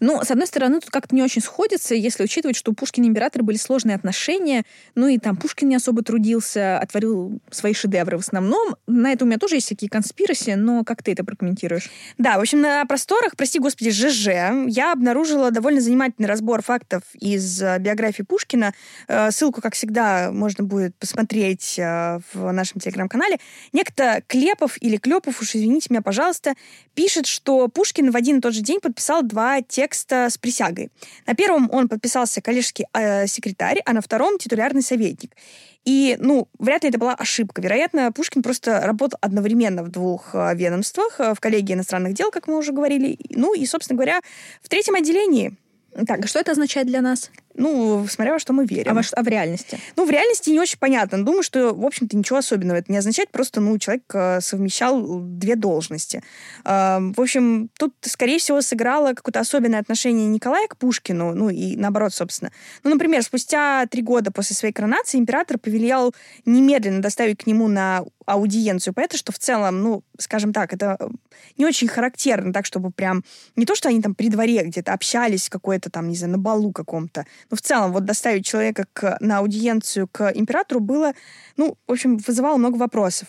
Ну, 0.00 0.22
с 0.22 0.30
одной 0.30 0.46
стороны, 0.46 0.80
тут 0.80 0.90
как-то 0.90 1.14
не 1.14 1.22
очень 1.22 1.42
сходится, 1.42 1.94
если 1.94 2.24
учитывать, 2.24 2.56
что 2.56 2.72
у 2.72 2.74
Пушкина 2.74 3.06
и 3.06 3.08
императора 3.08 3.42
были 3.42 3.56
сложные 3.56 3.96
отношения, 3.96 4.64
ну 4.94 5.08
и 5.08 5.18
там 5.18 5.36
Пушкин 5.36 5.68
не 5.68 5.76
особо 5.76 6.02
трудился, 6.02 6.78
а 6.78 6.86
творил 6.86 7.40
свои 7.50 7.72
шедевры 7.72 8.18
в 8.18 8.20
основном. 8.20 8.76
На 8.86 9.12
это 9.12 9.24
у 9.24 9.28
меня 9.28 9.38
тоже 9.38 9.56
есть 9.56 9.66
всякие 9.66 9.90
конспираси, 9.90 10.50
но 10.50 10.84
как 10.84 11.02
ты 11.02 11.12
это 11.12 11.24
прокомментируешь? 11.24 11.90
Да, 12.18 12.38
в 12.38 12.40
общем, 12.40 12.60
на 12.60 12.84
просторах, 12.86 13.36
прости 13.36 13.58
господи, 13.58 13.90
ЖЖ, 13.90 14.26
я 14.68 14.92
обнаружила 14.92 15.50
довольно 15.50 15.80
занимательный 15.80 16.28
разбор 16.28 16.62
фактов 16.62 17.02
из 17.14 17.62
э, 17.62 17.78
биографии 17.78 18.22
Пушкина. 18.22 18.74
Э, 19.08 19.30
Ссылку, 19.30 19.60
как 19.60 19.74
всегда, 19.74 20.30
можно 20.32 20.64
будет 20.64 20.94
посмотреть 20.96 21.78
э, 21.78 22.20
в 22.32 22.52
нашем 22.52 22.80
телеграм-канале. 22.80 23.38
Некто 23.72 24.22
Клепов 24.26 24.76
или 24.80 24.96
Клепов, 24.96 25.40
уж 25.40 25.54
извините 25.54 25.88
меня, 25.90 26.02
пожалуйста, 26.02 26.54
пишет, 26.94 27.26
что 27.26 27.68
Пушкин 27.68 28.10
в 28.10 28.16
один 28.16 28.38
и 28.38 28.40
тот 28.40 28.54
же 28.54 28.60
день 28.60 28.80
подписал 28.80 29.22
два 29.22 29.62
текста 29.62 29.85
с 29.94 30.38
присягой. 30.38 30.90
На 31.26 31.34
первом 31.34 31.68
он 31.72 31.88
подписался 31.88 32.40
коллежский 32.40 32.86
э, 32.92 33.26
секретарь, 33.26 33.80
а 33.84 33.92
на 33.92 34.00
втором 34.00 34.38
титулярный 34.38 34.82
советник. 34.82 35.32
И, 35.84 36.16
ну, 36.18 36.48
вряд 36.58 36.82
ли 36.82 36.88
это 36.88 36.98
была 36.98 37.14
ошибка. 37.14 37.62
Вероятно, 37.62 38.10
Пушкин 38.10 38.42
просто 38.42 38.80
работал 38.80 39.18
одновременно 39.22 39.84
в 39.84 39.88
двух 39.88 40.34
э, 40.34 40.54
ведомствах, 40.54 41.20
э, 41.20 41.34
в 41.34 41.40
коллегии 41.40 41.74
иностранных 41.74 42.14
дел, 42.14 42.30
как 42.30 42.48
мы 42.48 42.58
уже 42.58 42.72
говорили, 42.72 43.18
ну 43.30 43.54
и, 43.54 43.64
собственно 43.66 43.96
говоря, 43.96 44.20
в 44.62 44.68
третьем 44.68 44.96
отделении. 44.96 45.56
Так, 46.06 46.24
а 46.24 46.26
что 46.26 46.40
это 46.40 46.52
означает 46.52 46.88
для 46.88 47.00
нас? 47.00 47.30
Ну, 47.56 48.06
смотря 48.08 48.34
во 48.34 48.38
что 48.38 48.52
мы 48.52 48.66
верим. 48.66 48.92
А, 48.92 48.94
во 48.94 49.02
а 49.12 49.22
в 49.22 49.28
реальности? 49.28 49.78
Ну, 49.96 50.04
в 50.04 50.10
реальности 50.10 50.50
не 50.50 50.60
очень 50.60 50.78
понятно. 50.78 51.24
Думаю, 51.24 51.42
что, 51.42 51.74
в 51.74 51.84
общем-то, 51.84 52.16
ничего 52.16 52.38
особенного 52.38 52.78
это 52.78 52.92
не 52.92 52.98
означает. 52.98 53.30
Просто, 53.30 53.60
ну, 53.60 53.78
человек 53.78 54.04
э, 54.12 54.40
совмещал 54.40 55.20
две 55.20 55.56
должности. 55.56 56.22
Э, 56.64 56.98
в 57.00 57.20
общем, 57.20 57.70
тут, 57.78 57.94
скорее 58.02 58.38
всего, 58.38 58.60
сыграло 58.60 59.14
какое-то 59.14 59.40
особенное 59.40 59.80
отношение 59.80 60.26
Николая 60.26 60.68
к 60.68 60.76
Пушкину, 60.76 61.34
ну, 61.34 61.48
и 61.48 61.76
наоборот, 61.76 62.12
собственно. 62.12 62.52
Ну, 62.84 62.90
например, 62.90 63.22
спустя 63.22 63.86
три 63.86 64.02
года 64.02 64.30
после 64.30 64.54
своей 64.54 64.74
коронации 64.74 65.18
император 65.18 65.58
повелел 65.58 66.14
немедленно 66.44 67.00
доставить 67.00 67.42
к 67.42 67.46
нему 67.46 67.68
на 67.68 68.04
аудиенцию 68.26 68.92
поэта, 68.92 69.16
что 69.16 69.32
в 69.32 69.38
целом, 69.38 69.82
ну, 69.82 70.02
скажем 70.18 70.52
так, 70.52 70.72
это 70.72 70.98
не 71.56 71.64
очень 71.64 71.88
характерно, 71.88 72.52
так, 72.52 72.66
чтобы 72.66 72.90
прям... 72.90 73.24
Не 73.54 73.64
то, 73.64 73.74
что 73.74 73.88
они 73.88 74.02
там 74.02 74.14
при 74.14 74.28
дворе 74.28 74.64
где-то 74.64 74.92
общались 74.92 75.48
какой-то 75.48 75.90
там, 75.90 76.08
не 76.08 76.16
знаю, 76.16 76.32
на 76.32 76.38
балу 76.38 76.72
каком-то, 76.72 77.24
но 77.50 77.56
в 77.56 77.60
целом 77.60 77.92
вот 77.92 78.04
доставить 78.04 78.46
человека 78.46 78.86
к, 78.92 79.16
на 79.20 79.38
аудиенцию 79.38 80.08
к 80.08 80.30
императору 80.34 80.80
было, 80.80 81.12
ну, 81.56 81.76
в 81.86 81.92
общем, 81.92 82.18
вызывало 82.18 82.56
много 82.56 82.76
вопросов. 82.76 83.28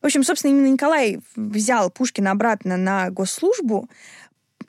В 0.00 0.06
общем, 0.06 0.24
собственно, 0.24 0.52
именно 0.52 0.72
Николай 0.72 1.20
взял 1.36 1.88
Пушкина 1.90 2.32
обратно 2.32 2.76
на 2.76 3.10
госслужбу, 3.10 3.88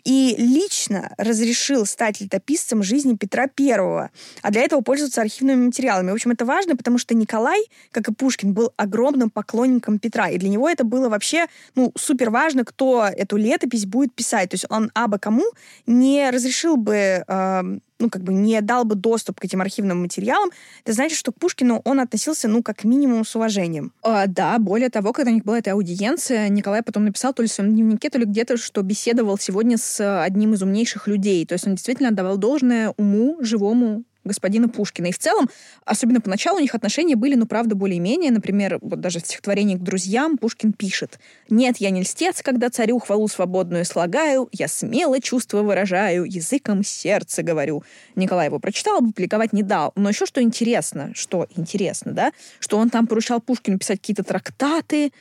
и 0.03 0.35
лично 0.37 1.13
разрешил 1.17 1.85
стать 1.85 2.19
летописцем 2.19 2.83
жизни 2.83 3.15
Петра 3.15 3.47
I, 3.57 4.09
а 4.41 4.51
для 4.51 4.61
этого 4.61 4.81
пользоваться 4.81 5.21
архивными 5.21 5.65
материалами. 5.65 6.11
В 6.11 6.15
общем, 6.15 6.31
это 6.31 6.45
важно, 6.45 6.75
потому 6.75 6.97
что 6.97 7.15
Николай, 7.15 7.65
как 7.91 8.09
и 8.09 8.13
Пушкин, 8.13 8.53
был 8.53 8.73
огромным 8.75 9.29
поклонником 9.29 9.99
Петра, 9.99 10.29
и 10.29 10.37
для 10.37 10.49
него 10.49 10.69
это 10.69 10.83
было 10.83 11.09
вообще 11.09 11.45
ну, 11.75 11.91
супер 11.95 12.29
важно, 12.29 12.65
кто 12.65 13.05
эту 13.05 13.37
летопись 13.37 13.85
будет 13.85 14.13
писать. 14.13 14.49
То 14.49 14.55
есть 14.55 14.65
он 14.69 14.91
абы 14.93 15.19
кому 15.19 15.45
не 15.87 16.29
разрешил 16.29 16.75
бы 16.75 17.23
э, 17.25 17.63
ну, 17.99 18.09
как 18.09 18.23
бы 18.23 18.33
не 18.33 18.59
дал 18.61 18.85
бы 18.85 18.95
доступ 18.95 19.39
к 19.39 19.45
этим 19.45 19.61
архивным 19.61 20.01
материалам, 20.01 20.49
это 20.83 20.93
значит, 20.93 21.17
что 21.17 21.31
к 21.31 21.39
Пушкину 21.39 21.81
он 21.85 21.99
относился, 21.99 22.47
ну, 22.47 22.63
как 22.63 22.83
минимум 22.83 23.25
с 23.25 23.35
уважением. 23.35 23.93
А, 24.01 24.27
да, 24.27 24.57
более 24.59 24.89
того, 24.89 25.13
когда 25.13 25.31
у 25.31 25.33
них 25.33 25.43
была 25.43 25.59
эта 25.59 25.71
аудиенция, 25.71 26.49
Николай 26.49 26.83
потом 26.83 27.05
написал 27.05 27.33
то 27.33 27.41
ли 27.41 27.47
в 27.47 27.51
своем 27.51 27.73
дневнике, 27.73 28.09
то 28.09 28.17
ли 28.17 28.25
где-то, 28.25 28.57
что 28.57 28.81
беседовал 28.81 29.37
сегодня 29.37 29.77
с 29.77 30.23
одним 30.23 30.53
из 30.53 30.61
умнейших 30.61 31.07
людей. 31.07 31.45
То 31.45 31.53
есть 31.53 31.67
он 31.67 31.75
действительно 31.75 32.09
отдавал 32.09 32.37
должное 32.37 32.93
уму, 32.97 33.37
живому 33.41 34.03
господина 34.23 34.69
Пушкина. 34.69 35.07
И 35.07 35.11
в 35.11 35.19
целом, 35.19 35.49
особенно 35.85 36.21
поначалу, 36.21 36.57
у 36.57 36.61
них 36.61 36.75
отношения 36.75 37.15
были, 37.15 37.35
ну, 37.35 37.45
правда, 37.45 37.75
более-менее. 37.75 38.31
Например, 38.31 38.79
вот 38.81 38.99
даже 38.99 39.19
в 39.19 39.25
стихотворении 39.25 39.75
к 39.75 39.81
друзьям 39.81 40.37
Пушкин 40.37 40.73
пишет 40.73 41.19
«Нет, 41.49 41.77
я 41.77 41.89
не 41.89 42.01
льстец, 42.01 42.41
когда 42.41 42.69
царю 42.69 42.99
хвалу 42.99 43.27
свободную 43.27 43.85
слагаю, 43.85 44.49
я 44.51 44.67
смело 44.67 45.19
чувство 45.19 45.61
выражаю, 45.61 46.25
языком 46.25 46.83
сердца 46.83 47.43
говорю». 47.43 47.83
Николай 48.15 48.47
его 48.47 48.59
прочитал, 48.59 48.99
публиковать 48.99 49.53
не 49.53 49.63
дал. 49.63 49.91
Но 49.95 50.09
еще 50.09 50.25
что 50.25 50.41
интересно, 50.41 51.11
что 51.13 51.47
интересно, 51.55 52.11
да, 52.11 52.31
что 52.59 52.77
он 52.77 52.89
там 52.89 53.07
поручал 53.07 53.41
Пушкину 53.41 53.77
писать 53.77 53.99
какие-то 53.99 54.23
трактаты, 54.23 55.11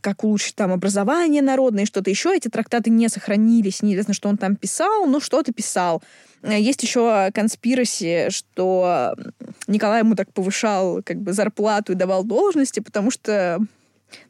как 0.00 0.24
улучшить 0.24 0.56
там 0.56 0.72
образование 0.72 1.42
народное, 1.42 1.86
что-то 1.86 2.10
еще. 2.10 2.34
Эти 2.34 2.48
трактаты 2.48 2.90
не 2.90 3.08
сохранились, 3.08 3.82
неизвестно, 3.82 4.14
что 4.14 4.28
он 4.28 4.36
там 4.36 4.56
писал, 4.56 5.06
но 5.06 5.20
что-то 5.20 5.52
писал. 5.52 6.02
Э, 6.42 6.58
есть 6.58 6.82
еще 6.82 7.30
конспираси, 7.34 8.28
что 8.30 9.14
Николай 9.66 10.00
ему 10.00 10.14
так 10.14 10.32
повышал 10.32 11.02
как 11.04 11.18
бы 11.18 11.32
зарплату 11.32 11.92
и 11.92 11.96
давал 11.96 12.24
должности, 12.24 12.80
потому 12.80 13.10
что 13.10 13.58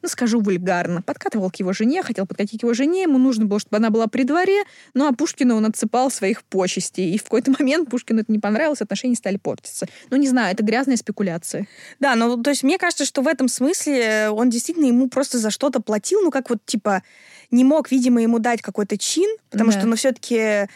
ну, 0.01 0.09
скажу 0.09 0.39
вульгарно, 0.39 1.01
подкатывал 1.01 1.49
к 1.51 1.57
его 1.57 1.73
жене, 1.73 2.03
хотел 2.03 2.25
подкатить 2.25 2.61
к 2.61 2.63
его 2.63 2.73
жене, 2.73 3.03
ему 3.03 3.17
нужно 3.17 3.45
было, 3.45 3.59
чтобы 3.59 3.77
она 3.77 3.89
была 3.89 4.07
при 4.07 4.23
дворе, 4.23 4.63
ну, 4.93 5.07
а 5.07 5.13
Пушкину 5.13 5.55
он 5.55 5.65
отсыпал 5.65 6.11
своих 6.11 6.43
почестей. 6.43 7.13
И 7.13 7.17
в 7.17 7.23
какой-то 7.23 7.51
момент 7.59 7.89
Пушкину 7.89 8.21
это 8.21 8.31
не 8.31 8.39
понравилось, 8.39 8.81
отношения 8.81 9.15
стали 9.15 9.37
портиться. 9.37 9.87
Ну, 10.09 10.17
не 10.17 10.27
знаю, 10.27 10.53
это 10.53 10.63
грязная 10.63 10.97
спекуляция. 10.97 11.67
Да, 11.99 12.15
ну, 12.15 12.41
то 12.41 12.49
есть 12.49 12.63
мне 12.63 12.77
кажется, 12.77 13.05
что 13.05 13.21
в 13.21 13.27
этом 13.27 13.47
смысле 13.47 14.29
он 14.31 14.49
действительно 14.49 14.85
ему 14.85 15.09
просто 15.09 15.37
за 15.37 15.51
что-то 15.51 15.81
платил, 15.81 16.21
ну, 16.21 16.31
как 16.31 16.49
вот, 16.49 16.65
типа, 16.65 17.03
не 17.49 17.63
мог, 17.63 17.91
видимо, 17.91 18.21
ему 18.21 18.39
дать 18.39 18.61
какой-то 18.61 18.97
чин, 18.97 19.29
потому 19.49 19.71
да. 19.71 19.77
что, 19.77 19.87
ну, 19.87 19.95
все-таки 19.95 20.67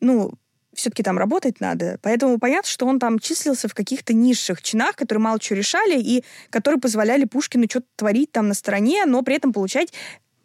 ну, 0.00 0.34
все-таки 0.78 1.02
там 1.02 1.18
работать 1.18 1.60
надо. 1.60 1.98
Поэтому 2.02 2.38
понятно, 2.38 2.68
что 2.68 2.86
он 2.86 2.98
там 2.98 3.18
числился 3.18 3.68
в 3.68 3.74
каких-то 3.74 4.12
низших 4.14 4.62
чинах, 4.62 4.96
которые 4.96 5.22
мало 5.22 5.40
чего 5.40 5.58
решали 5.58 6.00
и 6.00 6.24
которые 6.50 6.80
позволяли 6.80 7.24
Пушкину 7.24 7.66
что-то 7.68 7.86
творить 7.96 8.32
там 8.32 8.48
на 8.48 8.54
стороне, 8.54 9.04
но 9.06 9.22
при 9.22 9.36
этом 9.36 9.52
получать 9.52 9.92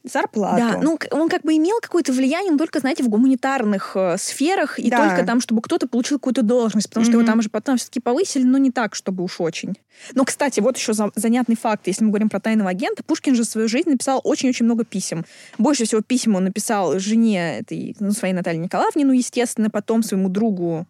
зарплату. 0.04 0.58
Да, 0.58 0.80
ну 0.82 0.97
он 1.12 1.30
как 1.30 1.43
бы 1.43 1.56
имел 1.58 1.80
какое-то 1.82 2.14
влияние, 2.14 2.52
но 2.52 2.58
только, 2.58 2.80
знаете, 2.80 3.04
в 3.04 3.10
гуманитарных 3.10 3.91
э, 3.95 4.18
сферах 4.18 4.80
и 4.80 4.89
да. 4.89 5.10
только 5.10 5.26
там, 5.26 5.41
чтобы 5.41 5.62
кто-то 5.62 5.88
получил 5.88 6.20
какую-то 6.20 6.41
должность, 6.41 6.89
потому 6.89 7.06
mm-hmm. 7.06 7.10
что 7.10 7.20
его 7.20 7.28
там 7.28 7.41
же 7.41 7.50
потом 7.50 7.78
все-таки 7.78 8.00
повысили, 8.00 8.43
но 8.43 8.58
не 8.58 8.72
так, 8.72 8.95
чтобы 8.95 9.24
уж 9.24 9.39
очень. 9.39 9.76
Но, 10.14 10.24
кстати, 10.26 10.60
вот 10.60 10.78
еще 10.78 10.93
за, 10.93 11.12
занятный 11.16 11.56
факт, 11.56 11.88
если 11.88 12.04
мы 12.04 12.12
говорим 12.12 12.30
про 12.30 12.39
тайного 12.39 12.70
агента, 12.70 13.04
Пушкин 13.04 13.36
же 13.36 13.43
в 13.43 13.45
свою 13.45 13.68
жизнь 13.68 13.89
написал 13.89 14.22
очень-очень 14.24 14.66
много 14.66 14.86
писем. 14.86 15.26
Больше 15.58 15.86
всего 15.86 16.02
писем 16.02 16.36
он 16.36 16.45
написал 16.45 16.97
жене 17.00 17.60
этой, 17.60 17.95
ну, 18.00 18.12
своей 18.12 18.34
Наталье 18.34 18.60
Николаевне, 18.60 19.06
ну, 19.06 19.14
естественно, 19.14 19.70
потом 19.70 20.04
своему 20.04 20.30
другу 20.30 20.88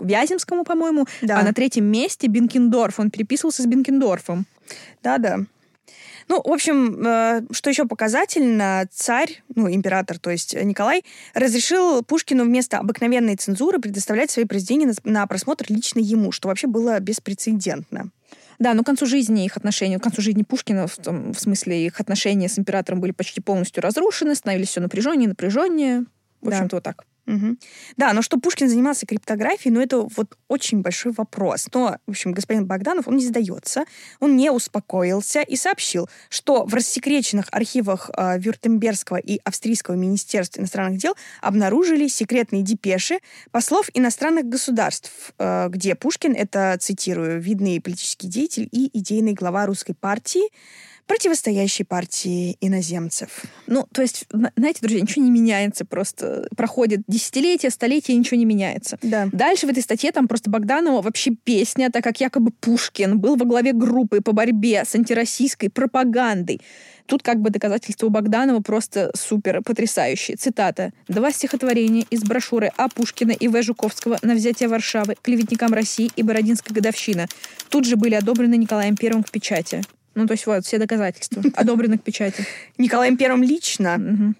Вяземскому, 0.00 0.64
по-моему, 0.64 1.06
да. 1.22 1.40
а 1.40 1.42
на 1.42 1.52
третьем 1.52 1.84
месте 1.84 2.28
Бенкендорф. 2.28 3.00
Он 3.00 3.10
переписывался 3.10 3.62
с 3.62 3.66
Бенкендорфом. 3.66 4.46
Да-да. 5.02 5.40
Ну, 6.28 6.42
в 6.44 6.52
общем, 6.52 7.06
э, 7.06 7.42
что 7.52 7.70
еще 7.70 7.86
показательно, 7.86 8.86
царь, 8.92 9.42
ну, 9.54 9.70
император, 9.72 10.18
то 10.18 10.30
есть 10.30 10.54
Николай, 10.54 11.02
разрешил 11.34 12.02
Пушкину 12.02 12.44
вместо 12.44 12.78
обыкновенной 12.78 13.36
цензуры 13.36 13.78
предоставлять 13.78 14.30
свои 14.30 14.44
произведения 14.44 14.92
на 15.04 15.26
просмотр 15.26 15.66
лично 15.68 16.00
ему, 16.00 16.30
что 16.30 16.48
вообще 16.48 16.66
было 16.66 17.00
беспрецедентно. 17.00 18.10
Да, 18.58 18.74
но 18.74 18.82
к 18.82 18.86
концу 18.86 19.06
жизни 19.06 19.44
их 19.44 19.56
отношения, 19.56 19.98
к 19.98 20.02
концу 20.02 20.20
жизни 20.20 20.42
Пушкина, 20.42 20.86
в, 20.86 20.96
том, 20.96 21.32
в 21.32 21.40
смысле 21.40 21.86
их 21.86 22.00
отношения 22.00 22.48
с 22.48 22.58
императором 22.58 23.00
были 23.00 23.12
почти 23.12 23.40
полностью 23.40 23.82
разрушены, 23.82 24.34
становились 24.34 24.68
все 24.68 24.80
напряженнее, 24.80 25.28
напряженнее. 25.28 26.04
В 26.40 26.48
общем-то, 26.48 26.76
вот 26.76 26.82
так. 26.82 27.04
Угу. 27.28 27.56
Да, 27.98 28.14
но 28.14 28.22
что 28.22 28.38
Пушкин 28.38 28.70
занимался 28.70 29.04
криптографией, 29.04 29.72
ну, 29.72 29.82
это 29.82 29.98
вот 29.98 30.38
очень 30.48 30.80
большой 30.80 31.12
вопрос. 31.12 31.68
Но, 31.74 31.98
в 32.06 32.10
общем, 32.10 32.32
господин 32.32 32.66
Богданов, 32.66 33.06
он 33.06 33.16
не 33.16 33.26
сдается, 33.26 33.84
он 34.18 34.36
не 34.36 34.50
успокоился 34.50 35.42
и 35.42 35.54
сообщил, 35.54 36.08
что 36.30 36.64
в 36.64 36.72
рассекреченных 36.72 37.46
архивах 37.52 38.10
э, 38.16 38.38
Вюртембергского 38.38 39.18
и 39.18 39.40
Австрийского 39.44 39.94
министерств 39.94 40.58
иностранных 40.58 40.98
дел 40.98 41.14
обнаружили 41.42 42.08
секретные 42.08 42.62
депеши 42.62 43.18
послов 43.50 43.90
иностранных 43.92 44.46
государств, 44.46 45.34
э, 45.38 45.68
где 45.68 45.94
Пушкин, 45.94 46.34
это, 46.34 46.78
цитирую, 46.80 47.42
видный 47.42 47.78
политический 47.82 48.28
деятель 48.28 48.70
и 48.72 48.88
идейный 48.98 49.34
глава 49.34 49.66
русской 49.66 49.92
партии, 49.92 50.48
противостоящей 51.08 51.84
партии 51.84 52.56
иноземцев. 52.60 53.44
Ну, 53.66 53.88
то 53.92 54.02
есть, 54.02 54.26
знаете, 54.56 54.80
друзья, 54.82 55.00
ничего 55.00 55.24
не 55.24 55.30
меняется, 55.30 55.84
просто 55.84 56.46
проходит 56.56 57.00
десятилетия, 57.08 57.70
столетия, 57.70 58.14
ничего 58.14 58.36
не 58.36 58.44
меняется. 58.44 58.98
Да. 59.02 59.28
Дальше 59.32 59.66
в 59.66 59.70
этой 59.70 59.82
статье 59.82 60.12
там 60.12 60.28
просто 60.28 60.50
Богданова 60.50 61.02
вообще 61.02 61.32
песня, 61.32 61.90
так 61.90 62.04
как 62.04 62.20
якобы 62.20 62.52
Пушкин 62.52 63.18
был 63.18 63.36
во 63.36 63.46
главе 63.46 63.72
группы 63.72 64.20
по 64.20 64.32
борьбе 64.32 64.84
с 64.84 64.94
антироссийской 64.94 65.70
пропагандой. 65.70 66.60
Тут 67.06 67.22
как 67.22 67.40
бы 67.40 67.48
доказательства 67.48 68.06
у 68.06 68.10
Богданова 68.10 68.60
просто 68.60 69.10
супер 69.16 69.62
потрясающие. 69.62 70.36
Цитата. 70.36 70.92
«Два 71.08 71.32
стихотворения 71.32 72.04
из 72.10 72.22
брошюры 72.22 72.70
А. 72.76 72.88
Пушкина 72.90 73.32
и 73.32 73.48
В. 73.48 73.62
Жуковского 73.62 74.18
на 74.20 74.34
взятие 74.34 74.68
Варшавы, 74.68 75.16
клеветникам 75.22 75.72
России 75.72 76.10
и 76.16 76.22
Бородинской 76.22 76.74
годовщина 76.74 77.26
тут 77.70 77.86
же 77.86 77.96
были 77.96 78.14
одобрены 78.14 78.56
Николаем 78.56 78.94
Первым 78.94 79.22
к 79.22 79.30
печати. 79.30 79.82
Ну, 80.18 80.26
то 80.26 80.32
есть 80.32 80.46
вот, 80.46 80.66
все 80.66 80.78
доказательства 80.78 81.42
одобрены 81.54 81.96
к 81.98 82.02
печати. 82.02 82.44
Николаем 82.78 83.16
Первым 83.16 83.42
лично. 83.42 83.94
Угу. 83.94 84.34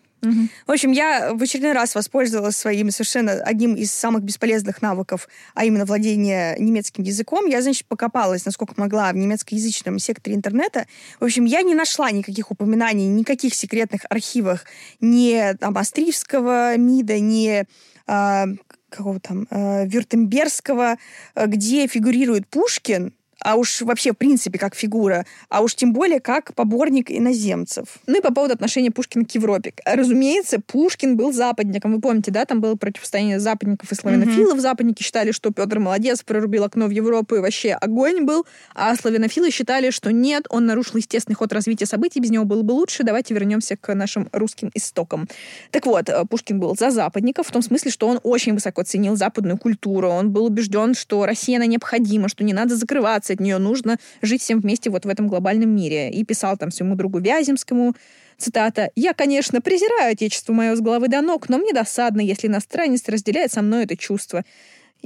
В 0.66 0.72
общем, 0.72 0.90
я 0.90 1.32
в 1.32 1.40
очередной 1.40 1.72
раз 1.72 1.94
воспользовалась 1.94 2.56
своим 2.56 2.90
совершенно 2.90 3.34
одним 3.34 3.74
из 3.74 3.92
самых 3.92 4.24
бесполезных 4.24 4.82
навыков, 4.82 5.28
а 5.54 5.64
именно 5.64 5.84
владение 5.84 6.56
немецким 6.58 7.04
языком. 7.04 7.46
Я, 7.46 7.62
значит, 7.62 7.86
покопалась, 7.86 8.44
насколько 8.44 8.74
могла, 8.76 9.12
в 9.12 9.16
немецкоязычном 9.16 10.00
секторе 10.00 10.34
интернета. 10.34 10.86
В 11.20 11.24
общем, 11.24 11.44
я 11.44 11.62
не 11.62 11.76
нашла 11.76 12.10
никаких 12.10 12.50
упоминаний, 12.50 13.06
никаких 13.06 13.54
секретных 13.54 14.00
архивах 14.10 14.64
ни 15.00 15.54
там, 15.60 15.78
австрийского 15.78 16.76
МИДа, 16.76 17.20
ни 17.20 17.64
э, 18.08 18.44
какого 18.88 19.20
там, 19.20 19.46
э, 19.50 19.86
Вюртембергского, 19.86 20.96
э, 21.34 21.46
где 21.46 21.86
фигурирует 21.86 22.48
Пушкин, 22.48 23.12
а 23.40 23.56
уж 23.56 23.82
вообще, 23.82 24.12
в 24.12 24.16
принципе, 24.16 24.58
как 24.58 24.74
фигура, 24.74 25.24
а 25.48 25.62
уж 25.62 25.74
тем 25.74 25.92
более 25.92 26.20
как 26.20 26.54
поборник 26.54 27.10
иноземцев. 27.10 27.98
Ну 28.06 28.18
и 28.18 28.20
по 28.20 28.32
поводу 28.32 28.54
отношения 28.54 28.90
Пушкина 28.90 29.24
к 29.24 29.30
Европе. 29.32 29.72
Разумеется, 29.84 30.60
Пушкин 30.60 31.16
был 31.16 31.32
западником. 31.32 31.94
Вы 31.94 32.00
помните, 32.00 32.30
да, 32.30 32.44
там 32.44 32.60
было 32.60 32.74
противостояние 32.74 33.38
западников 33.38 33.90
и 33.92 33.94
славянофилов. 33.94 34.58
Mm-hmm. 34.58 34.62
Западники 34.62 35.02
считали, 35.02 35.32
что 35.32 35.52
Петр 35.52 35.78
молодец, 35.78 36.22
прорубил 36.22 36.64
окно 36.64 36.86
в 36.86 36.90
Европу, 36.90 37.36
и 37.36 37.38
вообще 37.38 37.72
огонь 37.72 38.24
был. 38.24 38.46
А 38.74 38.94
славянофилы 38.96 39.50
считали, 39.50 39.90
что 39.90 40.12
нет, 40.12 40.46
он 40.50 40.66
нарушил 40.66 40.96
естественный 40.96 41.36
ход 41.36 41.52
развития 41.52 41.86
событий, 41.86 42.20
без 42.20 42.30
него 42.30 42.44
было 42.44 42.62
бы 42.62 42.72
лучше. 42.72 43.04
Давайте 43.04 43.34
вернемся 43.34 43.76
к 43.76 43.94
нашим 43.94 44.28
русским 44.32 44.70
истокам. 44.74 45.28
Так 45.70 45.86
вот, 45.86 46.08
э, 46.08 46.24
Пушкин 46.28 46.58
был 46.60 46.76
за 46.76 46.90
западников, 46.90 47.46
в 47.46 47.52
том 47.52 47.62
смысле, 47.62 47.90
что 47.90 48.08
он 48.08 48.20
очень 48.22 48.54
высоко 48.54 48.82
ценил 48.82 49.16
западную 49.16 49.58
культуру. 49.58 50.08
Он 50.08 50.30
был 50.30 50.46
убежден, 50.46 50.94
что 50.94 51.24
Россия, 51.24 51.56
она 51.56 51.66
необходима, 51.66 52.28
что 52.28 52.44
не 52.44 52.52
надо 52.52 52.76
закрываться 52.76 53.27
отказаться 53.28 53.32
от 53.32 53.40
нее, 53.40 53.58
нужно 53.58 53.98
жить 54.22 54.42
всем 54.42 54.60
вместе 54.60 54.90
вот 54.90 55.04
в 55.04 55.08
этом 55.08 55.28
глобальном 55.28 55.70
мире. 55.70 56.10
И 56.10 56.24
писал 56.24 56.56
там 56.56 56.70
своему 56.70 56.96
другу 56.96 57.18
Вяземскому, 57.18 57.94
цитата, 58.36 58.90
«Я, 58.96 59.14
конечно, 59.14 59.60
презираю 59.60 60.12
отечество 60.12 60.52
мое 60.52 60.74
с 60.74 60.80
головы 60.80 61.08
до 61.08 61.20
ног, 61.20 61.48
но 61.48 61.58
мне 61.58 61.72
досадно, 61.72 62.20
если 62.20 62.48
иностранец 62.48 63.08
разделяет 63.08 63.52
со 63.52 63.62
мной 63.62 63.84
это 63.84 63.96
чувство». 63.96 64.44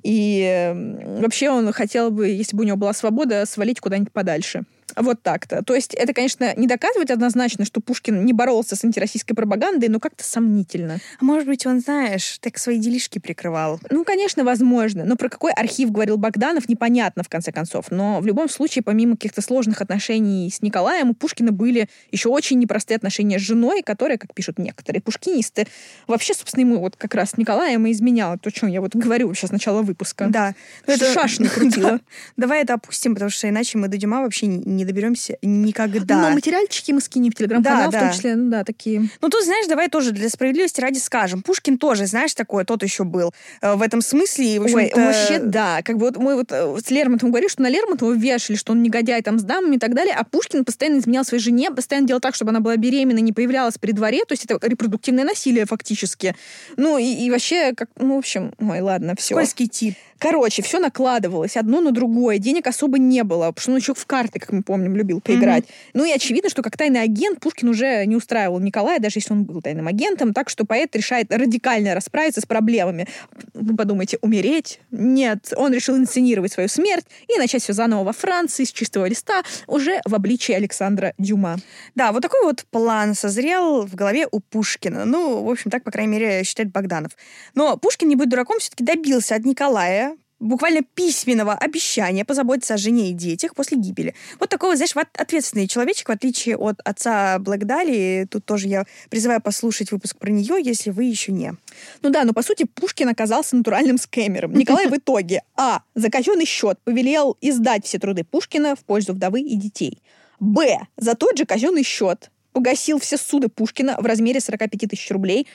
И 0.02 0.72
вообще 1.20 1.50
он 1.50 1.70
хотел 1.72 2.10
бы, 2.10 2.26
если 2.26 2.56
бы 2.56 2.62
у 2.62 2.66
него 2.66 2.78
была 2.78 2.94
свобода, 2.94 3.44
свалить 3.46 3.78
куда-нибудь 3.78 4.12
подальше. 4.12 4.62
Вот 4.96 5.22
так-то. 5.22 5.62
То 5.62 5.74
есть 5.74 5.94
это, 5.94 6.12
конечно, 6.12 6.54
не 6.56 6.66
доказывает 6.66 7.10
однозначно, 7.10 7.64
что 7.64 7.80
Пушкин 7.80 8.24
не 8.24 8.32
боролся 8.32 8.76
с 8.76 8.84
антироссийской 8.84 9.34
пропагандой, 9.34 9.88
но 9.88 10.00
как-то 10.00 10.24
сомнительно. 10.24 10.98
А 11.20 11.24
может 11.24 11.46
быть, 11.46 11.66
он, 11.66 11.80
знаешь, 11.80 12.38
так 12.40 12.58
свои 12.58 12.78
делишки 12.78 13.18
прикрывал. 13.18 13.80
Ну, 13.90 14.04
конечно, 14.04 14.44
возможно. 14.44 15.04
Но 15.04 15.16
про 15.16 15.28
какой 15.28 15.52
архив 15.52 15.90
говорил 15.90 16.16
Богданов, 16.18 16.68
непонятно, 16.68 17.22
в 17.22 17.28
конце 17.28 17.52
концов. 17.52 17.90
Но 17.90 18.20
в 18.20 18.26
любом 18.26 18.48
случае, 18.48 18.82
помимо 18.82 19.16
каких-то 19.16 19.40
сложных 19.40 19.80
отношений 19.80 20.50
с 20.50 20.62
Николаем, 20.62 21.10
у 21.10 21.14
Пушкина 21.14 21.52
были 21.52 21.88
еще 22.10 22.28
очень 22.28 22.58
непростые 22.58 22.96
отношения 22.96 23.38
с 23.38 23.42
женой, 23.42 23.82
которая, 23.82 24.18
как 24.18 24.34
пишут 24.34 24.58
некоторые 24.58 25.00
пушкинисты, 25.00 25.66
вообще, 26.06 26.34
собственно, 26.34 26.62
ему 26.62 26.78
вот 26.80 26.96
как 26.96 27.14
раз 27.14 27.36
Николаем 27.36 27.86
и 27.86 27.92
изменяла. 27.92 28.38
То, 28.38 28.48
о 28.48 28.52
чем 28.52 28.68
я 28.68 28.80
вот 28.80 28.94
говорю 28.94 29.32
сейчас 29.34 29.50
начала 29.50 29.82
выпуска. 29.82 30.26
Да. 30.28 30.54
Это 30.86 31.12
шашни 31.12 31.46
крутила. 31.46 31.90
Да. 31.92 32.00
Давай 32.36 32.62
это 32.62 32.74
опустим, 32.74 33.14
потому 33.14 33.30
что 33.30 33.48
иначе 33.48 33.78
мы 33.78 33.88
до 33.88 33.96
Дюма 33.96 34.22
вообще 34.22 34.46
не, 34.46 34.81
не 34.82 34.86
доберемся 34.86 35.38
никогда. 35.42 36.20
Но 36.20 36.30
материальчики 36.30 36.92
мы 36.92 37.00
скинем 37.00 37.30
в 37.30 37.34
телеграм-канал, 37.34 37.90
Да, 37.90 37.98
в 37.98 38.00
том 38.00 38.12
числе, 38.12 38.36
ну 38.36 38.50
да, 38.50 38.64
такие. 38.64 39.08
Ну, 39.20 39.28
тут, 39.28 39.44
знаешь, 39.44 39.66
давай 39.66 39.88
тоже 39.88 40.12
для 40.12 40.28
справедливости 40.28 40.80
ради 40.80 40.98
скажем. 40.98 41.42
Пушкин 41.42 41.78
тоже, 41.78 42.06
знаешь, 42.06 42.34
такой, 42.34 42.64
тот 42.64 42.82
еще 42.82 43.04
был 43.04 43.32
э, 43.60 43.74
в 43.74 43.82
этом 43.82 44.02
смысле. 44.02 44.56
И, 44.56 44.58
в 44.58 44.64
Ой, 44.64 44.92
вообще, 44.94 45.38
да. 45.38 45.82
Как 45.82 45.96
бы 45.96 46.06
вот 46.06 46.16
мы 46.16 46.34
вот 46.36 46.50
э, 46.50 46.76
с 46.84 46.90
Лермонтовым 46.90 47.32
говорили, 47.32 47.50
что 47.50 47.62
на 47.62 47.68
Лермонтова 47.68 48.12
вешали, 48.12 48.56
что 48.56 48.72
он 48.72 48.82
негодяй 48.82 49.22
там 49.22 49.38
с 49.38 49.42
дамами 49.42 49.76
и 49.76 49.78
так 49.78 49.94
далее, 49.94 50.14
а 50.14 50.24
Пушкин 50.24 50.64
постоянно 50.64 50.98
изменял 50.98 51.24
своей 51.24 51.42
жене, 51.42 51.70
постоянно 51.70 52.06
делал 52.06 52.20
так, 52.20 52.34
чтобы 52.34 52.50
она 52.50 52.60
была 52.60 52.76
беременна, 52.76 53.18
не 53.18 53.32
появлялась 53.32 53.78
при 53.78 53.92
дворе, 53.92 54.24
то 54.24 54.32
есть 54.32 54.44
это 54.44 54.58
репродуктивное 54.66 55.24
насилие 55.24 55.66
фактически. 55.66 56.34
Ну 56.76 56.98
и, 56.98 57.04
и 57.04 57.30
вообще, 57.30 57.74
как, 57.74 57.88
ну, 57.96 58.16
в 58.16 58.18
общем, 58.18 58.52
ой, 58.58 58.80
ладно, 58.80 59.14
все. 59.16 59.34
скользкий 59.34 59.68
тип. 59.68 59.94
Короче, 60.22 60.62
все 60.62 60.78
накладывалось 60.78 61.56
одно 61.56 61.80
на 61.80 61.90
другое. 61.90 62.38
Денег 62.38 62.68
особо 62.68 62.96
не 62.96 63.24
было, 63.24 63.48
потому 63.48 63.60
что 63.60 63.70
он 63.72 63.78
еще 63.78 63.92
в 63.92 64.06
карты, 64.06 64.38
как 64.38 64.52
мы 64.52 64.62
помним, 64.62 64.94
любил 64.94 65.20
поиграть. 65.20 65.64
Ну 65.94 66.04
и 66.04 66.12
очевидно, 66.12 66.48
что 66.48 66.62
как 66.62 66.76
тайный 66.76 67.02
агент 67.02 67.40
Пушкин 67.40 67.68
уже 67.68 68.06
не 68.06 68.14
устраивал 68.14 68.60
Николая, 68.60 69.00
даже 69.00 69.18
если 69.18 69.32
он 69.32 69.42
был 69.42 69.60
тайным 69.60 69.88
агентом. 69.88 70.32
Так 70.32 70.48
что 70.48 70.64
поэт 70.64 70.94
решает 70.94 71.34
радикально 71.34 71.96
расправиться 71.96 72.40
с 72.40 72.46
проблемами. 72.46 73.08
Вы 73.52 73.74
подумаете, 73.74 74.18
умереть? 74.22 74.78
Нет. 74.92 75.52
Он 75.56 75.72
решил 75.72 75.96
инсценировать 75.96 76.52
свою 76.52 76.68
смерть 76.68 77.04
и 77.26 77.36
начать 77.36 77.64
все 77.64 77.72
заново 77.72 78.04
во 78.04 78.12
Франции 78.12 78.62
с 78.62 78.70
чистого 78.70 79.06
листа, 79.06 79.42
уже 79.66 80.00
в 80.04 80.14
обличии 80.14 80.52
Александра 80.52 81.14
Дюма. 81.18 81.56
Да, 81.96 82.12
вот 82.12 82.22
такой 82.22 82.44
вот 82.44 82.64
план 82.70 83.16
созрел 83.16 83.84
в 83.86 83.96
голове 83.96 84.28
у 84.30 84.38
Пушкина. 84.38 85.04
Ну, 85.04 85.42
в 85.42 85.50
общем, 85.50 85.72
так, 85.72 85.82
по 85.82 85.90
крайней 85.90 86.12
мере, 86.12 86.44
считает 86.44 86.70
Богданов. 86.70 87.10
Но 87.56 87.76
Пушкин, 87.76 88.06
не 88.06 88.14
будь 88.14 88.28
дураком, 88.28 88.60
все-таки 88.60 88.84
добился 88.84 89.34
от 89.34 89.44
Николая 89.44 90.11
буквально 90.42 90.82
письменного 90.82 91.54
обещания 91.54 92.24
позаботиться 92.24 92.74
о 92.74 92.76
жене 92.76 93.10
и 93.10 93.12
детях 93.14 93.54
после 93.54 93.78
гибели. 93.78 94.14
Вот 94.40 94.50
такой 94.50 94.70
вот, 94.70 94.76
знаешь, 94.76 94.94
ответственный 95.14 95.68
человечек, 95.68 96.08
в 96.08 96.12
отличие 96.12 96.56
от 96.56 96.80
отца 96.84 97.38
Блэкдали. 97.38 98.26
Тут 98.30 98.44
тоже 98.44 98.68
я 98.68 98.84
призываю 99.08 99.40
послушать 99.40 99.92
выпуск 99.92 100.16
про 100.18 100.30
нее, 100.30 100.56
если 100.62 100.90
вы 100.90 101.04
еще 101.04 101.32
не. 101.32 101.54
Ну 102.02 102.10
да, 102.10 102.24
но 102.24 102.32
по 102.32 102.42
сути 102.42 102.64
Пушкин 102.64 103.08
оказался 103.08 103.56
натуральным 103.56 103.98
скэмером. 103.98 104.52
Николай 104.52 104.88
в 104.88 104.96
итоге 104.96 105.42
а. 105.56 105.82
за 105.94 106.10
казенный 106.10 106.46
счет 106.46 106.78
повелел 106.84 107.36
издать 107.40 107.86
все 107.86 107.98
труды 107.98 108.24
Пушкина 108.24 108.74
в 108.74 108.80
пользу 108.80 109.12
вдовы 109.12 109.40
и 109.40 109.56
детей. 109.56 110.02
б. 110.40 110.80
за 110.96 111.14
тот 111.14 111.38
же 111.38 111.46
казенный 111.46 111.84
счет 111.84 112.30
погасил 112.52 112.98
все 112.98 113.16
суды 113.16 113.48
Пушкина 113.48 113.96
в 113.98 114.04
размере 114.04 114.40
45 114.40 114.90
тысяч 114.90 115.10
рублей. 115.10 115.46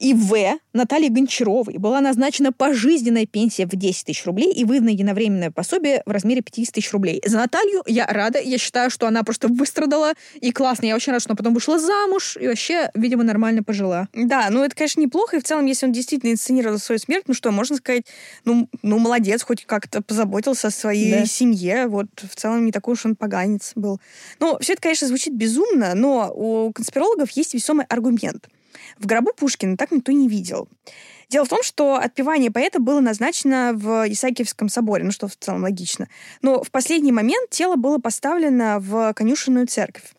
И 0.00 0.14
В. 0.14 0.58
Наталье 0.72 1.10
Гончаровой 1.10 1.76
была 1.76 2.00
назначена 2.00 2.52
пожизненная 2.52 3.26
пенсия 3.26 3.66
в 3.66 3.76
10 3.76 4.06
тысяч 4.06 4.24
рублей 4.24 4.50
и 4.50 4.64
выдано 4.64 4.88
единовременное 4.88 5.50
пособие 5.50 6.02
в 6.06 6.10
размере 6.10 6.40
50 6.40 6.74
тысяч 6.74 6.90
рублей. 6.92 7.20
За 7.26 7.36
Наталью 7.36 7.82
я 7.86 8.06
рада. 8.06 8.40
Я 8.40 8.56
считаю, 8.56 8.88
что 8.90 9.06
она 9.06 9.22
просто 9.24 9.48
выстрадала. 9.48 10.14
И 10.40 10.52
классно. 10.52 10.86
Я 10.86 10.96
очень 10.96 11.12
рада, 11.12 11.20
что 11.22 11.32
она 11.32 11.36
потом 11.36 11.52
вышла 11.52 11.78
замуж 11.78 12.38
и 12.40 12.48
вообще, 12.48 12.90
видимо, 12.94 13.24
нормально 13.24 13.62
пожила. 13.62 14.08
Да, 14.14 14.48
ну 14.50 14.64
это, 14.64 14.74
конечно, 14.74 15.00
неплохо. 15.02 15.36
И 15.36 15.40
в 15.40 15.44
целом, 15.44 15.66
если 15.66 15.84
он 15.84 15.92
действительно 15.92 16.32
инсценировал 16.32 16.78
свою 16.78 16.98
смерть, 16.98 17.24
ну 17.26 17.34
что, 17.34 17.50
можно 17.50 17.76
сказать, 17.76 18.04
ну, 18.46 18.68
ну 18.82 18.98
молодец, 18.98 19.42
хоть 19.42 19.66
как-то 19.66 20.00
позаботился 20.02 20.68
о 20.68 20.70
своей 20.70 21.12
Да. 21.12 21.26
семье. 21.26 21.88
Вот 21.88 22.06
в 22.22 22.34
целом 22.36 22.64
не 22.64 22.72
такой 22.72 22.94
уж 22.94 23.04
он 23.04 23.16
поганец 23.16 23.72
был. 23.74 24.00
Ну, 24.38 24.56
все 24.60 24.72
это, 24.72 24.82
конечно, 24.82 25.06
звучит 25.08 25.34
безумно, 25.34 25.94
но 25.94 26.32
у 26.34 26.72
конспирологов 26.72 27.30
есть 27.32 27.52
весомый 27.52 27.84
аргумент. 27.86 28.48
В 28.98 29.06
гробу 29.06 29.32
Пушкина 29.36 29.76
так 29.76 29.90
никто 29.90 30.12
не 30.12 30.28
видел. 30.28 30.68
Дело 31.28 31.44
в 31.44 31.48
том, 31.48 31.62
что 31.62 31.94
отпевание 31.94 32.50
поэта 32.50 32.80
было 32.80 33.00
назначено 33.00 33.72
в 33.74 34.10
Исаакиевском 34.10 34.68
соборе, 34.68 35.04
ну 35.04 35.12
что 35.12 35.28
в 35.28 35.36
целом 35.36 35.62
логично. 35.62 36.08
Но 36.42 36.62
в 36.62 36.70
последний 36.72 37.12
момент 37.12 37.50
тело 37.50 37.76
было 37.76 37.98
поставлено 37.98 38.80
в 38.80 39.14
конюшенную 39.14 39.68
церковь. 39.68 40.12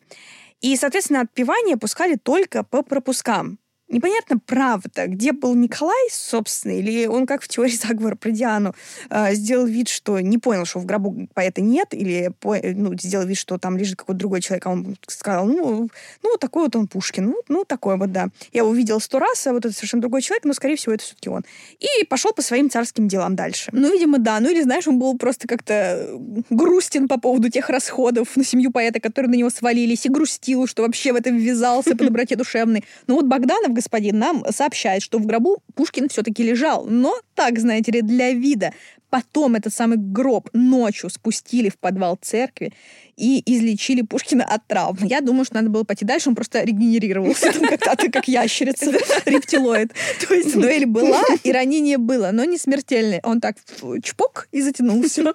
И, 0.62 0.74
соответственно, 0.76 1.20
отпевание 1.20 1.76
пускали 1.76 2.14
только 2.14 2.62
по 2.62 2.82
пропускам. 2.82 3.58
Непонятно, 3.92 4.38
правда, 4.38 5.06
где 5.06 5.32
был 5.32 5.54
Николай, 5.54 6.08
собственно, 6.10 6.72
или 6.72 7.04
он, 7.06 7.26
как 7.26 7.42
в 7.42 7.48
теории 7.48 7.76
заговора 7.76 8.16
про 8.16 8.30
Диану, 8.30 8.74
э, 9.10 9.34
сделал 9.34 9.66
вид, 9.66 9.88
что 9.88 10.18
не 10.18 10.38
понял, 10.38 10.64
что 10.64 10.78
в 10.78 10.86
гробу 10.86 11.28
поэта 11.34 11.60
нет, 11.60 11.88
или 11.92 12.32
по- 12.40 12.56
ну, 12.62 12.94
сделал 12.98 13.26
вид, 13.26 13.36
что 13.36 13.58
там 13.58 13.76
лежит 13.76 13.96
какой-то 13.96 14.18
другой 14.18 14.40
человек, 14.40 14.66
а 14.66 14.70
он 14.70 14.96
сказал, 15.06 15.44
ну, 15.46 15.90
ну 16.22 16.30
вот 16.30 16.40
такой 16.40 16.62
вот 16.62 16.74
он 16.74 16.88
Пушкин, 16.88 17.26
ну, 17.26 17.36
ну 17.48 17.64
такой 17.64 17.98
вот, 17.98 18.12
да. 18.12 18.28
Я 18.54 18.62
его 18.62 18.72
видел 18.72 18.98
сто 18.98 19.18
раз, 19.18 19.46
а 19.46 19.52
вот 19.52 19.66
это 19.66 19.74
совершенно 19.74 20.00
другой 20.00 20.22
человек, 20.22 20.44
но, 20.44 20.54
скорее 20.54 20.76
всего, 20.76 20.94
это 20.94 21.04
все-таки 21.04 21.28
он. 21.28 21.44
И 21.78 22.04
пошел 22.06 22.32
по 22.32 22.40
своим 22.40 22.70
царским 22.70 23.08
делам 23.08 23.36
дальше. 23.36 23.68
Ну, 23.72 23.92
видимо, 23.92 24.18
да. 24.18 24.40
Ну, 24.40 24.48
или, 24.48 24.62
знаешь, 24.62 24.88
он 24.88 24.98
был 24.98 25.18
просто 25.18 25.46
как-то 25.46 26.18
грустен 26.48 27.08
по 27.08 27.20
поводу 27.20 27.50
тех 27.50 27.68
расходов 27.68 28.36
на 28.36 28.44
семью 28.44 28.72
поэта, 28.72 29.00
которые 29.00 29.30
на 29.30 29.34
него 29.34 29.50
свалились, 29.50 30.06
и 30.06 30.08
грустил, 30.08 30.66
что 30.66 30.82
вообще 30.82 31.12
в 31.12 31.16
это 31.16 31.28
ввязался 31.28 31.94
по 31.94 32.04
доброте 32.04 32.36
душевной. 32.36 32.84
Но 33.06 33.16
вот 33.16 33.26
Богданов, 33.26 33.81
господин, 33.82 34.18
нам 34.18 34.44
сообщает, 34.50 35.02
что 35.02 35.18
в 35.18 35.26
гробу 35.26 35.62
Пушкин 35.74 36.08
все-таки 36.08 36.42
лежал. 36.42 36.86
Но 36.86 37.14
так, 37.34 37.58
знаете 37.58 37.92
ли, 37.92 38.02
для 38.02 38.32
вида. 38.32 38.72
Потом 39.10 39.56
этот 39.56 39.74
самый 39.74 39.98
гроб 39.98 40.48
ночью 40.54 41.10
спустили 41.10 41.68
в 41.68 41.76
подвал 41.76 42.18
церкви 42.22 42.72
и 43.16 43.42
излечили 43.44 44.00
Пушкина 44.00 44.44
от 44.44 44.66
травм. 44.66 45.04
Я 45.04 45.20
думаю, 45.20 45.44
что 45.44 45.56
надо 45.56 45.68
было 45.68 45.84
пойти 45.84 46.06
дальше, 46.06 46.30
он 46.30 46.34
просто 46.34 46.62
регенерировался 46.62 47.52
там 47.52 47.68
как-то, 47.68 48.10
как 48.10 48.26
ящерица, 48.26 48.90
рептилоид. 49.26 49.92
То 50.26 50.32
есть 50.32 50.54
дуэль 50.54 50.86
была, 50.86 51.22
и 51.44 51.52
ранение 51.52 51.98
было, 51.98 52.30
но 52.32 52.44
не 52.44 52.56
смертельное. 52.56 53.20
Он 53.22 53.40
так 53.40 53.56
чпок 54.02 54.48
и 54.50 54.62
затянулся. 54.62 55.34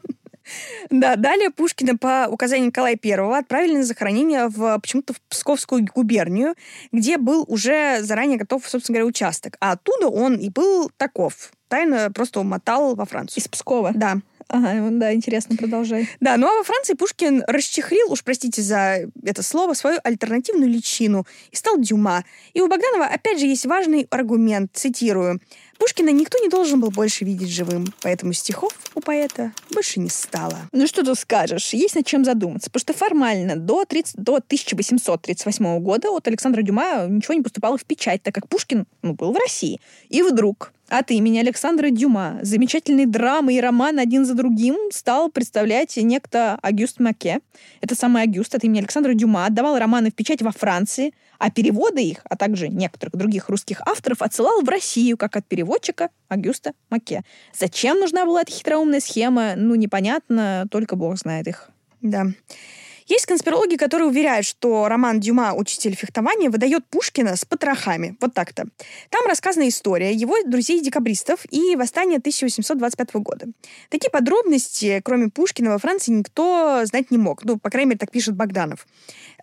Да, 0.89 1.15
далее 1.15 1.49
Пушкина 1.49 1.97
по 1.97 2.27
указанию 2.29 2.67
Николая 2.67 2.97
I 3.03 3.39
отправили 3.39 3.77
на 3.77 3.83
захоронение 3.83 4.47
в 4.47 4.79
почему-то 4.79 5.13
в 5.13 5.21
Псковскую 5.21 5.85
губернию, 5.93 6.55
где 6.91 7.17
был 7.17 7.45
уже 7.47 8.01
заранее 8.01 8.37
готов, 8.37 8.67
собственно 8.67 8.95
говоря, 8.95 9.07
участок. 9.07 9.57
А 9.59 9.73
оттуда 9.73 10.07
он 10.07 10.35
и 10.35 10.49
был 10.49 10.91
таков. 10.97 11.51
Тайно 11.67 12.11
просто 12.11 12.39
умотал 12.39 12.95
во 12.95 13.05
Францию. 13.05 13.43
Из 13.43 13.47
Пскова. 13.47 13.91
Да. 13.93 14.17
Ага, 14.49 14.87
да, 14.91 15.13
интересно, 15.13 15.57
продолжай. 15.57 16.07
Да, 16.21 16.37
ну 16.37 16.47
а 16.47 16.57
во 16.57 16.63
Франции 16.63 16.93
Пушкин 16.93 17.43
расчехлил, 17.47 18.11
уж 18.11 18.23
простите 18.23 18.61
за 18.61 19.09
это 19.23 19.43
слово, 19.43 19.73
свою 19.73 19.99
альтернативную 20.03 20.71
личину 20.71 21.27
и 21.51 21.55
стал 21.57 21.77
Дюма. 21.77 22.23
И 22.53 22.61
у 22.61 22.69
Богданова 22.69 23.05
опять 23.05 23.39
же 23.39 23.45
есть 23.45 23.65
важный 23.65 24.07
аргумент, 24.09 24.71
цитирую. 24.73 25.41
Пушкина 25.77 26.09
никто 26.09 26.37
не 26.39 26.49
должен 26.49 26.79
был 26.79 26.89
больше 26.89 27.25
видеть 27.25 27.49
живым, 27.49 27.93
поэтому 28.01 28.33
стихов 28.33 28.73
у 28.95 29.01
поэта 29.01 29.51
больше 29.71 29.99
не 29.99 30.09
стало. 30.09 30.57
Ну 30.71 30.87
что 30.87 31.03
тут 31.03 31.19
скажешь, 31.19 31.73
есть 31.73 31.95
над 31.95 32.05
чем 32.05 32.25
задуматься, 32.25 32.69
потому 32.69 32.81
что 32.81 32.93
формально 32.93 33.55
до, 33.55 33.85
30, 33.85 34.15
до 34.17 34.35
1838 34.35 35.79
года 35.79 36.09
от 36.09 36.27
Александра 36.27 36.61
Дюма 36.61 37.05
ничего 37.07 37.35
не 37.35 37.41
поступало 37.41 37.77
в 37.77 37.85
печать, 37.85 38.23
так 38.23 38.33
как 38.33 38.47
Пушкин 38.47 38.85
ну, 39.01 39.13
был 39.13 39.31
в 39.33 39.37
России. 39.37 39.79
И 40.09 40.21
вдруг 40.21 40.71
от 40.89 41.11
имени 41.11 41.39
Александра 41.39 41.89
Дюма 41.89 42.39
замечательные 42.41 43.05
драмы 43.05 43.55
и 43.55 43.61
романы 43.61 43.99
один 43.99 44.25
за 44.25 44.33
другим 44.33 44.75
стал 44.91 45.29
представлять 45.29 45.97
некто 45.97 46.57
Агюст 46.61 46.99
Маке. 46.99 47.39
Это 47.81 47.95
самый 47.95 48.23
Агюст 48.23 48.55
от 48.55 48.63
имени 48.63 48.79
Александра 48.79 49.13
Дюма 49.13 49.45
отдавал 49.45 49.77
романы 49.77 50.11
в 50.11 50.15
печать 50.15 50.41
во 50.41 50.51
Франции, 50.51 51.13
а 51.39 51.51
переводы 51.51 52.01
их, 52.01 52.21
а 52.29 52.35
также 52.35 52.69
некоторых 52.69 53.15
других 53.15 53.49
русских 53.49 53.81
авторов 53.85 54.21
отсылал 54.21 54.61
в 54.61 54.69
Россию, 54.69 55.17
как 55.17 55.35
от 55.35 55.45
переводчика 55.45 56.09
Агюста 56.29 56.73
Маке. 56.89 57.23
Зачем 57.53 57.99
нужна 57.99 58.25
была 58.25 58.41
эта 58.41 58.51
хитроумная 58.51 58.99
схема, 58.99 59.53
ну, 59.55 59.75
непонятно, 59.75 60.67
только 60.71 60.95
Бог 60.95 61.17
знает 61.17 61.47
их. 61.47 61.69
Да. 62.01 62.27
Есть 63.07 63.25
конспирологи, 63.25 63.77
которые 63.77 64.09
уверяют, 64.09 64.45
что 64.45 64.87
роман 64.89 65.21
Дюма 65.21 65.53
«Учитель 65.53 65.95
фехтования» 65.95 66.49
выдает 66.49 66.85
Пушкина 66.87 67.37
с 67.37 67.45
потрохами. 67.45 68.17
Вот 68.19 68.33
так-то. 68.33 68.65
Там 69.09 69.25
рассказана 69.27 69.69
история 69.69 70.11
его 70.11 70.35
друзей-декабристов 70.45 71.45
и 71.49 71.77
восстания 71.77 72.17
1825 72.17 73.13
года. 73.15 73.47
Такие 73.89 74.09
подробности, 74.11 75.01
кроме 75.05 75.29
Пушкина, 75.29 75.71
во 75.71 75.77
Франции 75.77 76.11
никто 76.11 76.81
знать 76.83 77.09
не 77.09 77.17
мог. 77.17 77.45
Ну, 77.45 77.57
по 77.57 77.69
крайней 77.69 77.91
мере, 77.91 77.99
так 77.99 78.11
пишет 78.11 78.35
Богданов. 78.35 78.85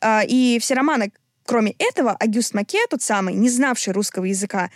А, 0.02 0.22
И 0.28 0.58
все 0.60 0.74
романы, 0.74 1.12
кроме 1.46 1.74
этого, 1.78 2.12
Агюст 2.12 2.52
Маке, 2.52 2.86
тот 2.90 3.00
самый, 3.00 3.32
не 3.32 3.48
знавший 3.48 3.94
русского 3.94 4.26
языка, 4.26 4.70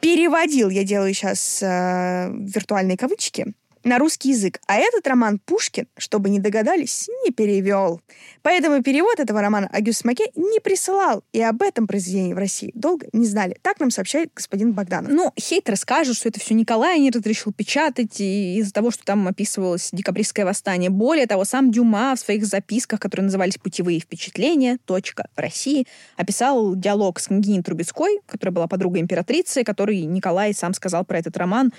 переводил, 0.00 0.68
я 0.68 0.84
делаю 0.84 1.14
сейчас 1.14 1.62
э, 1.62 2.30
виртуальные 2.30 2.96
кавычки, 2.96 3.54
на 3.84 3.98
русский 3.98 4.30
язык. 4.30 4.60
А 4.66 4.76
этот 4.76 5.06
роман 5.06 5.38
Пушкин, 5.38 5.86
чтобы 5.96 6.30
не 6.30 6.40
догадались, 6.40 7.08
не 7.24 7.30
перевел. 7.30 8.00
Поэтому 8.42 8.82
перевод 8.82 9.20
этого 9.20 9.40
романа 9.40 9.68
Агюст 9.72 10.04
Маке 10.04 10.24
не 10.34 10.60
присылал. 10.60 11.22
И 11.32 11.40
об 11.40 11.62
этом 11.62 11.86
произведении 11.86 12.34
в 12.34 12.38
России 12.38 12.70
долго 12.74 13.06
не 13.12 13.26
знали. 13.26 13.58
Так 13.62 13.80
нам 13.80 13.90
сообщает 13.90 14.30
господин 14.34 14.72
Богданов. 14.72 15.12
Ну, 15.12 15.32
хейтеры 15.38 15.76
скажут, 15.76 16.16
что 16.16 16.28
это 16.28 16.40
все 16.40 16.54
Николай 16.54 16.98
не 16.98 17.10
разрешил 17.10 17.52
печатать 17.52 18.20
из-за 18.20 18.72
того, 18.72 18.90
что 18.90 19.04
там 19.04 19.28
описывалось 19.28 19.90
декабристское 19.92 20.44
восстание. 20.44 20.90
Более 20.90 21.26
того, 21.26 21.44
сам 21.44 21.70
Дюма 21.70 22.14
в 22.16 22.20
своих 22.20 22.46
записках, 22.46 23.00
которые 23.00 23.24
назывались 23.24 23.58
«Путевые 23.58 24.00
впечатления. 24.00 24.78
Точка. 24.84 25.28
В 25.36 25.40
России», 25.40 25.86
описал 26.16 26.74
диалог 26.74 27.20
с 27.20 27.28
княгиней 27.28 27.62
Трубецкой, 27.62 28.20
которая 28.26 28.54
была 28.54 28.66
подругой 28.66 29.00
императрицы, 29.00 29.64
который 29.64 30.00
Николай 30.02 30.54
сам 30.54 30.74
сказал 30.74 31.04
про 31.04 31.18
этот 31.18 31.36
роман 31.36 31.72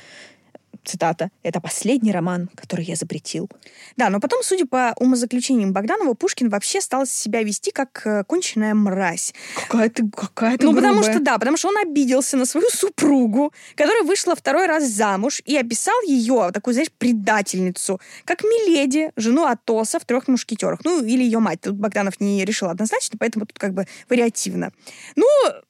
цитата, 0.85 1.29
«это 1.43 1.59
последний 1.61 2.11
роман, 2.11 2.49
который 2.55 2.85
я 2.85 2.95
запретил». 2.95 3.49
Да, 3.97 4.09
но 4.09 4.19
потом, 4.19 4.43
судя 4.43 4.65
по 4.65 4.93
умозаключениям 4.97 5.73
Богданова, 5.73 6.13
Пушкин 6.13 6.49
вообще 6.49 6.81
стал 6.81 7.05
себя 7.05 7.43
вести 7.43 7.71
как 7.71 8.01
э, 8.05 8.23
конченная 8.25 8.73
мразь. 8.73 9.33
Какая 9.55 9.89
ты, 9.89 10.09
какая 10.09 10.57
ты 10.57 10.65
Ну, 10.65 10.73
потому 10.73 10.95
грубая. 10.95 11.13
что, 11.13 11.23
да, 11.23 11.37
потому 11.37 11.57
что 11.57 11.69
он 11.69 11.77
обиделся 11.77 12.37
на 12.37 12.45
свою 12.45 12.69
супругу, 12.69 13.53
которая 13.75 14.03
вышла 14.03 14.35
второй 14.35 14.67
раз 14.67 14.85
замуж, 14.85 15.41
и 15.45 15.57
описал 15.57 15.99
ее, 16.07 16.51
такую, 16.53 16.73
знаешь, 16.73 16.91
предательницу, 16.97 17.99
как 18.25 18.43
Миледи, 18.43 19.11
жену 19.15 19.45
Атоса 19.45 19.99
в 19.99 20.05
«Трех 20.05 20.27
мушкетерах». 20.27 20.79
Ну, 20.85 21.03
или 21.03 21.23
ее 21.23 21.39
мать. 21.39 21.61
Тут 21.61 21.75
Богданов 21.75 22.19
не 22.19 22.45
решил 22.45 22.69
однозначно, 22.69 23.17
поэтому 23.19 23.45
тут 23.45 23.57
как 23.59 23.73
бы 23.73 23.87
вариативно. 24.09 24.71
Ну, 25.15 25.25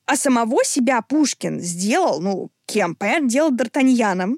а 0.06 0.16
самого 0.18 0.64
себя 0.64 1.02
Пушкин 1.02 1.60
сделал, 1.60 2.22
ну, 2.22 2.50
кем? 2.66 2.96
Понятно, 2.96 3.30
делал 3.30 3.52
Д'Артаньяном. 3.52 4.36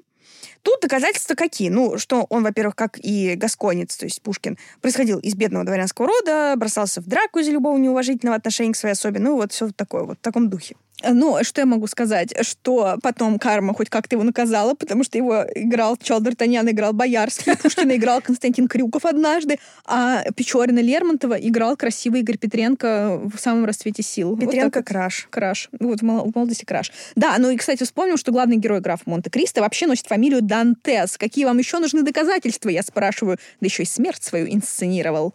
Тут 0.68 0.82
доказательства 0.82 1.34
какие? 1.34 1.70
Ну, 1.70 1.96
что 1.96 2.26
он, 2.28 2.42
во-первых, 2.42 2.76
как 2.76 2.98
и 3.02 3.36
гасконец, 3.36 3.96
то 3.96 4.04
есть 4.04 4.20
Пушкин, 4.20 4.58
происходил 4.82 5.18
из 5.18 5.34
бедного 5.34 5.64
дворянского 5.64 6.08
рода, 6.08 6.52
бросался 6.58 7.00
в 7.00 7.06
драку 7.06 7.38
из-за 7.38 7.52
любого 7.52 7.78
неуважительного 7.78 8.36
отношения 8.36 8.74
к 8.74 8.76
своей 8.76 8.92
особе. 8.92 9.18
Ну, 9.18 9.36
вот 9.36 9.52
все 9.52 9.70
такое, 9.70 10.02
вот 10.02 10.18
в 10.18 10.20
таком 10.20 10.50
духе. 10.50 10.76
Ну, 11.02 11.38
что 11.44 11.60
я 11.60 11.66
могу 11.66 11.86
сказать? 11.86 12.34
Что 12.44 12.96
потом 13.02 13.38
карма 13.38 13.72
хоть 13.72 13.88
как-то 13.88 14.16
его 14.16 14.24
наказала, 14.24 14.74
потому 14.74 15.04
что 15.04 15.16
его 15.16 15.44
играл 15.54 15.96
Чал 15.96 16.20
Д'Артаньян, 16.20 16.68
играл 16.70 16.92
Боярский, 16.92 17.56
Пушкина 17.62 17.96
играл 17.96 18.20
Константин 18.20 18.66
Крюков 18.66 19.04
однажды, 19.04 19.58
а 19.84 20.24
Печорина 20.34 20.80
Лермонтова 20.80 21.34
играл 21.34 21.76
красивый 21.76 22.20
Игорь 22.20 22.38
Петренко 22.38 23.20
в 23.32 23.38
самом 23.38 23.64
расцвете 23.64 24.02
сил. 24.02 24.36
Петренко 24.36 24.80
вот. 24.80 24.86
краш. 24.86 25.28
Краш. 25.30 25.68
Вот 25.78 26.00
в 26.00 26.02
мол- 26.02 26.30
в 26.30 26.34
молодости 26.34 26.64
краш. 26.64 26.90
Да, 27.14 27.36
ну 27.38 27.50
и, 27.50 27.56
кстати, 27.56 27.84
вспомнил, 27.84 28.16
что 28.16 28.32
главный 28.32 28.56
герой 28.56 28.80
графа 28.80 29.04
Монте-Кристо 29.06 29.60
вообще 29.60 29.86
носит 29.86 30.06
фамилию 30.06 30.42
Дантес. 30.42 31.16
Какие 31.16 31.44
вам 31.44 31.58
еще 31.58 31.78
нужны 31.78 32.02
доказательства, 32.02 32.70
я 32.70 32.82
спрашиваю? 32.82 33.38
Да 33.60 33.66
еще 33.66 33.84
и 33.84 33.86
смерть 33.86 34.24
свою 34.24 34.48
инсценировал. 34.52 35.34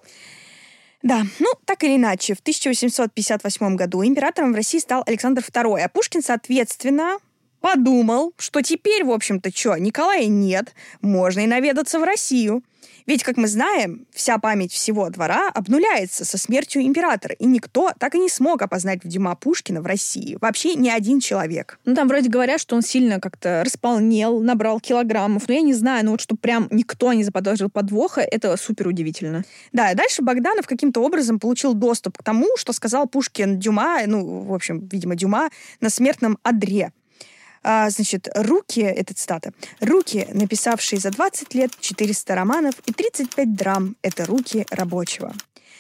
Да, 1.04 1.24
ну, 1.40 1.48
так 1.66 1.84
или 1.84 1.98
иначе, 1.98 2.34
в 2.34 2.40
1858 2.40 3.76
году 3.76 4.06
императором 4.06 4.54
в 4.54 4.56
России 4.56 4.80
стал 4.80 5.04
Александр 5.06 5.42
II, 5.42 5.82
а 5.82 5.90
Пушкин, 5.90 6.24
соответственно, 6.24 7.18
подумал, 7.60 8.34
что 8.38 8.62
теперь, 8.62 9.04
в 9.04 9.12
общем-то, 9.12 9.52
что, 9.54 9.76
Николая 9.76 10.28
нет, 10.28 10.74
можно 11.02 11.42
и 11.42 11.48
наведаться 11.48 12.00
в 12.00 12.04
Россию. 12.04 12.64
Ведь, 13.06 13.24
как 13.24 13.38
мы 13.38 13.48
знаем, 13.48 14.06
вся 14.12 14.38
память 14.38 14.72
всего 14.72 15.10
двора 15.10 15.50
обнуляется 15.50 16.26
со 16.26 16.38
смертью 16.38 16.82
императора, 16.84 17.36
и 17.36 17.46
никто 17.46 17.92
так 17.98 18.16
и 18.16 18.20
не 18.20 18.30
смог 18.30 18.62
опознать 18.62 19.02
Дюма 19.04 19.36
Пушкина 19.36 19.82
в 19.82 19.86
России. 19.86 20.38
Вообще 20.40 20.76
ни 20.76 20.90
один 20.90 21.20
человек. 21.20 21.80
Ну, 21.86 21.96
там 21.96 22.08
вроде 22.08 22.30
говорят, 22.30 22.62
что 22.62 22.76
он 22.76 22.82
сильно 22.82 23.20
как-то 23.20 23.64
располнел, 23.66 24.42
набрал 24.42 24.80
килограммов. 24.80 25.48
Но 25.48 25.54
я 25.54 25.62
не 25.62 25.74
знаю, 25.74 26.06
ну 26.06 26.12
вот 26.12 26.22
что 26.22 26.36
прям 26.36 26.68
никто 26.72 27.12
не 27.14 27.24
заподозрил 27.24 27.70
подвоха, 27.70 28.22
это 28.22 28.56
супер 28.58 28.88
удивительно. 28.88 29.44
Да, 29.72 29.92
и 29.92 29.96
дальше 29.96 30.22
Богданов 30.22 30.68
каким-то 30.68 31.02
образом 31.02 31.40
получил 31.40 31.74
доступ 31.74 32.18
к 32.18 32.24
тому, 32.24 32.48
что 32.58 32.74
сказал 32.74 33.08
Пушкин 33.08 33.60
Дюма, 33.60 34.00
ну, 34.06 34.42
в 34.42 34.54
общем, 34.54 34.88
видимо, 34.92 35.16
Дюма, 35.16 35.50
на 35.82 35.90
смертном 35.90 36.38
одре. 36.44 36.92
А, 37.64 37.90
значит, 37.90 38.28
руки, 38.36 38.82
это 38.82 39.14
цитата, 39.14 39.54
руки, 39.80 40.28
написавшие 40.34 41.00
за 41.00 41.12
20 41.12 41.54
лет 41.54 41.72
400 41.80 42.36
романов 42.36 42.76
и 42.86 42.92
35 42.92 43.56
драм, 43.56 43.96
это 44.02 44.26
руки 44.26 44.66
рабочего. 44.70 45.34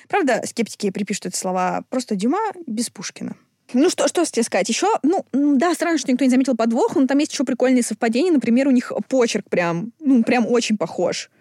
Правда, 0.08 0.42
скептики 0.46 0.90
припишут 0.92 1.28
эти 1.28 1.36
слова 1.38 1.84
просто 1.90 2.16
Дюма 2.16 2.40
без 2.66 2.90
Пушкина. 2.90 3.36
Ну 3.74 3.90
что, 3.90 4.08
что 4.08 4.24
тебе 4.26 4.44
сказать? 4.44 4.70
Еще, 4.70 4.88
ну, 5.02 5.26
да, 5.32 5.74
странно, 5.74 5.98
что 5.98 6.12
никто 6.12 6.24
не 6.24 6.30
заметил 6.30 6.56
подвох, 6.56 6.96
но 6.96 7.08
там 7.08 7.18
есть 7.18 7.32
еще 7.34 7.44
прикольные 7.44 7.84
совпадения. 7.84 8.32
Например, 8.32 8.68
у 8.68 8.72
них 8.72 8.92
почерк 9.10 9.50
прям, 9.50 9.94
ну, 10.00 10.24
прям 10.24 10.46
очень 10.48 10.78
похож. 10.78 11.32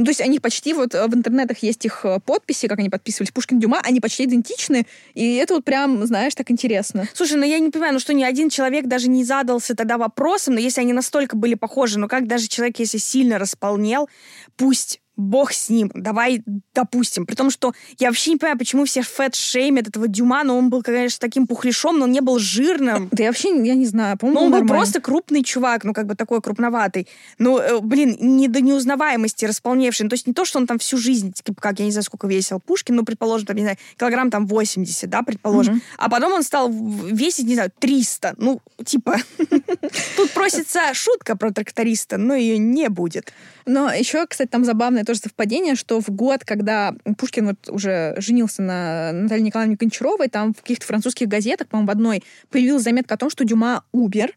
Ну, 0.00 0.06
то 0.06 0.12
есть 0.12 0.22
они 0.22 0.38
почти 0.38 0.72
вот 0.72 0.94
э, 0.94 1.06
в 1.06 1.14
интернетах 1.14 1.58
есть 1.58 1.84
их 1.84 2.06
э, 2.06 2.20
подписи, 2.24 2.68
как 2.68 2.78
они 2.78 2.88
подписывались, 2.88 3.32
Пушкин 3.32 3.60
Дюма, 3.60 3.80
они 3.82 4.00
почти 4.00 4.24
идентичны, 4.24 4.86
и 5.12 5.34
это 5.34 5.52
вот 5.52 5.64
прям, 5.66 6.06
знаешь, 6.06 6.34
так 6.34 6.50
интересно. 6.50 7.06
Слушай, 7.12 7.36
ну 7.36 7.44
я 7.44 7.58
не 7.58 7.68
понимаю, 7.68 7.92
ну 7.92 8.00
что 8.00 8.14
ни 8.14 8.24
один 8.24 8.48
человек 8.48 8.86
даже 8.86 9.10
не 9.10 9.24
задался 9.24 9.76
тогда 9.76 9.98
вопросом, 9.98 10.54
но 10.54 10.60
если 10.60 10.80
они 10.80 10.94
настолько 10.94 11.36
были 11.36 11.52
похожи, 11.52 11.98
ну 11.98 12.08
как 12.08 12.26
даже 12.26 12.48
человек, 12.48 12.78
если 12.78 12.96
сильно 12.96 13.38
располнел, 13.38 14.08
пусть 14.56 15.02
бог 15.20 15.52
с 15.52 15.68
ним, 15.68 15.90
давай 15.94 16.42
допустим. 16.74 17.26
При 17.26 17.34
том, 17.34 17.50
что 17.50 17.72
я 17.98 18.08
вообще 18.08 18.32
не 18.32 18.36
понимаю, 18.36 18.58
почему 18.58 18.84
все 18.84 19.02
фэт 19.02 19.34
шеймят 19.34 19.88
этого 19.88 20.08
Дюма, 20.08 20.42
но 20.44 20.56
он 20.56 20.70
был, 20.70 20.82
конечно, 20.82 21.18
таким 21.20 21.46
пухляшом, 21.46 21.98
но 21.98 22.04
он 22.04 22.12
не 22.12 22.20
был 22.20 22.38
жирным. 22.38 23.08
Да 23.12 23.24
я 23.24 23.30
вообще, 23.30 23.48
я 23.64 23.74
не 23.74 23.86
знаю, 23.86 24.16
по-моему, 24.16 24.40
он 24.40 24.46
был 24.46 24.58
нормально. 24.58 24.74
просто 24.74 25.00
крупный 25.00 25.42
чувак, 25.42 25.84
ну, 25.84 25.92
как 25.92 26.06
бы 26.06 26.14
такой 26.14 26.40
крупноватый. 26.40 27.06
Ну, 27.38 27.58
э, 27.58 27.80
блин, 27.80 28.16
не 28.20 28.48
до 28.48 28.60
неузнаваемости 28.60 29.44
располневший. 29.44 30.04
Ну, 30.04 30.10
то 30.10 30.14
есть 30.14 30.26
не 30.26 30.32
то, 30.32 30.44
что 30.44 30.58
он 30.58 30.66
там 30.66 30.78
всю 30.78 30.96
жизнь, 30.96 31.32
типа, 31.32 31.60
как, 31.60 31.78
я 31.78 31.84
не 31.84 31.90
знаю, 31.90 32.04
сколько 32.04 32.26
весил 32.26 32.60
Пушкин, 32.60 32.96
ну, 32.96 33.04
предположим, 33.04 33.46
там, 33.46 33.56
не 33.56 33.62
знаю, 33.62 33.76
килограмм 33.98 34.30
там 34.30 34.46
80, 34.46 35.08
да, 35.08 35.22
предположим. 35.22 35.74
Мгм. 35.74 35.82
А 35.98 36.08
потом 36.08 36.32
он 36.32 36.42
стал 36.42 36.70
весить, 36.70 37.46
не 37.46 37.54
знаю, 37.54 37.70
300. 37.78 38.34
Ну, 38.38 38.60
типа, 38.84 39.16
тут 40.16 40.30
просится 40.32 40.94
шутка 40.94 41.36
про 41.36 41.50
тракториста, 41.52 42.16
но 42.16 42.34
ее 42.34 42.58
не 42.58 42.88
будет. 42.88 43.32
Но 43.66 43.92
еще, 43.92 44.26
кстати, 44.26 44.48
там 44.48 44.64
забавное 44.64 45.04
тоже 45.10 45.20
совпадение, 45.20 45.74
что 45.74 46.00
в 46.00 46.08
год, 46.08 46.44
когда 46.44 46.94
Пушкин 47.18 47.48
вот 47.48 47.68
уже 47.68 48.14
женился 48.18 48.62
на 48.62 49.10
Наталье 49.12 49.44
Николаевне 49.44 49.76
Гончаровой, 49.76 50.28
там 50.28 50.54
в 50.54 50.60
каких-то 50.60 50.86
французских 50.86 51.26
газетах, 51.26 51.66
по-моему, 51.66 51.88
в 51.88 51.90
одной 51.90 52.22
появилась 52.48 52.84
заметка 52.84 53.14
о 53.14 53.16
том, 53.16 53.28
что 53.28 53.44
Дюма 53.44 53.82
умер. 53.90 54.36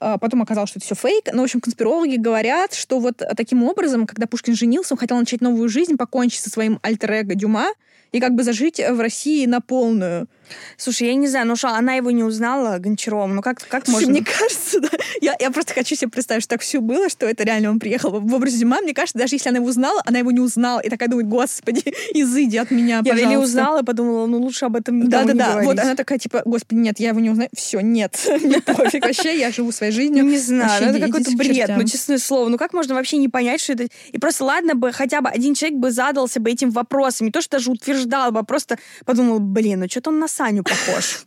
А 0.00 0.18
Потом 0.18 0.42
оказалось, 0.42 0.70
что 0.70 0.78
это 0.78 0.86
все 0.86 0.94
фейк. 0.96 1.32
Но, 1.32 1.42
в 1.42 1.44
общем, 1.44 1.60
конспирологи 1.60 2.16
говорят, 2.16 2.74
что 2.74 2.98
вот 2.98 3.22
таким 3.36 3.62
образом, 3.62 4.06
когда 4.06 4.26
Пушкин 4.26 4.54
женился, 4.54 4.94
он 4.94 4.98
хотел 4.98 5.16
начать 5.16 5.40
новую 5.40 5.68
жизнь, 5.68 5.96
покончить 5.96 6.40
со 6.40 6.50
своим 6.50 6.80
альтер-эго 6.82 7.34
Дюма 7.36 7.68
и 8.12 8.20
как 8.20 8.34
бы 8.34 8.42
зажить 8.42 8.78
в 8.78 9.00
России 9.00 9.46
на 9.46 9.60
полную. 9.60 10.28
Слушай, 10.76 11.08
я 11.08 11.14
не 11.14 11.28
знаю, 11.28 11.46
ну 11.46 11.56
что, 11.56 11.68
она 11.68 11.94
его 11.94 12.10
не 12.10 12.24
узнала, 12.24 12.78
Гончарова, 12.78 13.26
ну 13.26 13.42
как, 13.42 13.66
как 13.68 13.84
Слушай, 13.84 14.06
можно? 14.06 14.10
мне 14.10 14.24
кажется, 14.24 14.80
да, 14.80 14.88
я, 15.20 15.36
я 15.38 15.50
просто 15.50 15.74
хочу 15.74 15.94
себе 15.94 16.10
представить, 16.10 16.42
что 16.42 16.50
так 16.50 16.62
все 16.62 16.80
было, 16.80 17.08
что 17.08 17.26
это 17.26 17.44
реально 17.44 17.70
он 17.70 17.78
приехал 17.78 18.10
в 18.10 18.34
образе 18.34 18.58
Дюма. 18.58 18.80
Мне 18.80 18.94
кажется, 18.94 19.18
даже 19.18 19.36
если 19.36 19.48
она 19.48 19.58
его 19.58 19.68
узнала, 19.68 20.02
она 20.04 20.18
его 20.18 20.30
не 20.30 20.40
узнала. 20.40 20.80
И 20.80 20.88
такая 20.88 21.08
думает, 21.08 21.28
господи, 21.28 21.82
изыди 22.14 22.56
от 22.56 22.70
меня, 22.70 23.02
Я 23.04 23.14
или 23.14 23.24
пожалуйста». 23.24 23.44
узнала 23.44 23.82
и 23.82 23.84
подумала, 23.84 24.26
ну 24.26 24.40
лучше 24.40 24.64
об 24.64 24.76
этом 24.76 25.00
никому 25.00 25.28
не 25.28 25.34
Да-да-да, 25.34 25.62
вот 25.62 25.78
она 25.78 25.94
такая, 25.94 26.18
типа, 26.18 26.42
господи, 26.44 26.78
нет, 26.78 27.00
я 27.00 27.10
его 27.10 27.20
не 27.20 27.30
узнаю. 27.30 27.50
Все, 27.54 27.80
нет, 27.80 28.18
мне 28.42 28.60
пофиг 28.60 29.04
вообще, 29.04 29.38
я 29.38 29.50
живу 29.50 29.72
своей 29.72 29.92
жизнью. 29.92 30.24
Не 30.24 30.38
знаю, 30.38 30.84
ну, 30.84 30.90
это 30.90 31.06
какой-то 31.06 31.36
бред, 31.36 31.70
ну, 31.76 31.84
честное 31.84 32.18
слово. 32.18 32.48
Ну, 32.48 32.58
как 32.58 32.72
можно 32.72 32.94
вообще 32.94 33.18
не 33.18 33.28
понять, 33.28 33.60
что 33.60 33.74
это... 33.74 33.88
И 34.10 34.18
просто, 34.18 34.44
ладно 34.44 34.74
бы, 34.74 34.92
хотя 34.92 35.20
бы 35.20 35.28
один 35.28 35.54
человек 35.54 35.78
бы 35.78 35.90
задался 35.90 36.40
бы 36.40 36.50
этим 36.50 36.70
вопросом, 36.70 37.26
не 37.26 37.32
то, 37.32 37.40
что 37.40 37.58
даже 37.58 37.70
утверждал 37.70 37.99
бы, 38.30 38.40
а 38.40 38.42
просто 38.42 38.78
подумал, 39.04 39.40
блин, 39.40 39.80
ну, 39.80 39.88
что-то 39.88 40.10
он 40.10 40.18
на 40.18 40.28
Саню 40.28 40.62
похож. 40.62 41.24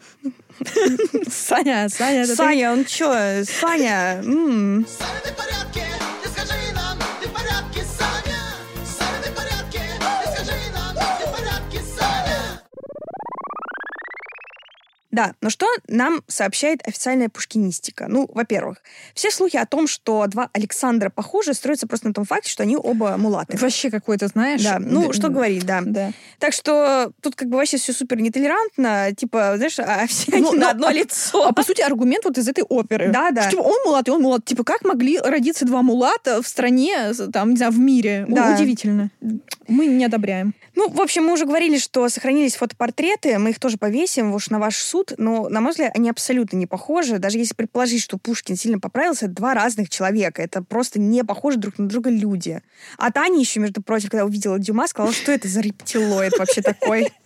Саня, 1.29 1.89
Саня? 1.89 2.25
Саня, 2.25 2.71
он 2.71 2.85
что, 2.87 3.43
Саня. 3.45 4.21
Саня, 4.23 4.85
ты 5.23 5.31
в 5.31 5.35
порядке? 5.35 5.83
Ты 6.23 6.29
скажи 6.29 6.53
Да, 15.13 15.35
но 15.41 15.51
что 15.51 15.67
нам 15.87 16.23
сообщает 16.27 16.85
официальная 16.87 17.29
пушкинистика? 17.29 18.07
Ну, 18.09 18.27
во-первых, 18.33 18.79
все 19.13 19.29
слухи 19.29 19.57
о 19.57 19.67
том, 19.67 19.85
что 19.87 20.25
два 20.25 20.49
Александра 20.53 21.11
похожи, 21.11 21.53
строятся 21.53 21.85
просто 21.85 22.07
на 22.07 22.15
том 22.15 22.25
факте, 22.25 22.49
что 22.49 22.63
они 22.63 22.75
оба 22.75 23.15
мулаты. 23.17 23.55
Вообще 23.57 23.91
какой-то, 23.91 24.25
знаешь... 24.27 24.63
Да, 24.63 24.79
ну, 24.79 25.07
д- 25.07 25.13
что 25.13 25.29
говорить, 25.29 25.67
да. 25.67 25.81
Да. 25.85 26.11
Так 26.39 26.51
что 26.53 27.11
тут 27.21 27.35
как 27.35 27.47
бы 27.47 27.57
вообще 27.57 27.77
все 27.77 27.93
супер 27.93 28.19
нетолерантно, 28.21 29.13
типа, 29.15 29.53
знаешь, 29.57 29.77
а 29.77 30.07
все 30.07 30.31
Ну, 30.31 30.49
они 30.49 30.57
на 30.57 30.71
одно 30.71 30.87
а- 30.87 30.93
лицо. 30.93 31.45
А 31.47 31.53
по 31.53 31.61
сути 31.63 31.81
аргумент 31.81 32.25
вот 32.25 32.39
из 32.39 32.47
этой 32.47 32.63
оперы. 32.63 33.09
Да, 33.09 33.29
да. 33.29 33.47
Что, 33.49 33.61
он 33.61 33.75
мулат, 33.85 34.07
и 34.07 34.11
он 34.11 34.19
мулат. 34.23 34.43
Типа, 34.45 34.63
как 34.63 34.83
могли 34.83 35.19
родиться 35.19 35.65
два 35.65 35.83
мулата 35.83 36.41
в 36.41 36.47
стране, 36.47 37.13
там, 37.31 37.51
не 37.51 37.57
знаю, 37.57 37.71
в 37.71 37.77
мире? 37.77 38.25
Да. 38.27 38.55
Удивительно. 38.55 39.11
Мы 39.67 39.85
не 39.85 40.05
одобряем. 40.05 40.55
Ну, 40.75 40.89
в 40.89 40.99
общем, 41.01 41.25
мы 41.25 41.33
уже 41.33 41.45
говорили, 41.45 41.77
что 41.77 42.09
сохранились 42.09 42.55
фотопортреты, 42.55 43.37
мы 43.37 43.51
их 43.51 43.59
тоже 43.59 43.77
повесим 43.77 44.33
уж 44.33 44.49
на 44.49 44.59
ваш 44.59 44.77
суд, 44.77 45.13
но, 45.17 45.47
на 45.49 45.61
мой 45.61 45.71
взгляд, 45.71 45.95
они 45.95 46.09
абсолютно 46.09 46.57
не 46.57 46.65
похожи. 46.65 47.19
Даже 47.19 47.37
если 47.37 47.53
предположить, 47.53 48.01
что 48.01 48.17
Пушкин 48.17 48.55
сильно 48.55 48.79
поправился, 48.79 49.25
это 49.25 49.35
два 49.35 49.53
разных 49.53 49.89
человека. 49.89 50.41
Это 50.41 50.63
просто 50.63 50.99
не 50.99 51.23
похожи 51.23 51.57
друг 51.57 51.77
на 51.77 51.87
друга 51.87 52.09
люди. 52.09 52.61
А 52.97 53.11
Таня 53.11 53.39
еще, 53.39 53.59
между 53.59 53.81
прочим, 53.83 54.09
когда 54.09 54.25
увидела 54.25 54.57
Дюма, 54.57 54.87
сказала, 54.87 55.13
что 55.13 55.31
это 55.31 55.47
за 55.47 55.61
рептилоид 55.61 56.37
вообще 56.37 56.61
такой. 56.61 57.11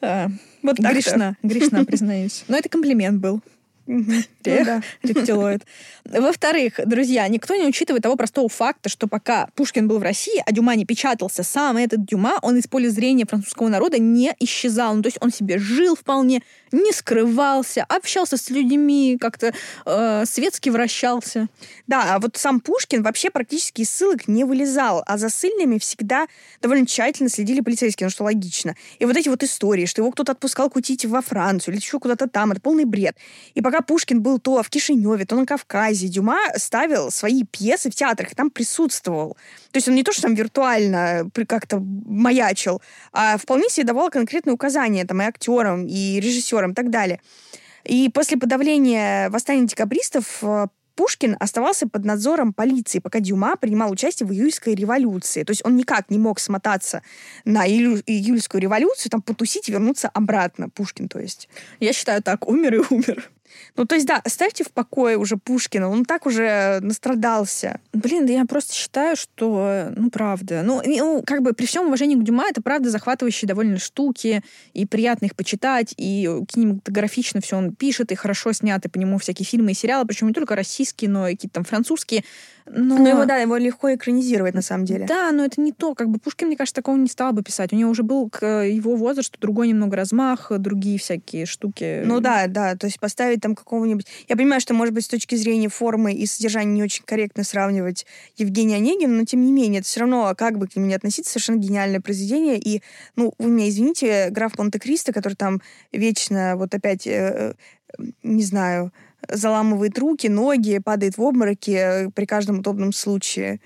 А, 0.00 0.28
Вот 0.62 0.78
грешна, 0.78 1.36
грешна, 1.42 1.84
признаюсь. 1.84 2.44
Но 2.46 2.56
это 2.56 2.68
комплимент 2.68 3.18
был. 3.18 3.40
Мгм. 3.88 4.22
Ну 4.48 4.64
да. 4.64 4.82
рептилоид. 5.02 5.66
Во-вторых, 6.04 6.80
друзья, 6.86 7.28
никто 7.28 7.54
не 7.54 7.66
учитывает 7.66 8.02
того 8.02 8.16
простого 8.16 8.48
факта, 8.48 8.88
что 8.88 9.08
пока 9.08 9.48
Пушкин 9.56 9.88
был 9.88 9.98
в 9.98 10.02
России, 10.02 10.42
а 10.46 10.52
Дюма 10.52 10.74
не 10.74 10.86
печатался, 10.86 11.42
сам 11.42 11.76
этот 11.76 12.06
Дюма, 12.06 12.38
он 12.40 12.56
из 12.56 12.66
поля 12.66 12.88
зрения 12.88 13.26
французского 13.26 13.68
народа 13.68 13.98
не 13.98 14.34
исчезал. 14.40 14.94
Ну, 14.94 15.02
то 15.02 15.08
есть 15.08 15.18
он 15.20 15.30
себе 15.30 15.58
жил 15.58 15.96
вполне, 15.96 16.42
не 16.72 16.92
скрывался, 16.92 17.84
общался 17.88 18.36
с 18.36 18.50
людьми, 18.50 19.18
как-то 19.20 19.52
э, 19.84 20.24
светски 20.26 20.70
вращался. 20.70 21.48
Да, 21.86 22.14
а 22.14 22.18
вот 22.18 22.36
сам 22.36 22.60
Пушкин 22.60 23.02
вообще 23.02 23.30
практически 23.30 23.82
из 23.82 23.90
ссылок 23.90 24.28
не 24.28 24.44
вылезал, 24.44 25.02
а 25.06 25.18
за 25.18 25.28
ссыльными 25.28 25.78
всегда 25.78 26.26
довольно 26.60 26.86
тщательно 26.86 27.28
следили 27.28 27.60
полицейские, 27.60 28.06
ну 28.06 28.10
что 28.10 28.24
логично. 28.24 28.74
И 28.98 29.04
вот 29.04 29.16
эти 29.16 29.28
вот 29.28 29.42
истории, 29.42 29.86
что 29.86 30.02
его 30.02 30.10
кто-то 30.10 30.32
отпускал 30.32 30.70
кутить 30.70 31.04
во 31.04 31.22
Францию 31.22 31.74
или 31.74 31.80
еще 31.80 31.98
куда-то 31.98 32.28
там, 32.28 32.52
это 32.52 32.60
полный 32.60 32.84
бред. 32.84 33.16
И 33.54 33.62
пока 33.62 33.80
Пушкин 33.80 34.22
был 34.22 34.38
то 34.38 34.62
в 34.62 34.70
Кишиневе, 34.70 35.24
то 35.24 35.36
на 35.36 35.46
Кавказе, 35.46 36.08
Дюма 36.08 36.38
ставил 36.56 37.10
свои 37.10 37.44
пьесы 37.44 37.90
в 37.90 37.94
театрах, 37.94 38.32
и 38.32 38.34
там 38.34 38.50
присутствовал. 38.50 39.36
То 39.70 39.76
есть 39.76 39.88
он 39.88 39.94
не 39.94 40.02
то, 40.02 40.12
что 40.12 40.22
там 40.22 40.34
виртуально 40.34 41.30
при- 41.32 41.44
как-то 41.44 41.78
маячил, 41.78 42.82
а 43.12 43.36
вполне 43.38 43.68
себе 43.68 43.86
давал 43.86 44.10
конкретные 44.10 44.54
указания 44.54 45.04
там 45.04 45.22
и 45.22 45.24
актерам, 45.24 45.86
и 45.86 46.20
режиссерам, 46.20 46.57
и 46.72 46.74
так 46.74 46.90
далее. 46.90 47.20
И 47.84 48.10
после 48.12 48.36
подавления 48.36 49.30
восстания 49.30 49.66
декабристов 49.66 50.38
э, 50.42 50.66
Пушкин 50.98 51.36
оставался 51.38 51.88
под 51.88 52.04
надзором 52.04 52.52
полиции, 52.52 52.98
пока 52.98 53.20
Дюма 53.20 53.54
принимал 53.56 53.92
участие 53.92 54.26
в 54.26 54.32
июльской 54.32 54.74
революции. 54.74 55.44
То 55.44 55.52
есть 55.52 55.64
он 55.64 55.76
никак 55.76 56.10
не 56.10 56.18
мог 56.18 56.40
смотаться 56.40 57.02
на 57.44 57.68
июль- 57.68 58.02
июльскую 58.04 58.60
революцию, 58.60 59.10
там 59.10 59.22
потусить 59.22 59.68
и 59.68 59.72
вернуться 59.72 60.08
обратно. 60.08 60.68
Пушкин, 60.68 61.08
то 61.08 61.20
есть. 61.20 61.48
Я 61.78 61.92
считаю 61.92 62.20
так, 62.20 62.48
умер 62.48 62.74
и 62.74 62.78
умер. 62.90 63.30
Ну, 63.76 63.84
то 63.84 63.94
есть, 63.94 64.06
да, 64.06 64.20
оставьте 64.24 64.64
в 64.64 64.70
покое 64.70 65.16
уже 65.16 65.36
Пушкина. 65.36 65.88
Он 65.88 66.04
так 66.04 66.26
уже 66.26 66.78
настрадался. 66.80 67.80
Блин, 67.92 68.26
да 68.26 68.32
я 68.32 68.44
просто 68.44 68.74
считаю, 68.74 69.16
что, 69.16 69.92
ну, 69.96 70.10
правда. 70.10 70.62
Ну, 70.64 70.82
ну, 70.84 71.22
как 71.26 71.42
бы 71.42 71.52
при 71.52 71.66
всем 71.66 71.86
уважении 71.86 72.16
к 72.16 72.22
Дюма, 72.22 72.46
это 72.48 72.62
правда 72.62 72.90
захватывающие 72.90 73.48
довольно 73.48 73.78
штуки, 73.78 74.42
и 74.72 74.86
приятно 74.86 75.26
их 75.26 75.36
почитать, 75.36 75.94
и 75.96 76.28
кинематографично 76.48 77.40
все 77.40 77.56
он 77.56 77.74
пишет, 77.74 78.12
и 78.12 78.14
хорошо 78.14 78.52
сняты 78.52 78.88
по 78.88 78.98
нему 78.98 79.18
всякие 79.18 79.46
фильмы 79.46 79.72
и 79.72 79.74
сериалы, 79.74 80.06
причем 80.06 80.28
не 80.28 80.34
только 80.34 80.56
российские, 80.56 81.10
но 81.10 81.28
и 81.28 81.34
какие-то 81.34 81.54
там 81.54 81.64
французские. 81.64 82.24
Но, 82.70 82.98
Но 82.98 83.08
его, 83.08 83.24
да, 83.24 83.36
его 83.36 83.56
легко 83.56 83.94
экранизировать, 83.94 84.54
на 84.54 84.62
самом 84.62 84.84
деле. 84.84 85.06
Да, 85.06 85.32
но 85.32 85.44
это 85.44 85.60
не 85.60 85.72
то. 85.72 85.94
Как 85.94 86.08
бы 86.08 86.18
Пушкин, 86.18 86.48
мне 86.48 86.56
кажется, 86.56 86.76
такого 86.76 86.96
не 86.96 87.08
стал 87.08 87.32
бы 87.32 87.42
писать. 87.42 87.72
У 87.72 87.76
него 87.76 87.90
уже 87.90 88.02
был 88.02 88.28
к 88.28 88.64
его 88.64 88.96
возрасту 88.96 89.38
другой 89.40 89.68
немного 89.68 89.96
размах, 89.96 90.50
другие 90.58 90.98
всякие 90.98 91.46
штуки. 91.46 92.02
Ну 92.04 92.20
да, 92.20 92.46
да, 92.46 92.76
то 92.76 92.86
есть 92.86 93.00
поставить 93.00 93.40
там 93.40 93.54
какого-нибудь... 93.54 94.06
Я 94.28 94.36
понимаю, 94.36 94.60
что, 94.60 94.74
может 94.74 94.94
быть, 94.94 95.04
с 95.04 95.08
точки 95.08 95.34
зрения 95.34 95.68
формы 95.68 96.12
и 96.12 96.26
содержания 96.26 96.72
не 96.72 96.82
очень 96.82 97.04
корректно 97.04 97.44
сравнивать 97.44 98.06
Евгения 98.36 98.76
Онегина, 98.76 99.14
но 99.14 99.24
тем 99.24 99.44
не 99.44 99.52
менее, 99.52 99.80
это 99.80 99.88
все 99.88 100.00
равно, 100.00 100.34
как 100.36 100.58
бы 100.58 100.66
к 100.66 100.76
нему 100.76 100.86
не 100.86 100.94
относиться, 100.94 101.32
совершенно 101.32 101.58
гениальное 101.58 102.00
произведение. 102.00 102.58
И, 102.58 102.82
ну, 103.16 103.32
вы 103.38 103.50
меня 103.50 103.68
извините, 103.68 104.28
граф 104.30 104.58
Монте-Кристо, 104.58 105.12
который 105.12 105.34
там 105.34 105.60
вечно 105.92 106.56
вот 106.56 106.74
опять, 106.74 107.06
э, 107.06 107.54
э, 107.98 108.02
не 108.22 108.42
знаю, 108.42 108.92
заламывает 109.30 109.98
руки, 109.98 110.28
ноги, 110.28 110.78
падает 110.78 111.18
в 111.18 111.22
обмороки 111.22 111.70
э, 111.70 112.10
при 112.10 112.24
каждом 112.24 112.60
удобном 112.60 112.92
случае. 112.92 113.60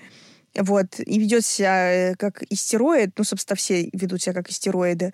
Вот, 0.55 0.99
и 0.99 1.19
ведет 1.19 1.45
себя 1.45 2.11
э, 2.11 2.15
как 2.15 2.43
истероид, 2.49 3.11
ну, 3.17 3.23
собственно, 3.23 3.55
все 3.55 3.89
ведут 3.93 4.21
себя 4.21 4.33
как 4.33 4.49
истероиды. 4.49 5.13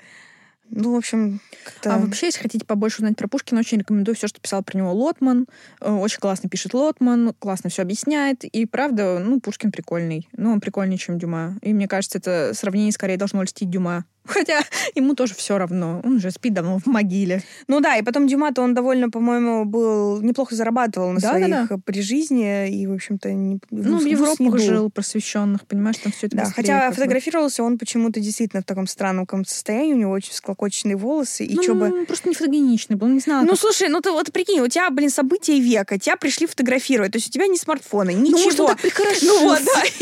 Ну, 0.72 0.94
в 0.94 0.98
общем, 0.98 1.42
как-то... 1.64 1.96
А 1.96 1.98
вообще, 1.98 2.28
если 2.28 2.42
хотите 2.42 2.66
побольше 2.66 2.98
узнать 2.98 3.18
про 3.18 3.28
Пушкина, 3.28 3.62
очень 3.62 3.80
рекомендую 3.80 4.16
все, 4.16 4.28
что 4.28 4.40
писал 4.40 4.64
про 4.64 4.78
него 4.78 4.94
Лотман. 4.94 5.48
Э, 5.82 5.92
Очень 5.92 6.20
классно 6.20 6.50
пишет 6.50 6.74
Лотман, 6.74 7.34
классно 7.40 7.70
все 7.70 7.82
объясняет. 7.82 8.44
И 8.44 8.66
правда, 8.66 9.20
ну, 9.20 9.40
Пушкин 9.40 9.72
прикольный. 9.72 10.28
Ну, 10.34 10.52
он 10.52 10.62
прикольнее, 10.62 10.98
чем 10.98 11.18
Дюма. 11.18 11.58
И 11.62 11.74
мне 11.74 11.88
кажется, 11.88 12.20
это 12.20 12.52
сравнение 12.54 12.92
скорее 12.92 13.18
должно 13.18 13.42
льстить 13.42 13.70
Дюма. 13.70 14.06
Хотя 14.30 14.62
ему 14.96 15.16
тоже 15.16 15.34
все 15.34 15.58
равно. 15.58 16.02
Он 16.04 16.20
же 16.20 16.32
спит 16.32 16.54
давно 16.54 16.80
в 16.80 16.86
могиле. 16.86 17.44
Ну 17.68 17.80
да, 17.80 17.98
и 17.98 18.04
потом 18.04 18.28
Дюма-то 18.28 18.62
он 18.62 18.74
довольно, 18.74 19.10
по-моему, 19.10 19.66
был 19.66 20.22
неплохо 20.22 20.56
зарабатывал 20.56 21.12
на 21.12 21.20
Да, 21.20 21.30
своих 21.32 21.50
да, 21.50 21.68
да. 21.70 21.76
э, 21.76 21.78
при 21.84 22.02
жизни 22.02 22.70
и, 22.70 22.88
в 22.88 22.94
общем-то, 22.94 23.32
не, 23.32 23.60
Ну, 23.72 23.98
в 23.98 24.38
дул. 24.38 24.58
жил, 24.58 24.90
просвещенных, 24.90 25.66
понимаешь, 25.66 25.98
там 25.98 26.12
все 26.12 26.28
это 26.28 26.38
Да, 26.38 26.46
хотя 26.46 26.92
фотографировался 26.92 27.64
он 27.64 27.78
почему-то 27.78 28.20
действительно 28.20 28.62
в 28.62 28.66
таком 28.66 28.88
странном 28.88 29.26
каком-то 29.26 29.52
состоянии, 29.52 29.94
у 29.94 29.98
него 29.98 30.12
очень 30.12 30.34
склокоченные 30.34 30.96
волосы, 30.96 31.46
и 31.46 31.56
ну, 31.56 31.64
чё 31.64 31.76
бы... 31.76 31.86
он 31.86 32.06
просто 32.06 32.30
не 32.30 32.36
фотогеничный 32.36 32.96
был, 32.96 33.08
не 33.08 33.20
знаю. 33.20 33.44
Ну, 33.44 33.52
как- 33.52 33.60
слушай, 33.60 33.90
ну 33.90 34.02
ты 34.02 34.12
вот 34.12 34.32
прикинь, 34.32 34.60
у 34.60 34.68
тебя, 34.68 34.90
блин, 34.90 35.10
события 35.10 35.60
века, 35.60 35.98
тебя 35.98 36.18
пришли 36.18 36.48
фотографировать, 36.48 37.12
то 37.12 37.18
есть 37.18 37.30
у 37.30 37.32
тебя 37.32 37.48
не 37.48 37.58
смартфоны, 37.58 38.14
ничего. 38.14 38.38
Ну, 38.38 38.44
может, 38.44 38.60
он 38.60 38.68
так. 38.68 38.80
Ну 39.22 39.44
вот, 39.44 39.60
да. 39.66 39.84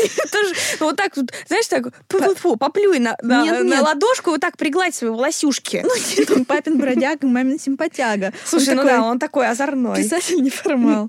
Ну, 0.79 0.85
вот 0.87 0.95
так 0.95 1.13
знаешь, 1.47 1.67
так, 1.67 1.91
поплюй 2.59 2.99
на, 2.99 3.17
на, 3.21 3.43
Ладошку, 4.17 4.31
вот 4.31 4.41
так 4.41 4.57
пригладь 4.57 4.95
свои 4.95 5.11
волосюшки. 5.11 5.83
Ну, 5.83 5.91
нет, 6.17 6.31
он 6.31 6.45
папин 6.45 6.77
бродяга, 6.77 7.27
мамин 7.27 7.59
симпатяга. 7.59 8.33
Слушай, 8.45 8.69
Он 8.69 8.75
ну 8.75 8.81
такой 8.81 8.91
да, 8.91 9.03
он 9.03 9.19
такой 9.19 9.47
озорной. 9.47 9.97
Писатель 9.97 10.41
неформал. 10.41 11.07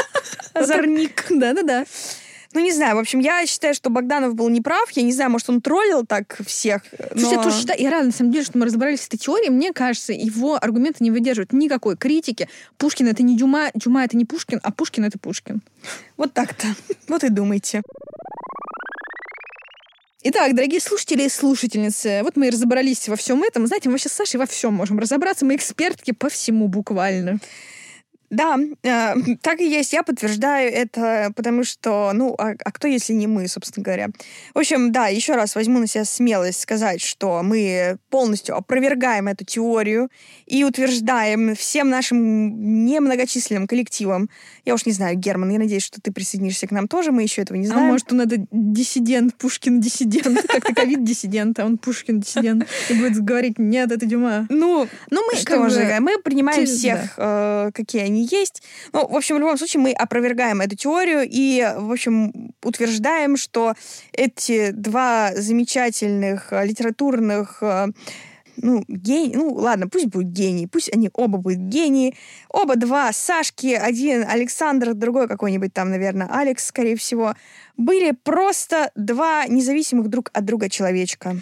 Озорник. 0.54 1.24
Да-да-да. 1.30 1.84
Ну, 2.52 2.60
не 2.60 2.70
знаю, 2.70 2.94
в 2.94 3.00
общем, 3.00 3.18
я 3.18 3.44
считаю, 3.46 3.74
что 3.74 3.90
Богданов 3.90 4.36
был 4.36 4.48
неправ. 4.48 4.88
Я 4.92 5.02
не 5.02 5.12
знаю, 5.12 5.32
может, 5.32 5.50
он 5.50 5.60
троллил 5.60 6.06
так 6.06 6.38
всех. 6.46 6.82
Слушай, 7.10 7.30
я 7.32 7.36
но- 7.38 7.42
тоже 7.42 7.58
считаю, 7.58 7.82
я 7.82 7.90
рада, 7.90 8.06
на 8.06 8.12
самом 8.12 8.30
деле, 8.30 8.44
что 8.44 8.56
мы 8.56 8.66
разобрались 8.66 9.00
с 9.00 9.08
этой 9.08 9.16
теорией. 9.16 9.50
Мне 9.50 9.72
кажется, 9.72 10.12
его 10.12 10.54
аргументы 10.54 11.02
не 11.02 11.10
выдерживают 11.10 11.52
никакой 11.52 11.96
критики. 11.96 12.48
Пушкин— 12.78 13.08
это 13.08 13.24
не 13.24 13.36
Дюма, 13.36 13.70
Дюма— 13.74 14.04
это 14.04 14.16
не 14.16 14.24
Пушкин, 14.24 14.60
а 14.62 14.70
Пушкин— 14.70 15.04
это 15.06 15.18
Пушкин. 15.18 15.62
Вот 16.16 16.32
так-то. 16.32 16.68
Вот 17.08 17.24
и 17.24 17.28
думайте. 17.28 17.82
Итак, 20.26 20.54
дорогие 20.54 20.80
слушатели 20.80 21.24
и 21.24 21.28
слушательницы, 21.28 22.22
вот 22.22 22.34
мы 22.36 22.46
и 22.46 22.50
разобрались 22.50 23.10
во 23.10 23.16
всем 23.16 23.42
этом. 23.42 23.66
Знаете, 23.66 23.90
мы 23.90 23.98
сейчас 23.98 24.14
с 24.14 24.16
Сашей 24.16 24.40
во 24.40 24.46
всем 24.46 24.72
можем 24.72 24.98
разобраться. 24.98 25.44
Мы 25.44 25.54
экспертки 25.54 26.12
по 26.12 26.30
всему 26.30 26.66
буквально. 26.66 27.40
Да, 28.34 28.58
э, 28.82 29.14
так 29.42 29.60
и 29.60 29.68
есть. 29.68 29.92
Я 29.92 30.02
подтверждаю 30.02 30.72
это, 30.72 31.32
потому 31.36 31.64
что, 31.64 32.10
ну, 32.12 32.34
а, 32.38 32.54
а 32.64 32.72
кто, 32.72 32.88
если 32.88 33.12
не 33.12 33.26
мы, 33.26 33.46
собственно 33.48 33.84
говоря? 33.84 34.08
В 34.54 34.58
общем, 34.58 34.92
да, 34.92 35.08
еще 35.08 35.34
раз 35.34 35.54
возьму 35.54 35.78
на 35.78 35.86
себя 35.86 36.04
смелость 36.04 36.60
сказать, 36.60 37.00
что 37.00 37.42
мы 37.42 37.96
полностью 38.10 38.56
опровергаем 38.56 39.28
эту 39.28 39.44
теорию 39.44 40.08
и 40.46 40.64
утверждаем 40.64 41.54
всем 41.54 41.88
нашим 41.88 42.84
немногочисленным 42.84 43.66
коллективам. 43.66 44.28
Я 44.64 44.74
уж 44.74 44.86
не 44.86 44.92
знаю, 44.92 45.16
Герман, 45.16 45.50
я 45.50 45.58
надеюсь, 45.58 45.84
что 45.84 46.00
ты 46.00 46.12
присоединишься 46.12 46.66
к 46.66 46.70
нам 46.70 46.88
тоже, 46.88 47.12
мы 47.12 47.22
еще 47.22 47.42
этого 47.42 47.56
не 47.56 47.66
А 47.66 47.68
знаем. 47.70 47.86
может, 47.88 48.12
он 48.12 48.20
это 48.22 48.46
диссидент, 48.50 49.34
Пушкин 49.36 49.80
диссидент, 49.80 50.42
как-то 50.48 50.74
ковид-диссидент, 50.74 51.58
а 51.58 51.64
он 51.64 51.78
Пушкин 51.78 52.20
диссидент. 52.20 52.66
И 52.88 52.94
будет 52.94 53.22
говорить, 53.22 53.58
нет, 53.58 53.92
это 53.92 54.06
Дюма. 54.06 54.46
Ну, 54.50 54.88
Ну, 55.10 55.26
мы 55.26 55.36
что 55.38 55.68
же, 55.68 55.98
мы 56.00 56.18
принимаем 56.18 56.66
всех, 56.66 57.14
э, 57.16 57.70
какие 57.74 58.02
они 58.02 58.23
есть. 58.30 58.62
Ну, 58.92 59.06
в 59.06 59.16
общем, 59.16 59.36
в 59.36 59.38
любом 59.38 59.58
случае, 59.58 59.82
мы 59.82 59.92
опровергаем 59.92 60.60
эту 60.60 60.76
теорию 60.76 61.26
и, 61.28 61.66
в 61.76 61.92
общем, 61.92 62.52
утверждаем, 62.62 63.36
что 63.36 63.74
эти 64.12 64.70
два 64.70 65.32
замечательных 65.34 66.52
э, 66.52 66.66
литературных 66.66 67.58
э, 67.62 67.88
ну, 68.56 68.84
гений, 68.88 69.34
ну, 69.36 69.52
ладно, 69.54 69.88
пусть 69.88 70.06
будут 70.06 70.28
гении, 70.28 70.66
пусть 70.66 70.92
они 70.92 71.10
оба 71.12 71.38
будут 71.38 71.58
гении. 71.58 72.14
Оба 72.48 72.76
два 72.76 73.12
Сашки, 73.12 73.74
один 73.74 74.24
Александр, 74.28 74.94
другой 74.94 75.28
какой-нибудь 75.28 75.72
там, 75.72 75.90
наверное, 75.90 76.28
Алекс, 76.30 76.66
скорее 76.66 76.96
всего, 76.96 77.34
были 77.76 78.12
просто 78.12 78.90
два 78.94 79.46
независимых 79.46 80.08
друг 80.08 80.30
от 80.32 80.44
друга 80.44 80.68
человечка. 80.68 81.36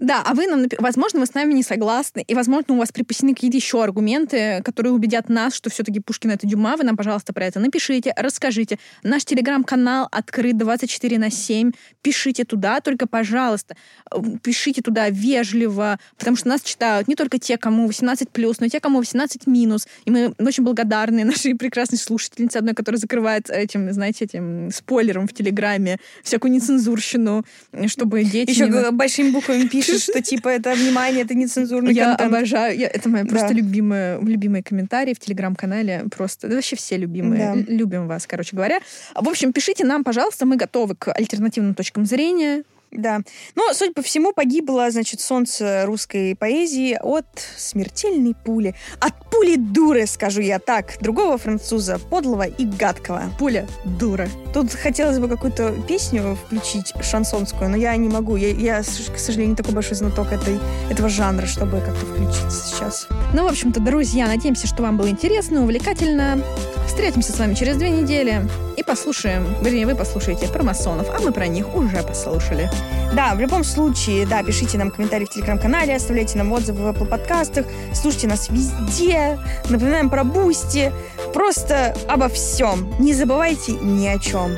Да, 0.00 0.22
а 0.24 0.34
вы 0.34 0.46
нам, 0.46 0.66
возможно, 0.78 1.20
вы 1.20 1.26
с 1.26 1.34
нами 1.34 1.54
не 1.54 1.62
согласны, 1.62 2.24
и, 2.26 2.34
возможно, 2.34 2.74
у 2.74 2.78
вас 2.78 2.90
припасены 2.90 3.34
какие-то 3.34 3.56
еще 3.56 3.82
аргументы, 3.82 4.60
которые 4.64 4.92
убедят 4.92 5.28
нас, 5.28 5.54
что 5.54 5.70
все-таки 5.70 6.00
Пушкин 6.00 6.32
это 6.32 6.46
Дюма. 6.46 6.76
Вы 6.76 6.84
нам, 6.84 6.96
пожалуйста, 6.96 7.32
про 7.32 7.46
это 7.46 7.60
напишите, 7.60 8.12
расскажите. 8.16 8.78
Наш 9.02 9.24
телеграм-канал 9.24 10.08
открыт 10.10 10.56
24 10.56 11.18
на 11.18 11.30
7. 11.30 11.72
Пишите 12.02 12.44
туда, 12.44 12.80
только, 12.80 13.06
пожалуйста, 13.06 13.76
э, 14.10 14.16
пишите 14.42 14.82
туда 14.82 15.10
вежливо, 15.10 15.98
потому 16.18 16.36
что 16.36 16.48
нас 16.48 16.62
читают 16.62 17.06
не 17.06 17.14
только 17.14 17.38
те, 17.38 17.56
кому 17.56 17.88
18+, 17.88 18.56
но 18.60 18.66
и 18.66 18.70
те, 18.70 18.80
кому 18.80 18.98
18 18.98 19.46
минус. 19.46 19.86
И 20.04 20.10
мы 20.10 20.34
очень 20.38 20.64
благодарны 20.64 21.24
нашей 21.24 21.54
прекрасной 21.54 21.98
слушательнице 21.98 22.56
одной, 22.56 22.74
которая 22.74 22.98
закрывает 22.98 23.48
этим, 23.48 23.92
знаете, 23.92 24.24
этим 24.24 24.70
спойлером 24.72 25.28
в 25.28 25.32
Телеграме 25.32 25.98
всякую 26.22 26.52
нецензурщину, 26.52 27.44
чтобы 27.86 28.24
дети... 28.24 28.50
Еще 28.50 28.68
не 28.68 28.90
большими 28.90 29.30
буквами 29.30 29.66
пишут, 29.68 29.83
что 29.84 30.20
типа 30.22 30.48
это 30.48 30.74
внимание, 30.74 31.22
это 31.24 31.34
нецензурный 31.34 31.92
Я 31.92 32.10
контент. 32.10 32.32
обожаю. 32.32 32.78
я- 32.78 32.88
это 32.88 33.08
мои 33.08 33.24
просто 33.24 33.48
Да. 33.48 33.54
любимые, 33.54 34.18
любимые 34.20 34.62
комментарии 34.62 35.14
в 35.14 35.20
телеграм-канале. 35.20 36.04
Просто 36.14 36.48
да, 36.48 36.56
вообще 36.56 36.76
все 36.76 36.96
любимые. 36.96 37.54
Да. 37.54 37.72
Любим 37.72 38.06
вас, 38.06 38.26
короче 38.26 38.56
говоря. 38.56 38.80
В 39.14 39.28
общем, 39.28 39.52
пишите 39.52 39.84
нам, 39.84 40.04
пожалуйста, 40.04 40.46
мы 40.46 40.56
готовы 40.56 40.94
к 40.96 41.12
альтернативным 41.12 41.74
точкам 41.74 42.06
зрения. 42.06 42.64
Да. 42.94 43.20
Но, 43.54 43.72
судя 43.74 43.92
по 43.92 44.02
всему, 44.02 44.32
погибло, 44.32 44.90
значит, 44.90 45.20
солнце 45.20 45.84
русской 45.84 46.36
поэзии 46.36 46.98
от 47.00 47.26
смертельной 47.56 48.34
пули. 48.34 48.74
От 49.00 49.12
пули 49.30 49.56
дуры, 49.56 50.06
скажу 50.06 50.40
я 50.40 50.58
так, 50.58 50.96
другого 51.00 51.36
француза, 51.36 51.98
подлого 51.98 52.46
и 52.46 52.64
гадкого. 52.64 53.22
Пуля 53.38 53.66
дура. 53.84 54.28
Тут 54.52 54.72
хотелось 54.72 55.18
бы 55.18 55.28
какую-то 55.28 55.74
песню 55.88 56.38
включить 56.46 56.92
шансонскую, 57.02 57.68
но 57.68 57.76
я 57.76 57.96
не 57.96 58.08
могу. 58.08 58.36
Я, 58.36 58.50
я, 58.50 58.82
к 58.82 59.18
сожалению, 59.18 59.50
не 59.50 59.56
такой 59.56 59.74
большой 59.74 59.96
знаток 59.96 60.32
этой, 60.32 60.58
этого 60.90 61.08
жанра, 61.08 61.46
чтобы 61.46 61.80
как-то 61.80 62.06
включить 62.06 62.52
сейчас. 62.52 63.08
Ну, 63.32 63.44
в 63.44 63.48
общем-то, 63.48 63.80
друзья, 63.80 64.28
надеемся, 64.28 64.66
что 64.68 64.82
вам 64.82 64.96
было 64.96 65.08
интересно, 65.08 65.62
увлекательно. 65.62 66.40
Встретимся 66.86 67.32
с 67.32 67.38
вами 67.38 67.54
через 67.54 67.76
две 67.76 67.90
недели 67.90 68.46
и 68.76 68.82
послушаем, 68.82 69.46
вернее, 69.62 69.86
вы 69.86 69.94
послушаете 69.94 70.48
про 70.48 70.62
масонов, 70.62 71.08
а 71.10 71.20
мы 71.20 71.32
про 71.32 71.46
них 71.46 71.74
уже 71.74 72.02
послушали. 72.02 72.70
Да, 73.14 73.34
в 73.34 73.40
любом 73.40 73.62
случае, 73.62 74.26
да, 74.26 74.42
пишите 74.42 74.76
нам 74.76 74.90
комментарии 74.90 75.24
в 75.24 75.30
телеграм-канале, 75.30 75.94
оставляйте 75.94 76.36
нам 76.36 76.52
отзывы 76.52 76.82
в 76.82 76.94
Apple 76.94 77.06
подкастах, 77.06 77.66
слушайте 77.94 78.26
нас 78.26 78.48
везде, 78.48 79.38
напоминаем 79.68 80.10
про 80.10 80.24
Boosty, 80.24 80.92
просто 81.32 81.96
обо 82.08 82.28
всем. 82.28 82.92
Не 82.98 83.14
забывайте 83.14 83.72
ни 83.72 84.06
о 84.08 84.18
чем. 84.18 84.56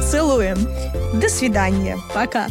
Целуем. 0.00 0.58
До 1.20 1.28
свидания. 1.28 1.98
Пока. 2.14 2.46